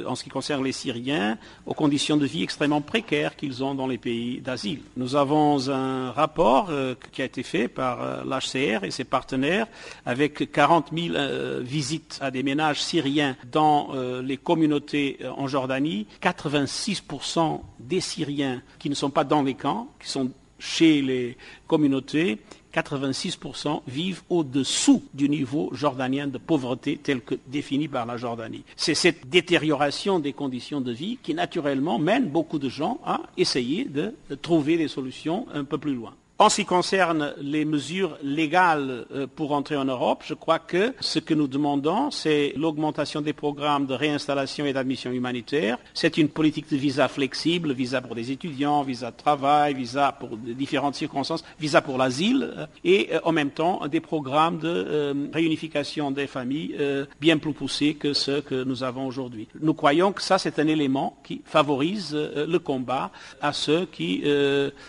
en 0.08 0.16
ce 0.16 0.24
qui 0.24 0.30
concerne 0.30 0.64
les 0.64 0.72
Syriens, 0.72 1.38
aux 1.66 1.74
conditions 1.74 2.18
de 2.18 2.26
vie 2.26 2.42
extrêmement 2.42 2.82
précaires 2.82 3.36
qu'ils 3.36 3.64
ont 3.64 3.76
dans 3.76 3.86
les 3.86 3.98
pays 3.98 4.40
d'asile. 4.40 4.82
Nous 4.96 5.16
avons 5.16 5.70
un 5.70 6.12
rapport 6.12 6.72
qui 7.12 7.22
a 7.22 7.26
été 7.26 7.44
fait 7.44 7.68
par 7.68 8.26
l'HCR 8.26 8.84
et 8.84 8.92
ses 8.92 9.04
partenaires 9.04 9.68
avec 10.06 10.52
40 10.52 10.92
000 10.96 11.16
visites 11.62 12.18
à 12.22 12.32
des 12.32 12.44
ménages 12.44 12.82
syriens 12.82 13.36
dans 13.52 13.90
les 14.24 14.38
communautés 14.38 15.20
en 15.38 15.48
Jordanie. 15.48 16.08
86% 16.22 17.62
des 17.80 18.00
Syriens 18.00 18.62
qui 18.80 18.90
ne 18.90 18.96
sont 18.96 19.10
pas 19.10 19.24
dans 19.26 19.44
les 19.44 19.56
camps, 19.56 19.90
qui 20.02 20.10
sont 20.10 20.32
chez 20.60 21.02
les 21.02 21.38
communautés, 21.68 22.40
86% 22.74 23.82
vivent 23.88 24.24
au-dessous 24.30 25.04
du 25.14 25.30
niveau 25.30 25.70
jordanien 25.74 26.28
de 26.28 26.38
pauvreté 26.38 27.00
tel 27.02 27.22
que 27.22 27.36
défini 27.48 27.88
par 27.88 28.06
la 28.06 28.18
Jordanie. 28.18 28.64
C'est 28.76 28.96
cette 28.96 29.30
détérioration 29.30 30.20
des 30.20 30.34
conditions 30.34 30.82
de 30.82 30.92
vie 30.92 31.18
qui 31.24 31.34
naturellement 31.34 32.00
mène 32.00 32.28
beaucoup 32.28 32.60
de 32.60 32.70
gens 32.70 33.00
à 33.06 33.22
essayer 33.38 33.86
de 33.86 34.14
trouver 34.42 34.78
des 34.78 34.90
solutions 34.90 35.48
un 35.54 35.64
peu 35.64 35.78
plus 35.78 35.96
loin. 35.96 36.14
En 36.38 36.50
ce 36.50 36.58
qui 36.58 36.66
concerne 36.66 37.34
les 37.38 37.64
mesures 37.64 38.18
légales 38.22 39.06
euh, 39.14 39.26
pour 39.26 39.54
entrer 39.54 39.78
en 39.78 39.86
Europe, 39.86 40.22
je 40.28 40.34
crois 40.34 40.60
que 40.60 40.94
ce 41.00 41.20
que 41.20 41.34
nous 41.34 41.48
demandons, 41.48 42.12
c'est 42.12 42.52
l'augmentation 42.58 43.22
des 43.22 43.32
programmes 43.32 43.86
de 43.86 43.94
réinstallation 43.94 44.66
et 44.66 44.74
d'admission 44.74 45.14
humanitaire. 45.14 45.78
C'est 45.94 46.18
une 46.18 46.28
politique 46.28 46.70
de 46.70 46.76
visa 46.76 47.08
flexible, 47.08 47.72
visa 47.72 48.02
pour 48.02 48.16
des 48.16 48.34
étudiants, 48.34 48.84
visa 48.84 49.12
de 49.12 49.16
travail, 49.16 49.76
visa 49.76 50.12
pour 50.12 50.36
différentes 50.36 50.96
circonstances, 50.96 51.46
visa 51.58 51.82
pour 51.82 51.98
l'asile, 51.98 52.54
euh, 52.58 52.66
et 52.84 53.12
euh, 53.14 53.20
en 53.24 53.32
même 53.32 53.52
temps 53.52 53.88
des 53.88 54.02
programmes 54.02 54.60
de 54.60 55.16
réunification 55.32 56.12
des 56.12 56.28
familles 56.28 56.76
bien 57.22 57.38
plus 57.38 57.54
poussés 57.54 57.94
que 57.94 58.14
ceux 58.14 58.42
que 58.42 58.64
nous 58.64 58.84
avons 58.84 59.08
aujourd'hui. 59.08 59.48
Nous 59.62 59.74
croyons 59.74 60.12
que 60.12 60.22
ça, 60.22 60.38
c'est 60.38 60.60
un 60.60 60.68
élément 60.68 61.18
qui 61.24 61.42
favorise 61.46 62.14
le 62.14 62.58
combat 62.58 63.12
à 63.42 63.54
ceux 63.54 63.86
qui 63.86 64.24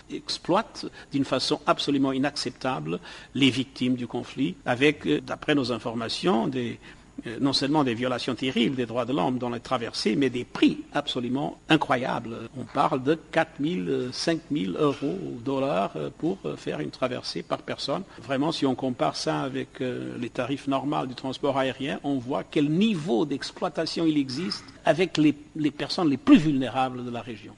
exploitent 0.09 0.85
d'une 1.11 1.23
façon 1.23 1.36
façon 1.39 1.59
absolument 1.67 2.11
inacceptable 2.11 2.99
les 3.35 3.49
victimes 3.49 3.95
du 3.95 4.07
conflit, 4.07 4.55
avec, 4.65 5.05
euh, 5.05 5.21
d'après 5.21 5.53
nos 5.53 5.71
informations, 5.71 6.49
euh, 6.55 7.39
non 7.39 7.53
seulement 7.53 7.83
des 7.83 7.93
violations 7.93 8.35
terribles 8.35 8.75
des 8.75 8.85
droits 8.85 9.05
de 9.05 9.13
l'homme 9.13 9.37
dans 9.37 9.49
les 9.49 9.59
traversées, 9.59 10.15
mais 10.15 10.29
des 10.29 10.45
prix 10.45 10.79
absolument 10.93 11.59
incroyables. 11.69 12.49
On 12.57 12.63
parle 12.63 13.03
de 13.03 13.15
4 13.31 13.51
000, 13.59 14.11
5 14.11 14.39
000 14.51 14.73
euros 14.79 15.17
ou 15.27 15.39
dollars 15.43 15.93
euh, 15.95 16.09
pour 16.17 16.37
faire 16.57 16.79
une 16.79 16.91
traversée 16.91 17.43
par 17.43 17.59
personne. 17.59 18.03
Vraiment, 18.21 18.51
si 18.51 18.65
on 18.65 18.75
compare 18.75 19.15
ça 19.15 19.41
avec 19.41 19.79
les 19.79 20.29
tarifs 20.29 20.67
normaux 20.67 21.05
du 21.05 21.15
transport 21.15 21.57
aérien, 21.57 21.99
on 22.03 22.17
voit 22.17 22.43
quel 22.43 22.69
niveau 22.69 23.25
d'exploitation 23.25 24.05
il 24.05 24.17
existe 24.17 24.65
avec 24.85 25.17
les 25.17 25.71
personnes 25.71 26.09
les 26.09 26.17
plus 26.17 26.37
vulnérables 26.37 27.05
de 27.05 27.11
la 27.11 27.21
région. 27.21 27.53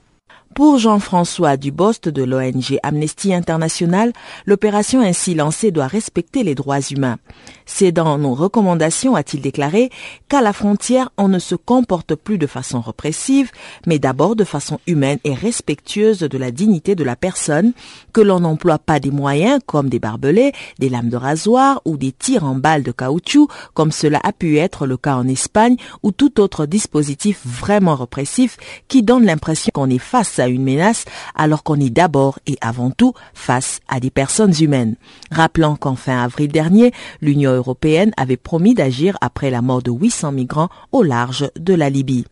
Pour 0.52 0.78
Jean-François 0.78 1.56
Dubost 1.56 2.08
de 2.08 2.24
l'ONG 2.24 2.78
Amnesty 2.82 3.32
International, 3.32 4.12
l'opération 4.46 5.00
ainsi 5.00 5.34
lancée 5.34 5.70
doit 5.70 5.86
respecter 5.86 6.42
les 6.42 6.56
droits 6.56 6.80
humains. 6.80 7.18
C'est 7.66 7.92
dans 7.92 8.18
nos 8.18 8.34
recommandations, 8.34 9.14
a-t-il 9.14 9.42
déclaré, 9.42 9.90
qu'à 10.28 10.42
la 10.42 10.52
frontière, 10.52 11.10
on 11.16 11.28
ne 11.28 11.38
se 11.38 11.54
comporte 11.54 12.16
plus 12.16 12.36
de 12.36 12.48
façon 12.48 12.80
répressive, 12.80 13.52
mais 13.86 14.00
d'abord 14.00 14.34
de 14.34 14.42
façon 14.42 14.80
humaine 14.88 15.20
et 15.22 15.34
respectueuse 15.34 16.18
de 16.18 16.36
la 16.36 16.50
dignité 16.50 16.96
de 16.96 17.04
la 17.04 17.14
personne, 17.14 17.72
que 18.12 18.20
l'on 18.20 18.40
n'emploie 18.40 18.80
pas 18.80 18.98
des 18.98 19.12
moyens 19.12 19.60
comme 19.66 19.88
des 19.88 20.00
barbelés, 20.00 20.52
des 20.80 20.88
lames 20.88 21.10
de 21.10 21.16
rasoir 21.16 21.80
ou 21.84 21.96
des 21.96 22.12
tirs 22.12 22.44
en 22.44 22.56
balles 22.56 22.82
de 22.82 22.92
caoutchouc, 22.92 23.48
comme 23.72 23.92
cela 23.92 24.20
a 24.24 24.32
pu 24.32 24.58
être 24.58 24.86
le 24.86 24.96
cas 24.96 25.14
en 25.14 25.28
Espagne, 25.28 25.76
ou 26.02 26.10
tout 26.10 26.40
autre 26.40 26.66
dispositif 26.66 27.40
vraiment 27.46 27.94
répressif 27.94 28.56
qui 28.88 29.04
donne 29.04 29.24
l'impression 29.24 29.70
qu'on 29.72 29.88
est 29.88 29.98
face 29.98 30.19
à 30.38 30.48
une 30.48 30.64
menace 30.64 31.04
alors 31.34 31.62
qu'on 31.62 31.80
est 31.80 31.90
d'abord 31.90 32.38
et 32.46 32.56
avant 32.60 32.90
tout 32.90 33.14
face 33.34 33.80
à 33.88 34.00
des 34.00 34.10
personnes 34.10 34.54
humaines. 34.60 34.96
Rappelant 35.30 35.76
qu'en 35.76 35.96
fin 35.96 36.22
avril 36.22 36.52
dernier, 36.52 36.92
l'Union 37.20 37.52
européenne 37.52 38.12
avait 38.16 38.36
promis 38.36 38.74
d'agir 38.74 39.16
après 39.20 39.50
la 39.50 39.62
mort 39.62 39.82
de 39.82 39.90
800 39.90 40.32
migrants 40.32 40.68
au 40.92 41.02
large 41.02 41.50
de 41.58 41.74
la 41.74 41.90
Libye. 41.90 42.26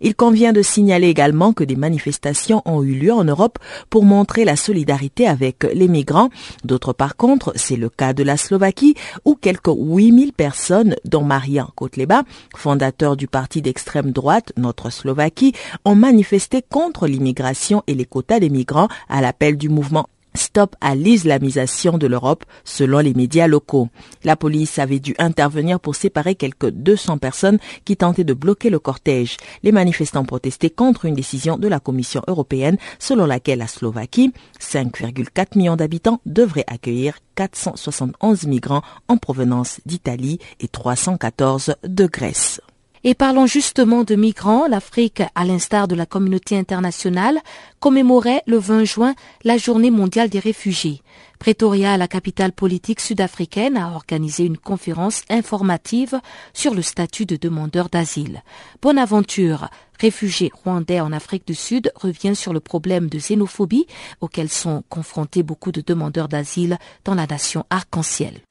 Il 0.00 0.14
convient 0.14 0.52
de 0.52 0.62
signaler 0.62 1.08
également 1.08 1.52
que 1.52 1.64
des 1.64 1.76
manifestations 1.76 2.62
ont 2.64 2.82
eu 2.82 2.94
lieu 2.94 3.12
en 3.12 3.24
Europe 3.24 3.58
pour 3.90 4.04
montrer 4.04 4.44
la 4.44 4.56
solidarité 4.56 5.26
avec 5.26 5.64
les 5.72 5.88
migrants. 5.88 6.30
D'autres 6.64 6.92
par 6.92 7.16
contre, 7.16 7.52
c'est 7.56 7.76
le 7.76 7.88
cas 7.88 8.12
de 8.12 8.22
la 8.22 8.36
Slovaquie 8.36 8.94
où 9.24 9.34
quelques 9.34 9.68
8000 9.68 10.32
personnes, 10.32 10.96
dont 11.04 11.24
Marian 11.24 11.68
Kotleba, 11.74 12.22
fondateur 12.54 13.16
du 13.16 13.26
parti 13.26 13.62
d'extrême 13.62 14.12
droite 14.12 14.52
Notre 14.56 14.90
Slovaquie, 14.90 15.54
ont 15.84 15.94
manifesté 15.94 16.62
contre 16.62 17.06
l'immigration 17.06 17.82
et 17.86 17.94
les 17.94 18.04
quotas 18.04 18.40
des 18.40 18.50
migrants 18.50 18.88
à 19.08 19.20
l'appel 19.20 19.56
du 19.56 19.68
mouvement 19.68 20.08
Stop 20.34 20.76
à 20.80 20.94
l'islamisation 20.94 21.98
de 21.98 22.06
l'Europe, 22.06 22.44
selon 22.64 23.00
les 23.00 23.12
médias 23.12 23.46
locaux. 23.46 23.88
La 24.24 24.36
police 24.36 24.78
avait 24.78 24.98
dû 24.98 25.14
intervenir 25.18 25.78
pour 25.78 25.94
séparer 25.94 26.34
quelques 26.34 26.70
200 26.70 27.18
personnes 27.18 27.58
qui 27.84 27.96
tentaient 27.96 28.24
de 28.24 28.32
bloquer 28.32 28.70
le 28.70 28.78
cortège. 28.78 29.36
Les 29.62 29.72
manifestants 29.72 30.24
protestaient 30.24 30.70
contre 30.70 31.04
une 31.04 31.14
décision 31.14 31.58
de 31.58 31.68
la 31.68 31.80
Commission 31.80 32.22
européenne 32.28 32.78
selon 32.98 33.26
laquelle 33.26 33.58
la 33.58 33.66
Slovaquie, 33.66 34.32
5,4 34.58 35.58
millions 35.58 35.76
d'habitants, 35.76 36.20
devrait 36.24 36.64
accueillir 36.66 37.18
471 37.34 38.46
migrants 38.46 38.82
en 39.08 39.18
provenance 39.18 39.80
d'Italie 39.84 40.38
et 40.60 40.68
314 40.68 41.74
de 41.84 42.06
Grèce. 42.06 42.60
Et 43.04 43.14
parlons 43.14 43.46
justement 43.46 44.04
de 44.04 44.14
migrants. 44.14 44.68
L'Afrique, 44.68 45.22
à 45.34 45.44
l'instar 45.44 45.88
de 45.88 45.96
la 45.96 46.06
communauté 46.06 46.56
internationale, 46.56 47.40
commémorait 47.80 48.42
le 48.46 48.58
20 48.58 48.84
juin 48.84 49.14
la 49.42 49.58
journée 49.58 49.90
mondiale 49.90 50.28
des 50.28 50.38
réfugiés. 50.38 51.02
Pretoria, 51.40 51.96
la 51.96 52.06
capitale 52.06 52.52
politique 52.52 53.00
sud-africaine, 53.00 53.76
a 53.76 53.90
organisé 53.90 54.44
une 54.44 54.56
conférence 54.56 55.22
informative 55.28 56.20
sur 56.54 56.74
le 56.74 56.82
statut 56.82 57.26
de 57.26 57.34
demandeur 57.34 57.88
d'asile. 57.88 58.44
Bonaventure, 58.80 59.68
réfugié 59.98 60.52
rwandais 60.62 61.00
en 61.00 61.10
Afrique 61.10 61.44
du 61.44 61.56
Sud, 61.56 61.90
revient 61.96 62.36
sur 62.36 62.52
le 62.52 62.60
problème 62.60 63.08
de 63.08 63.18
xénophobie 63.18 63.88
auquel 64.20 64.48
sont 64.48 64.84
confrontés 64.88 65.42
beaucoup 65.42 65.72
de 65.72 65.82
demandeurs 65.84 66.28
d'asile 66.28 66.78
dans 67.04 67.16
la 67.16 67.26
nation 67.26 67.64
arc-en-ciel. 67.68 68.42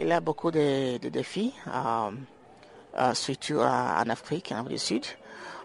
Il 0.00 0.08
y 0.08 0.12
a 0.12 0.20
beaucoup 0.20 0.50
de, 0.50 0.98
défis. 1.08 1.52
Euh, 1.68 1.70
euh, 1.70 2.10
surtout 3.14 3.58
en 3.58 4.08
Afrique, 4.08 4.52
en 4.52 4.60
Afrique 4.60 4.72
du 4.72 4.78
Sud. 4.78 5.04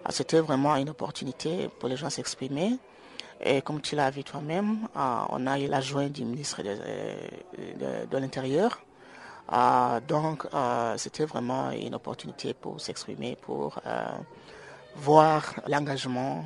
Euh, 0.08 0.12
c'était 0.12 0.40
vraiment 0.40 0.76
une 0.76 0.90
opportunité 0.90 1.70
pour 1.80 1.90
les 1.90 1.98
gens 1.98 2.10
s'exprimer. 2.10 2.78
Et 3.40 3.62
comme 3.62 3.82
tu 3.82 3.96
l'as 3.96 4.10
vu 4.10 4.24
toi-même, 4.24 4.88
euh, 4.96 5.20
on 5.30 5.46
a 5.46 5.60
eu 5.60 5.68
la 5.68 5.82
jointe 5.82 6.14
du 6.14 6.26
ministre 6.26 6.64
de, 6.64 8.18
l'Intérieur. 8.18 8.82
donc, 10.08 10.48
c'était 10.98 11.26
vraiment 11.26 11.72
une 11.72 11.96
opportunité 11.96 12.54
pour 12.54 12.82
s'exprimer, 12.82 13.36
pour 13.36 13.80
voir 14.96 15.54
l'engagement 15.68 16.44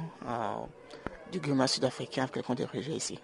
du 1.32 1.40
gouvernement 1.40 1.68
sud-africain 1.68 2.24
avec 2.24 2.46
les 2.48 2.66
réfugiés 2.66 2.96
ici. 2.96 3.20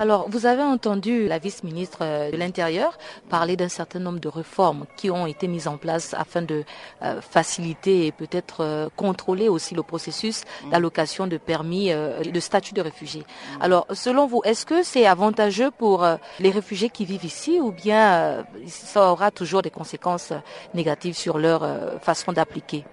Alors, 0.00 0.30
vous 0.30 0.46
avez 0.46 0.62
entendu 0.62 1.28
la 1.28 1.38
vice-ministre 1.38 1.98
euh, 2.00 2.30
de 2.30 2.36
l'Intérieur 2.38 2.96
parler 3.28 3.56
d'un 3.56 3.68
certain 3.68 3.98
nombre 3.98 4.18
de 4.18 4.28
réformes 4.28 4.86
qui 4.96 5.10
ont 5.10 5.26
été 5.26 5.46
mises 5.46 5.68
en 5.68 5.76
place 5.76 6.14
afin 6.14 6.40
de 6.40 6.64
euh, 7.02 7.20
faciliter 7.20 8.06
et 8.06 8.12
peut-être 8.12 8.64
euh, 8.64 8.88
contrôler 8.96 9.48
aussi 9.48 9.74
le 9.74 9.82
processus 9.82 10.44
d'allocation 10.70 11.26
de 11.26 11.36
permis 11.36 11.90
de 11.90 12.40
statut 12.40 12.72
de 12.72 12.80
réfugié. 12.80 13.24
Alors, 13.60 13.86
selon 13.92 14.26
vous, 14.26 14.40
est-ce 14.44 14.64
que 14.64 14.82
c'est 14.82 15.06
avantageux 15.06 15.70
pour 15.70 16.06
les 16.38 16.50
réfugiés 16.50 16.88
qui 16.88 17.04
vivent 17.04 17.24
ici 17.24 17.60
ou 17.60 17.72
bien 17.72 18.44
ça 18.66 19.12
aura 19.12 19.30
toujours 19.30 19.62
des 19.62 19.70
conséquences 19.70 20.32
négatives 20.74 21.16
sur 21.16 21.38
leur 21.38 21.62
façon 22.00 22.32
d'appliquer? 22.32 22.84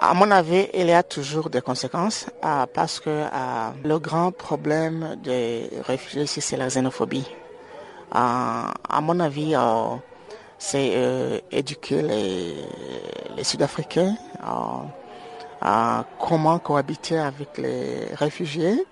À 0.00 0.14
mon 0.14 0.30
avis, 0.30 0.68
il 0.74 0.86
y 0.86 0.92
a 0.92 1.02
toujours 1.02 1.50
des 1.50 1.60
conséquences 1.60 2.26
euh, 2.44 2.66
parce 2.72 3.00
que 3.00 3.10
euh, 3.10 3.70
le 3.84 3.98
grand 3.98 4.30
problème 4.30 5.16
des 5.24 5.68
réfugiés 5.84 6.22
ici, 6.22 6.40
c'est 6.40 6.56
la 6.56 6.68
xénophobie. 6.68 7.26
Euh, 8.14 8.18
à 8.18 9.00
mon 9.02 9.18
avis, 9.18 9.56
c'est 10.56 11.42
éduquer 11.50 12.02
les, 12.02 13.44
Sud-Africains 13.44 14.14
à 15.60 16.04
comment 16.18 16.58
cohabiter 16.60 17.18
avec 17.18 17.58
les 17.58 18.06
réfugiés 18.14 18.84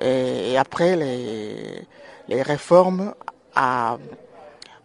et, 0.00 0.58
après 0.58 0.96
les, 0.96 2.42
réformes 2.42 3.14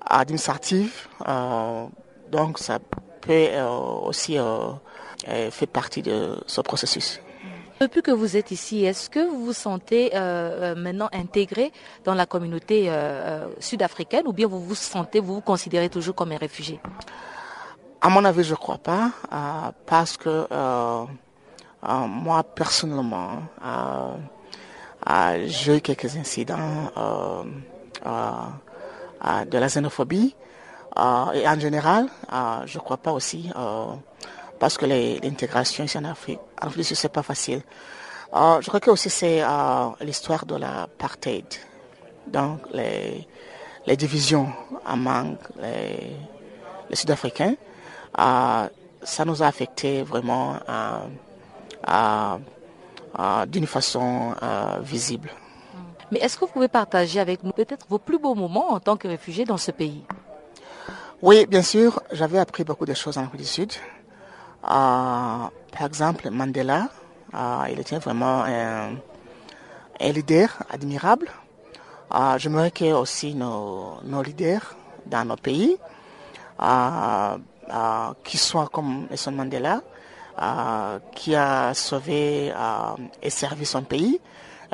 administratives. 0.08 1.08
donc 2.32 2.60
ça 2.60 2.80
peut 3.22 3.50
aussi 4.06 4.38
fait 5.52 5.68
partie 5.68 6.02
de 6.02 6.38
ce 6.48 6.62
processus. 6.62 7.20
Depuis 7.82 8.02
que 8.02 8.12
vous 8.12 8.38
êtes 8.38 8.52
ici, 8.52 8.86
est-ce 8.86 9.10
que 9.10 9.20
vous 9.20 9.46
vous 9.48 9.54
sentez 9.54 10.12
euh, 10.16 10.18
euh, 10.74 10.76
maintenant 10.76 11.10
intégré 11.12 11.74
dans 12.06 12.14
la 12.14 12.26
communauté 12.26 12.90
sud-africaine 13.60 14.28
ou 14.28 14.34
bien 14.34 14.48
vous 14.48 14.62
vous 14.62 14.76
sentez, 14.76 15.20
vous 15.20 15.36
vous 15.36 15.42
considérez 15.42 15.90
toujours 15.90 16.16
comme 16.16 16.32
un 16.32 16.38
réfugié? 16.38 16.80
À 18.00 18.08
mon 18.10 18.24
avis, 18.24 18.44
je 18.44 18.52
ne 18.52 18.56
crois 18.56 18.78
pas, 18.78 19.12
parce 19.86 20.16
que 20.16 20.48
moi, 21.84 22.44
personnellement, 22.44 23.42
j'ai 25.46 25.78
eu 25.78 25.82
quelques 25.82 26.16
incidents 26.16 26.92
de 28.06 29.58
la 29.58 29.68
xénophobie. 29.68 30.34
et 31.34 31.48
en 31.48 31.60
général, 31.60 32.08
je 32.66 32.78
ne 32.78 32.84
crois 32.84 32.98
pas 32.98 33.12
aussi, 33.12 33.52
parce 34.60 34.78
que 34.78 34.86
l'intégration 34.86 35.84
ici 35.84 35.98
en 35.98 36.06
Afrique, 36.06 36.40
en 36.62 36.70
plus, 36.70 36.84
ce 36.84 37.08
n'est 37.08 37.12
pas 37.12 37.24
facile. 37.24 37.62
je 38.34 38.68
crois 38.68 38.80
que 38.80 38.92
aussi 38.92 39.10
c'est 39.10 39.42
l'histoire 40.02 40.46
de 40.46 40.56
l'apartheid. 40.56 41.46
Donc, 42.28 42.62
les, 42.74 43.28
les 43.86 43.98
divisions 43.98 44.50
among 44.86 45.38
les, 45.62 46.16
les 46.90 46.96
Sud-Africains, 46.96 47.56
ça 48.18 49.26
nous 49.26 49.44
a 49.44 49.48
affecté 49.48 50.04
vraiment 50.04 50.58
d'une 53.48 53.68
façon 53.68 54.34
visible. 54.82 55.30
Mais 56.12 56.20
est-ce 56.20 56.38
que 56.38 56.46
vous 56.46 56.52
pouvez 56.52 56.68
partager 56.68 57.20
avec 57.20 57.44
nous 57.44 57.52
peut-être 57.52 57.86
vos 57.90 57.98
plus 57.98 58.20
beaux 58.20 58.36
moments 58.36 58.74
en 58.74 58.80
tant 58.80 58.96
que 58.96 59.08
réfugié 59.08 59.44
dans 59.44 59.58
ce 59.58 59.72
pays? 59.72 60.04
Oui, 61.22 61.46
bien 61.48 61.64
sûr. 61.64 62.02
J'avais 62.12 62.38
appris 62.38 62.64
beaucoup 62.64 62.86
de 62.86 62.94
choses 62.94 63.18
en 63.18 63.24
Afrique 63.24 63.42
du 63.42 63.48
Sud. 63.48 63.74
Par 64.68 65.86
exemple, 65.86 66.30
Mandela, 66.30 66.90
il 67.70 67.80
était 67.80 67.98
vraiment 68.00 68.44
un, 68.44 68.96
leader 70.00 70.50
admirable. 70.70 71.30
Je 72.38 72.50
me 72.50 72.70
que 72.70 72.94
aussi 72.94 73.36
nos, 73.36 73.96
nos, 74.04 74.22
leaders 74.22 74.76
dans 75.06 75.26
nos 75.26 75.36
pays, 75.36 75.78
qui 78.24 78.38
soient 78.38 78.70
comme 78.72 79.08
Mandela, 79.32 79.82
qui 81.14 81.36
a 81.36 81.74
sauvé 81.74 82.54
et 83.22 83.30
servi 83.30 83.66
son 83.66 83.84
pays, 83.84 84.20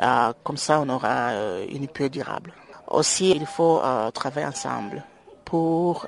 euh, 0.00 0.32
comme 0.42 0.56
ça, 0.56 0.80
on 0.80 0.88
aura 0.88 1.30
euh, 1.30 1.66
une 1.70 1.86
paix 1.86 2.08
durable. 2.08 2.52
Aussi, 2.88 3.30
il 3.30 3.46
faut 3.46 3.80
euh, 3.82 4.10
travailler 4.10 4.46
ensemble 4.46 5.04
pour 5.44 6.06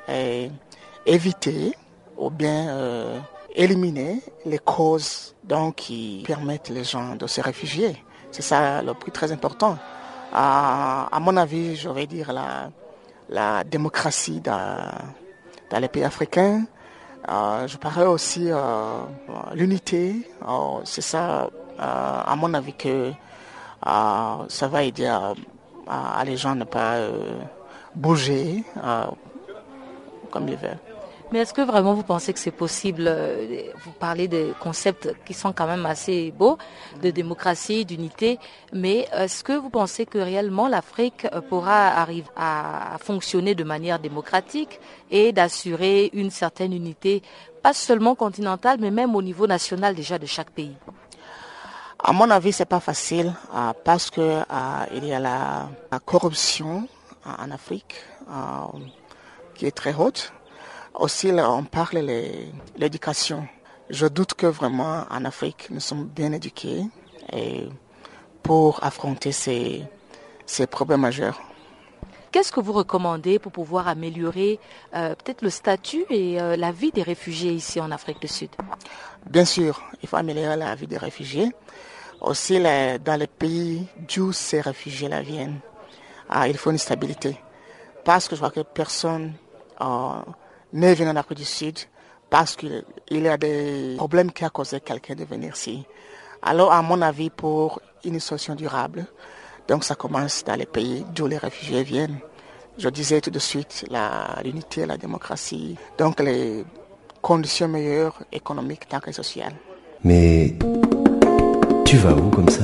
éviter 1.05 1.77
ou 2.17 2.31
bien 2.31 3.23
éliminer 3.55 4.21
les 4.45 4.59
causes 4.59 5.35
donc, 5.45 5.77
qui 5.77 6.23
permettent 6.27 6.71
les 6.71 6.85
gens 6.85 7.17
de 7.17 7.27
se 7.27 7.41
réfugier. 7.41 7.97
C'est 8.31 8.43
ça 8.43 8.83
le 8.83 8.95
plus 8.95 9.13
très 9.13 9.31
important. 9.33 9.79
à 10.33 11.19
mon 11.21 11.37
avis, 11.37 11.77
je 11.77 11.89
vais 11.89 12.07
dire 12.07 12.33
la, 12.33 12.71
la 13.29 13.63
démocratie 13.65 14.41
dans, 14.41 14.91
dans 15.71 15.79
les 15.79 15.89
pays 15.89 16.05
africains. 16.05 16.65
je 17.29 17.77
parlerai 17.77 18.07
aussi 18.07 18.51
l'unité. 19.55 20.29
c'est 20.85 21.01
ça, 21.01 21.49
à 21.79 22.35
mon 22.37 22.53
avis, 22.55 22.75
que 22.75 23.13
ça 23.85 24.69
va 24.69 24.83
aider 24.83 25.07
à, 25.07 26.25
les 26.25 26.37
gens 26.37 26.53
à 26.53 26.55
ne 26.55 26.65
pas 26.65 26.95
euh, 26.95 27.39
bouger 27.95 28.65
euh, 28.83 29.05
comme 30.31 30.49
ils 30.49 30.57
veulent. 30.57 30.94
Mais 31.35 31.41
est-ce 31.41 31.53
que 31.53 31.63
vraiment 31.63 31.95
vous 31.95 32.05
pensez 32.05 32.33
que 32.33 32.39
c'est 32.39 32.53
possible 32.53 33.07
euh, 33.09 33.65
Vous 33.85 33.91
parlez 33.91 34.29
de 34.29 34.55
concepts 34.61 35.13
qui 35.25 35.35
sont 35.35 35.53
quand 35.53 35.67
même 35.67 35.85
assez 35.85 36.31
beaux, 36.31 36.59
de 37.03 37.11
démocratie, 37.11 37.85
d'unité, 37.85 38.39
mais 38.73 39.09
est-ce 39.13 39.43
que 39.43 39.53
vous 39.53 39.69
pensez 39.69 40.07
que 40.07 40.19
réellement 40.19 40.69
l'Afrique 40.69 41.27
pourra 41.49 41.89
arriver 41.89 42.29
à 42.37 42.99
fonctionner 43.01 43.57
de 43.57 43.65
manière 43.65 43.99
démocratique 43.99 44.79
et 45.11 45.33
d'assurer 45.33 46.09
une 46.13 46.31
certaine 46.31 46.73
unité, 46.73 47.21
pas 47.65 47.73
seulement 47.73 48.15
continentale, 48.15 48.79
mais 48.81 48.93
même 48.93 49.17
au 49.17 49.23
niveau 49.23 49.49
national 49.49 49.97
déjà 49.97 50.21
de 50.21 50.27
chaque 50.27 50.51
pays? 50.51 50.77
À 51.99 52.13
mon 52.13 52.31
avis, 52.31 52.53
c'est 52.53 52.65
pas 52.65 52.79
facile 52.79 53.35
euh, 53.53 53.73
parce 53.83 54.09
que 54.09 54.21
euh, 54.21 54.45
il 54.95 55.05
y 55.05 55.13
a 55.13 55.19
la, 55.19 55.69
corruption 56.05 56.87
euh, 57.27 57.31
en 57.45 57.51
Afrique 57.51 57.97
qui 59.57 59.67
est 59.67 59.73
très 59.77 59.95
haute. 59.95 60.33
Aussi, 60.95 61.33
on 61.33 61.65
parle 61.65 62.07
de 62.07 62.23
l'éducation. 62.77 63.47
Je 63.91 64.07
doute 64.07 64.35
que 64.35 64.47
vraiment 64.47 65.05
en 65.11 65.25
Afrique, 65.25 65.69
nous 65.71 65.81
sommes 65.81 66.05
bien 66.05 66.33
éduqués 66.33 66.85
et 67.33 67.69
pour 68.43 68.83
affronter 68.83 69.33
ces, 69.33 69.85
ces 70.47 70.67
problèmes 70.67 71.01
majeurs. 71.01 71.41
Qu'est-ce 72.31 72.53
que 72.53 72.61
vous 72.61 72.73
recommandez 72.73 73.39
pour 73.39 73.53
pouvoir 73.53 73.89
améliorer 73.89 74.59
peut-être 74.93 75.43
le 75.43 75.51
statut 75.51 76.05
et 76.11 76.37
la 76.37 76.73
vie 76.73 76.91
des 76.91 77.03
réfugiés 77.03 77.53
ici 77.53 77.81
en 77.81 77.91
Afrique 77.91 78.21
du 78.21 78.29
Sud? 78.29 78.51
Bien 79.27 79.45
sûr, 79.45 79.83
il 80.03 80.09
faut 80.09 80.17
améliorer 80.17 80.57
la 80.57 80.75
vie 80.75 80.87
des 80.87 80.99
réfugiés 80.99 81.51
aussi 82.21 82.61
dans 82.61 83.19
les 83.19 83.27
pays 83.27 83.87
d'où 84.15 84.33
ces 84.33 84.61
réfugiés-là 84.61 85.23
viennent. 85.23 85.61
Ah, 86.29 86.49
il 86.49 86.57
faut 86.57 86.71
une 86.71 86.79
stabilité. 86.79 87.39
Parce 88.05 88.29
que 88.29 88.35
je 88.35 88.41
vois 88.41 88.51
que 88.51 88.61
personne 88.61 89.35
euh, 89.81 90.21
n'est 90.75 90.95
venu 90.95 91.09
en 91.09 91.17
Afrique 91.17 91.39
du 91.39 91.45
Sud 91.45 91.79
parce 92.29 92.57
qu'il 92.57 92.83
y 93.11 93.29
a 93.29 93.37
des 93.37 93.95
problèmes 93.97 94.33
qui 94.33 94.45
ont 94.45 94.49
causé 94.49 94.81
quelqu'un 94.81 95.15
de 95.15 95.25
venir 95.25 95.55
ici. 95.55 95.85
Alors, 96.43 96.73
à 96.73 96.83
mon 96.83 97.01
avis, 97.01 97.31
pour 97.31 97.81
une 98.05 98.21
solution 98.21 98.55
durable, 98.55 99.07
donc 99.69 99.85
ça 99.85 99.95
commence 99.95 100.45
dans 100.45 100.57
les 100.57 100.67
pays 100.67 101.07
d'où 101.15 101.27
les 101.27 101.39
réfugiés 101.39 101.85
viennent. 101.85 102.19
Je 102.77 102.89
disais 102.89 103.21
tout 103.21 103.31
de 103.31 103.39
suite 103.39 103.87
l'unité, 104.45 104.85
la, 104.85 104.97
démocratie, 104.97 105.77
donc 105.97 106.21
les 106.21 106.65
conditions 107.23 107.69
meilleures 107.69 108.19
économiques 108.33 108.89
tant 108.89 108.99
que 109.01 109.13
sociales. 109.13 109.55
Mais 110.03 110.57
tu 111.85 111.97
vas 111.99 112.13
où 112.15 112.31
comme 112.31 112.49
ça? 112.49 112.63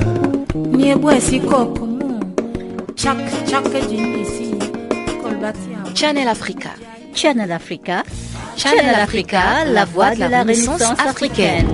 Channel 5.95 6.27
Africa. 6.27 6.69
Channel 7.13 7.51
Africa. 7.51 8.03
Channel 8.57 8.95
Africa, 8.95 9.65
la 9.65 9.85
voix 9.85 10.15
de 10.15 10.19
la 10.19 10.41
Renaissance 10.41 10.81
africaine. 10.81 11.67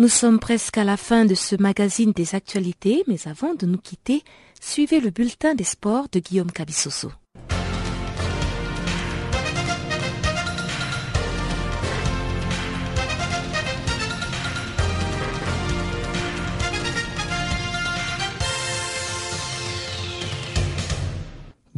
Nous 0.00 0.08
sommes 0.08 0.38
presque 0.38 0.78
à 0.78 0.84
la 0.84 0.96
fin 0.96 1.24
de 1.24 1.34
ce 1.34 1.56
magazine 1.56 2.12
des 2.12 2.34
actualités, 2.34 3.02
mais 3.08 3.26
avant 3.26 3.54
de 3.54 3.66
nous 3.66 3.78
quitter, 3.78 4.22
suivez 4.60 5.00
le 5.00 5.10
bulletin 5.10 5.54
des 5.54 5.64
sports 5.64 6.06
de 6.12 6.20
Guillaume 6.20 6.52
Cabissoso. 6.52 7.10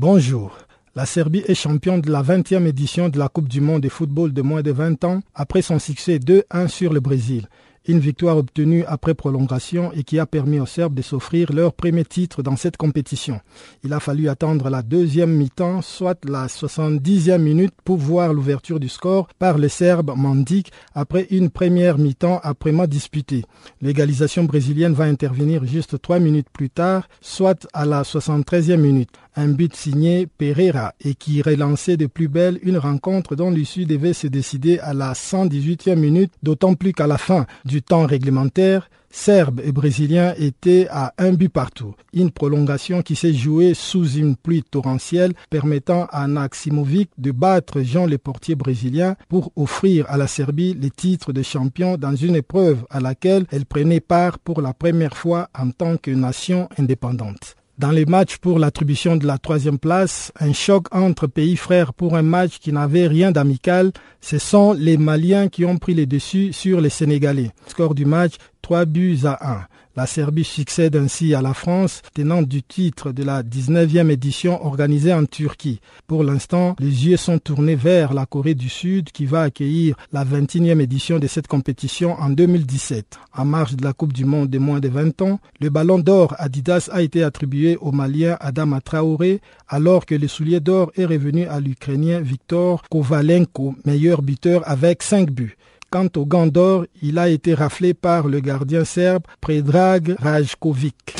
Bonjour. 0.00 0.56
La 0.94 1.04
Serbie 1.04 1.44
est 1.46 1.54
championne 1.54 2.00
de 2.00 2.10
la 2.10 2.22
20e 2.22 2.64
édition 2.64 3.10
de 3.10 3.18
la 3.18 3.28
Coupe 3.28 3.48
du 3.48 3.60
monde 3.60 3.82
de 3.82 3.90
football 3.90 4.32
de 4.32 4.40
moins 4.40 4.62
de 4.62 4.72
20 4.72 5.04
ans 5.04 5.20
après 5.34 5.60
son 5.60 5.78
succès 5.78 6.16
2-1 6.16 6.68
sur 6.68 6.94
le 6.94 7.00
Brésil. 7.00 7.46
Une 7.86 7.98
victoire 7.98 8.36
obtenue 8.38 8.84
après 8.86 9.14
prolongation 9.14 9.90
et 9.92 10.02
qui 10.04 10.18
a 10.18 10.24
permis 10.24 10.60
aux 10.60 10.66
Serbes 10.66 10.94
de 10.94 11.02
s'offrir 11.02 11.52
leur 11.52 11.74
premier 11.74 12.04
titre 12.04 12.42
dans 12.42 12.56
cette 12.56 12.76
compétition. 12.76 13.40
Il 13.82 13.92
a 13.92 14.00
fallu 14.00 14.28
attendre 14.28 14.70
la 14.70 14.82
deuxième 14.82 15.34
mi-temps, 15.34 15.82
soit 15.82 16.18
la 16.26 16.46
70e 16.46 17.38
minute, 17.38 17.74
pour 17.84 17.96
voir 17.96 18.32
l'ouverture 18.32 18.80
du 18.80 18.88
score 18.88 19.28
par 19.38 19.58
les 19.58 19.70
Serbes 19.70 20.12
Mandik 20.16 20.70
après 20.94 21.26
une 21.30 21.50
première 21.50 21.98
mi-temps 21.98 22.40
mois 22.66 22.86
disputée. 22.86 23.44
L'égalisation 23.80 24.44
brésilienne 24.44 24.94
va 24.94 25.04
intervenir 25.04 25.64
juste 25.64 26.00
trois 26.00 26.20
minutes 26.20 26.48
plus 26.52 26.70
tard, 26.70 27.08
soit 27.20 27.66
à 27.72 27.86
la 27.86 28.02
73e 28.02 28.76
minute 28.76 29.10
un 29.36 29.48
but 29.48 29.74
signé 29.74 30.26
Pereira 30.26 30.94
et 31.04 31.14
qui 31.14 31.42
relançait 31.42 31.96
de 31.96 32.06
plus 32.06 32.28
belle 32.28 32.58
une 32.62 32.78
rencontre 32.78 33.36
dont 33.36 33.50
l'issue 33.50 33.86
devait 33.86 34.12
se 34.12 34.26
décider 34.26 34.78
à 34.78 34.94
la 34.94 35.12
118e 35.12 35.96
minute, 35.96 36.32
d'autant 36.42 36.74
plus 36.74 36.92
qu'à 36.92 37.06
la 37.06 37.18
fin 37.18 37.46
du 37.64 37.82
temps 37.82 38.06
réglementaire, 38.06 38.88
Serbes 39.12 39.60
et 39.64 39.72
Brésiliens 39.72 40.34
étaient 40.38 40.86
à 40.88 41.12
un 41.18 41.32
but 41.32 41.48
partout. 41.48 41.94
Une 42.12 42.30
prolongation 42.30 43.02
qui 43.02 43.16
s'est 43.16 43.34
jouée 43.34 43.74
sous 43.74 44.08
une 44.12 44.36
pluie 44.36 44.62
torrentielle 44.62 45.32
permettant 45.50 46.06
à 46.12 46.28
Naximovic 46.28 47.10
de 47.18 47.32
battre 47.32 47.82
Jean 47.82 48.06
le 48.06 48.18
portier 48.18 48.54
brésilien 48.54 49.16
pour 49.28 49.50
offrir 49.56 50.06
à 50.08 50.16
la 50.16 50.28
Serbie 50.28 50.74
le 50.74 50.90
titre 50.90 51.32
de 51.32 51.42
champion 51.42 51.96
dans 51.96 52.14
une 52.14 52.36
épreuve 52.36 52.84
à 52.88 53.00
laquelle 53.00 53.46
elle 53.50 53.66
prenait 53.66 54.00
part 54.00 54.38
pour 54.38 54.62
la 54.62 54.72
première 54.72 55.16
fois 55.16 55.48
en 55.58 55.70
tant 55.70 55.96
que 55.96 56.12
nation 56.12 56.68
indépendante. 56.78 57.56
Dans 57.80 57.92
les 57.92 58.04
matchs 58.04 58.36
pour 58.36 58.58
l'attribution 58.58 59.16
de 59.16 59.26
la 59.26 59.38
troisième 59.38 59.78
place, 59.78 60.32
un 60.38 60.52
choc 60.52 60.94
entre 60.94 61.26
pays 61.26 61.56
frères 61.56 61.94
pour 61.94 62.14
un 62.14 62.20
match 62.20 62.58
qui 62.58 62.74
n'avait 62.74 63.06
rien 63.06 63.32
d'amical, 63.32 63.92
ce 64.20 64.36
sont 64.36 64.74
les 64.74 64.98
Maliens 64.98 65.48
qui 65.48 65.64
ont 65.64 65.78
pris 65.78 65.94
les 65.94 66.04
dessus 66.04 66.52
sur 66.52 66.82
les 66.82 66.90
Sénégalais. 66.90 67.52
Score 67.68 67.94
du 67.94 68.04
match 68.04 68.34
3 68.60 68.84
buts 68.84 69.20
à 69.24 69.52
1. 69.52 69.66
La 69.96 70.06
Serbie 70.06 70.44
succède 70.44 70.94
ainsi 70.94 71.34
à 71.34 71.42
la 71.42 71.52
France, 71.52 72.02
tenant 72.14 72.42
du 72.42 72.62
titre 72.62 73.10
de 73.10 73.24
la 73.24 73.42
19e 73.42 74.08
édition 74.08 74.64
organisée 74.64 75.12
en 75.12 75.24
Turquie. 75.24 75.80
Pour 76.06 76.22
l'instant, 76.22 76.76
les 76.78 77.08
yeux 77.08 77.16
sont 77.16 77.40
tournés 77.40 77.74
vers 77.74 78.14
la 78.14 78.24
Corée 78.24 78.54
du 78.54 78.68
Sud 78.68 79.10
qui 79.10 79.26
va 79.26 79.42
accueillir 79.42 79.96
la 80.12 80.24
21e 80.24 80.80
édition 80.80 81.18
de 81.18 81.26
cette 81.26 81.48
compétition 81.48 82.12
en 82.20 82.30
2017. 82.30 83.18
En 83.36 83.44
marge 83.44 83.74
de 83.74 83.82
la 83.82 83.92
Coupe 83.92 84.12
du 84.12 84.24
Monde 84.24 84.48
des 84.48 84.60
moins 84.60 84.78
de 84.78 84.88
20 84.88 85.22
ans, 85.22 85.40
le 85.60 85.70
ballon 85.70 85.98
d'or 85.98 86.36
Adidas 86.38 86.88
a 86.92 87.02
été 87.02 87.24
attribué 87.24 87.76
au 87.80 87.90
Malien 87.90 88.36
Adama 88.38 88.80
Traoré, 88.80 89.40
alors 89.68 90.06
que 90.06 90.14
le 90.14 90.28
soulier 90.28 90.60
d'or 90.60 90.92
est 90.94 91.04
revenu 91.04 91.46
à 91.46 91.58
l'Ukrainien 91.58 92.20
Viktor 92.20 92.84
Kovalenko, 92.88 93.74
meilleur 93.84 94.22
buteur 94.22 94.62
avec 94.66 95.02
5 95.02 95.30
buts. 95.32 95.56
Quant 95.92 96.08
au 96.14 96.24
gant 96.24 96.46
d'or, 96.46 96.86
il 97.02 97.18
a 97.18 97.28
été 97.28 97.52
raflé 97.52 97.94
par 97.94 98.28
le 98.28 98.38
gardien 98.38 98.84
serbe 98.84 99.24
Predrag 99.40 100.14
Rajkovic. 100.20 101.16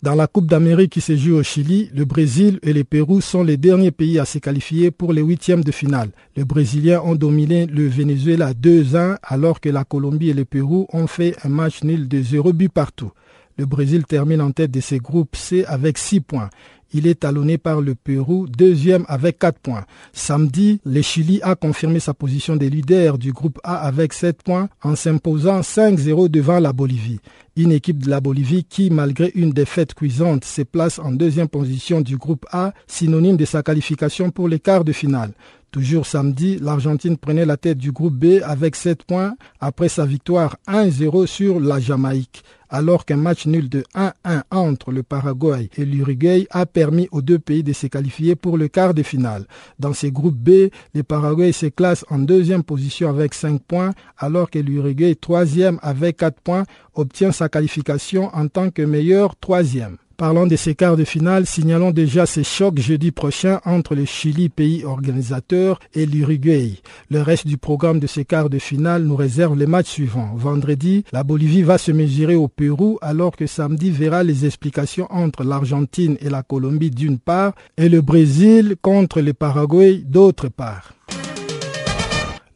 Dans 0.00 0.14
la 0.14 0.28
Coupe 0.28 0.46
d'Amérique 0.46 0.92
qui 0.92 1.00
se 1.00 1.16
joue 1.16 1.34
au 1.34 1.42
Chili, 1.42 1.90
le 1.92 2.04
Brésil 2.04 2.60
et 2.62 2.72
le 2.72 2.84
Pérou 2.84 3.20
sont 3.20 3.42
les 3.42 3.56
derniers 3.56 3.90
pays 3.90 4.20
à 4.20 4.26
se 4.26 4.38
qualifier 4.38 4.92
pour 4.92 5.12
les 5.12 5.22
huitièmes 5.22 5.64
de 5.64 5.72
finale. 5.72 6.10
Les 6.36 6.44
Brésiliens 6.44 7.00
ont 7.00 7.16
dominé 7.16 7.66
le 7.66 7.88
Venezuela 7.88 8.52
2-1 8.52 9.16
alors 9.24 9.60
que 9.60 9.70
la 9.70 9.82
Colombie 9.82 10.30
et 10.30 10.34
le 10.34 10.44
Pérou 10.44 10.86
ont 10.92 11.08
fait 11.08 11.34
un 11.42 11.48
match 11.48 11.82
nul 11.82 12.06
de 12.06 12.22
0 12.22 12.52
but 12.52 12.68
partout. 12.72 13.10
Le 13.58 13.66
Brésil 13.66 14.04
termine 14.04 14.42
en 14.42 14.52
tête 14.52 14.70
de 14.70 14.80
ses 14.80 14.98
groupes 14.98 15.34
C 15.34 15.64
avec 15.66 15.98
6 15.98 16.20
points. 16.20 16.50
Il 16.92 17.06
est 17.06 17.20
talonné 17.20 17.58
par 17.58 17.80
le 17.80 17.94
Pérou, 17.94 18.46
deuxième 18.46 19.04
avec 19.08 19.38
4 19.38 19.58
points. 19.58 19.84
Samedi, 20.12 20.80
le 20.84 21.02
Chili 21.02 21.40
a 21.42 21.54
confirmé 21.54 22.00
sa 22.00 22.14
position 22.14 22.56
de 22.56 22.66
leader 22.66 23.18
du 23.18 23.32
groupe 23.32 23.58
A 23.64 23.76
avec 23.76 24.12
7 24.12 24.42
points 24.42 24.68
en 24.82 24.94
s'imposant 24.94 25.60
5-0 25.60 26.28
devant 26.28 26.60
la 26.60 26.72
Bolivie. 26.72 27.20
Une 27.56 27.72
équipe 27.72 28.04
de 28.04 28.10
la 28.10 28.20
Bolivie 28.20 28.64
qui, 28.64 28.90
malgré 28.90 29.32
une 29.34 29.50
défaite 29.50 29.94
cuisante, 29.94 30.44
se 30.44 30.62
place 30.62 30.98
en 30.98 31.10
deuxième 31.10 31.48
position 31.48 32.00
du 32.00 32.16
groupe 32.16 32.46
A, 32.52 32.72
synonyme 32.86 33.36
de 33.36 33.44
sa 33.44 33.62
qualification 33.62 34.30
pour 34.30 34.48
les 34.48 34.60
quarts 34.60 34.84
de 34.84 34.92
finale. 34.92 35.32
Toujours 35.76 36.06
samedi, 36.06 36.56
l'Argentine 36.58 37.18
prenait 37.18 37.44
la 37.44 37.58
tête 37.58 37.76
du 37.76 37.92
groupe 37.92 38.14
B 38.14 38.40
avec 38.42 38.74
7 38.74 39.04
points 39.04 39.36
après 39.60 39.90
sa 39.90 40.06
victoire 40.06 40.56
1-0 40.66 41.26
sur 41.26 41.60
la 41.60 41.78
Jamaïque 41.78 42.42
alors 42.70 43.04
qu'un 43.04 43.18
match 43.18 43.44
nul 43.44 43.68
de 43.68 43.84
1-1 43.94 44.42
entre 44.52 44.90
le 44.90 45.02
Paraguay 45.02 45.68
et 45.76 45.84
l'Uruguay 45.84 46.46
a 46.48 46.64
permis 46.64 47.08
aux 47.12 47.20
deux 47.20 47.38
pays 47.38 47.62
de 47.62 47.74
se 47.74 47.88
qualifier 47.88 48.36
pour 48.36 48.56
le 48.56 48.68
quart 48.68 48.94
de 48.94 49.02
finale. 49.02 49.44
Dans 49.78 49.92
ces 49.92 50.10
groupes 50.10 50.38
B, 50.38 50.70
le 50.94 51.02
Paraguay 51.02 51.52
se 51.52 51.66
classe 51.66 52.06
en 52.08 52.20
deuxième 52.20 52.62
position 52.62 53.10
avec 53.10 53.34
5 53.34 53.60
points, 53.60 53.92
alors 54.16 54.48
que 54.48 54.58
l'Uruguay, 54.58 55.14
troisième 55.14 55.78
avec 55.82 56.16
4 56.16 56.40
points, 56.40 56.64
obtient 56.94 57.32
sa 57.32 57.50
qualification 57.50 58.34
en 58.34 58.48
tant 58.48 58.70
que 58.70 58.80
meilleur 58.80 59.36
troisième. 59.36 59.98
Parlons 60.16 60.46
de 60.46 60.56
ces 60.56 60.74
quarts 60.74 60.96
de 60.96 61.04
finale, 61.04 61.44
signalons 61.44 61.90
déjà 61.90 62.24
ces 62.24 62.42
chocs 62.42 62.78
jeudi 62.78 63.10
prochain 63.10 63.60
entre 63.66 63.94
le 63.94 64.06
Chili, 64.06 64.48
pays 64.48 64.82
organisateur, 64.82 65.78
et 65.94 66.06
l'Uruguay. 66.06 66.72
Le 67.10 67.20
reste 67.20 67.46
du 67.46 67.58
programme 67.58 68.00
de 68.00 68.06
ces 68.06 68.24
quarts 68.24 68.48
de 68.48 68.58
finale 68.58 69.02
nous 69.02 69.14
réserve 69.14 69.58
les 69.58 69.66
matchs 69.66 69.90
suivants. 69.90 70.32
Vendredi, 70.34 71.04
la 71.12 71.22
Bolivie 71.22 71.64
va 71.64 71.76
se 71.76 71.92
mesurer 71.92 72.34
au 72.34 72.48
Pérou, 72.48 72.98
alors 73.02 73.36
que 73.36 73.46
samedi 73.46 73.90
verra 73.90 74.22
les 74.22 74.46
explications 74.46 75.06
entre 75.10 75.44
l'Argentine 75.44 76.16
et 76.22 76.30
la 76.30 76.42
Colombie 76.42 76.90
d'une 76.90 77.18
part, 77.18 77.52
et 77.76 77.90
le 77.90 78.00
Brésil 78.00 78.76
contre 78.80 79.20
le 79.20 79.34
Paraguay 79.34 79.98
d'autre 80.02 80.48
part. 80.48 80.94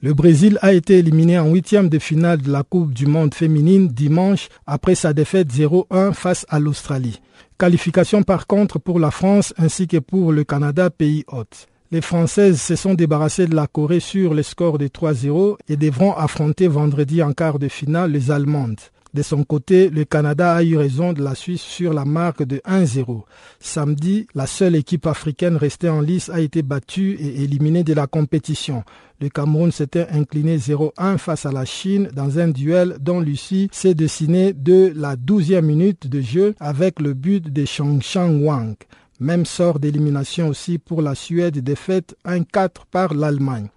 Le 0.03 0.15
Brésil 0.15 0.59
a 0.63 0.73
été 0.73 0.97
éliminé 0.97 1.39
en 1.39 1.53
huitième 1.53 1.91
de 1.91 1.99
finale 1.99 2.41
de 2.41 2.51
la 2.51 2.63
Coupe 2.63 2.95
du 2.95 3.05
Monde 3.05 3.35
féminine 3.35 3.89
dimanche 3.89 4.49
après 4.67 4.95
sa 4.95 5.13
défaite 5.13 5.53
0-1 5.53 6.15
face 6.15 6.47
à 6.49 6.59
l'Australie. 6.59 7.21
Qualification 7.61 8.23
par 8.23 8.47
contre 8.47 8.79
pour 8.79 8.99
la 8.99 9.11
France 9.11 9.53
ainsi 9.59 9.87
que 9.87 9.99
pour 9.99 10.33
le 10.33 10.45
Canada, 10.45 10.89
pays 10.89 11.27
hôte. 11.29 11.67
Les 11.91 12.01
Françaises 12.01 12.59
se 12.59 12.75
sont 12.75 12.95
débarrassées 12.95 13.47
de 13.47 13.55
la 13.55 13.67
Corée 13.67 14.01
sur 14.01 14.33
le 14.33 14.43
score 14.43 14.79
de 14.79 14.89
3-0 14.89 15.59
et 15.69 15.77
devront 15.77 16.15
affronter 16.15 16.69
vendredi 16.69 17.23
en 17.23 17.35
quart 17.35 17.59
de 17.59 17.69
finale 17.69 18.13
les 18.13 18.31
Allemandes. 18.31 18.81
De 19.13 19.23
son 19.23 19.43
côté, 19.43 19.91
le 19.91 20.05
Canada 20.05 20.55
a 20.55 20.63
eu 20.63 20.77
raison 20.77 21.13
de 21.13 21.23
la 21.23 21.35
Suisse 21.35 21.63
sur 21.63 21.93
la 21.93 22.05
marque 22.05 22.45
de 22.45 22.59
1-0. 22.59 23.23
Samedi, 23.59 24.29
la 24.37 24.47
seule 24.47 24.77
équipe 24.77 25.07
africaine 25.09 25.57
restée 25.57 25.89
en 25.89 26.01
lice 26.01 26.29
a 26.29 26.39
été 26.39 26.63
battue 26.63 27.17
et 27.19 27.43
éliminée 27.43 27.83
de 27.83 27.93
la 27.93 28.07
compétition. 28.07 28.85
Le 29.21 29.29
Cameroun 29.29 29.73
s'était 29.73 30.07
incliné 30.13 30.59
0-1 30.59 31.19
face 31.19 31.45
à 31.45 31.51
la 31.51 31.65
Chine 31.65 32.09
dans 32.15 32.39
un 32.39 32.49
duel 32.49 32.99
dont 33.01 33.19
Lucie 33.19 33.69
s'est 33.73 33.95
dessiné 33.95 34.53
de 34.53 34.93
la 34.95 35.17
12e 35.17 35.63
minute 35.63 36.07
de 36.07 36.21
jeu 36.21 36.55
avec 36.61 37.01
le 37.01 37.13
but 37.13 37.53
de 37.53 37.65
Chang 37.65 38.41
Wang. 38.41 38.77
Même 39.19 39.45
sort 39.45 39.81
d'élimination 39.81 40.49
aussi 40.49 40.79
pour 40.79 41.03
la 41.03 41.17
Suède 41.17 41.59
défaite 41.59 42.17
1-4 42.25 42.87
par 42.93 43.13
l'Allemagne. 43.13 43.71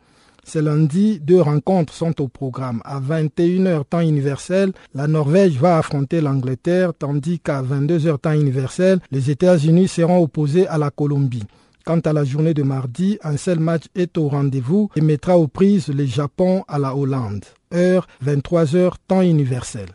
Ce 0.45 0.59
lundi, 0.59 1.19
deux 1.19 1.41
rencontres 1.41 1.93
sont 1.93 2.21
au 2.21 2.27
programme. 2.27 2.81
À 2.83 2.99
21h 2.99 3.85
temps 3.85 4.01
universel, 4.01 4.73
la 4.93 5.07
Norvège 5.07 5.57
va 5.57 5.77
affronter 5.77 6.21
l'Angleterre, 6.21 6.93
tandis 6.97 7.39
qu'à 7.39 7.61
22h 7.61 8.17
temps 8.19 8.33
universel, 8.33 8.99
les 9.11 9.31
États-Unis 9.31 9.87
seront 9.87 10.21
opposés 10.21 10.67
à 10.67 10.77
la 10.77 10.91
Colombie. 10.91 11.43
Quant 11.85 11.99
à 11.99 12.13
la 12.13 12.23
journée 12.23 12.53
de 12.53 12.63
mardi, 12.63 13.19
un 13.23 13.35
seul 13.35 13.59
match 13.59 13.83
est 13.93 14.17
au 14.17 14.29
rendez-vous 14.29 14.89
et 14.95 15.01
mettra 15.01 15.37
aux 15.37 15.47
prises 15.47 15.89
le 15.89 16.05
Japon 16.05 16.63
à 16.67 16.79
la 16.79 16.95
Hollande. 16.95 17.43
Heure 17.73 18.07
23h 18.25 18.93
temps 19.07 19.21
universel. 19.21 19.87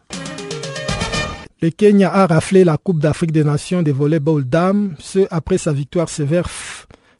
Le 1.60 1.70
Kenya 1.70 2.12
a 2.12 2.26
raflé 2.26 2.62
la 2.62 2.76
Coupe 2.76 3.00
d'Afrique 3.00 3.32
des 3.32 3.42
Nations 3.42 3.82
de 3.82 3.90
volleyball 3.90 4.44
dames, 4.44 4.94
ce 4.98 5.26
après 5.30 5.58
sa 5.58 5.72
victoire 5.72 6.08
sévère 6.08 6.48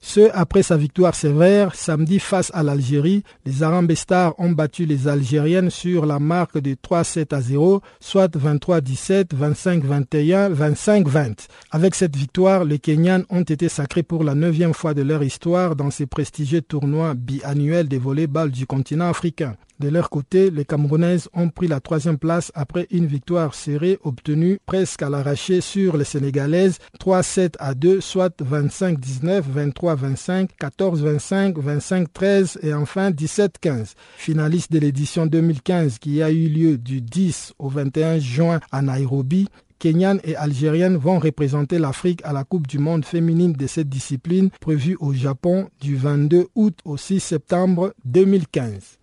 ce, 0.01 0.31
après 0.33 0.63
sa 0.63 0.77
victoire 0.77 1.15
sévère 1.15 1.75
samedi 1.75 2.19
face 2.19 2.51
à 2.55 2.63
l'Algérie, 2.63 3.25
les 3.45 3.63
Arambes 3.63 3.93
Stars 3.95 4.35
ont 4.39 4.53
battu 4.53 4.87
les 4.87 5.09
Algériennes 5.09 5.71
sur 5.71 6.07
la 6.07 6.19
marque 6.21 6.59
de 6.59 6.75
3-7 6.75 7.35
à 7.35 7.41
0, 7.41 7.83
soit 8.01 8.37
23-17, 8.37 9.35
25-21, 9.35 10.53
25-20. 10.55 11.49
Avec 11.73 11.95
cette 11.95 12.17
victoire, 12.17 12.65
les 12.65 12.79
Kenyans 12.79 13.25
ont 13.29 13.43
été 13.43 13.69
sacrés 13.69 14.05
pour 14.05 14.23
la 14.23 14.35
neuvième 14.35 14.75
fois 14.75 14.95
de 14.95 15.03
leur 15.03 15.23
histoire 15.23 15.75
dans 15.75 15.91
ces 15.91 16.07
prestigieux 16.07 16.63
tournois 16.63 17.15
biannuels 17.15 17.89
des 17.89 17.99
volleyball 17.99 18.51
du 18.51 18.67
continent 18.67 19.09
africain. 19.09 19.57
De 19.81 19.89
leur 19.89 20.11
côté, 20.11 20.51
les 20.51 20.65
Camerounaises 20.65 21.29
ont 21.35 21.51
pris 21.51 21.69
la 21.69 21.79
troisième 21.79 22.19
place 22.19 22.51
après 22.55 22.89
une 22.91 23.07
victoire 23.07 23.55
serrée 23.55 23.99
obtenue 24.03 24.59
presque 24.67 25.03
à 25.03 25.09
l'arraché 25.09 25.61
sur 25.61 25.97
les 25.97 26.05
Sénégalaises 26.05 26.79
3-7 27.01 27.55
à 27.61 27.75
2, 27.75 28.01
soit 28.01 28.35
25-19, 28.43 29.43
23-25, 29.73 30.49
14-25, 30.61 31.55
25-13 31.55 32.59
et 32.67 32.75
enfin 32.75 33.11
17-15. 33.11 33.93
Finaliste 34.17 34.73
de 34.73 34.81
l'édition 34.81 35.27
2015 35.27 35.99
qui 35.99 36.23
a 36.23 36.31
eu 36.31 36.49
lieu 36.49 36.77
du 36.77 37.01
10 37.01 37.55
au 37.61 37.69
21 37.69 38.19
juin 38.19 38.59
à 38.73 38.83
Nairobi, 38.83 39.47
Kenyan 39.79 40.19
et 40.25 40.35
Algériennes 40.35 40.97
vont 40.97 41.21
représenter 41.21 41.79
l'Afrique 41.79 42.21
à 42.25 42.33
la 42.33 42.43
Coupe 42.43 42.67
du 42.67 42.79
monde 42.79 43.05
féminine 43.05 43.53
de 43.53 43.67
cette 43.69 43.89
discipline 43.89 44.51
prévue 44.61 44.97
au 44.99 45.13
Japon 45.13 45.69
du 45.81 45.95
22 45.95 46.49
août 46.57 46.77
au 46.85 46.97
6 46.97 47.21
septembre 47.21 47.95
2015. 48.05 48.98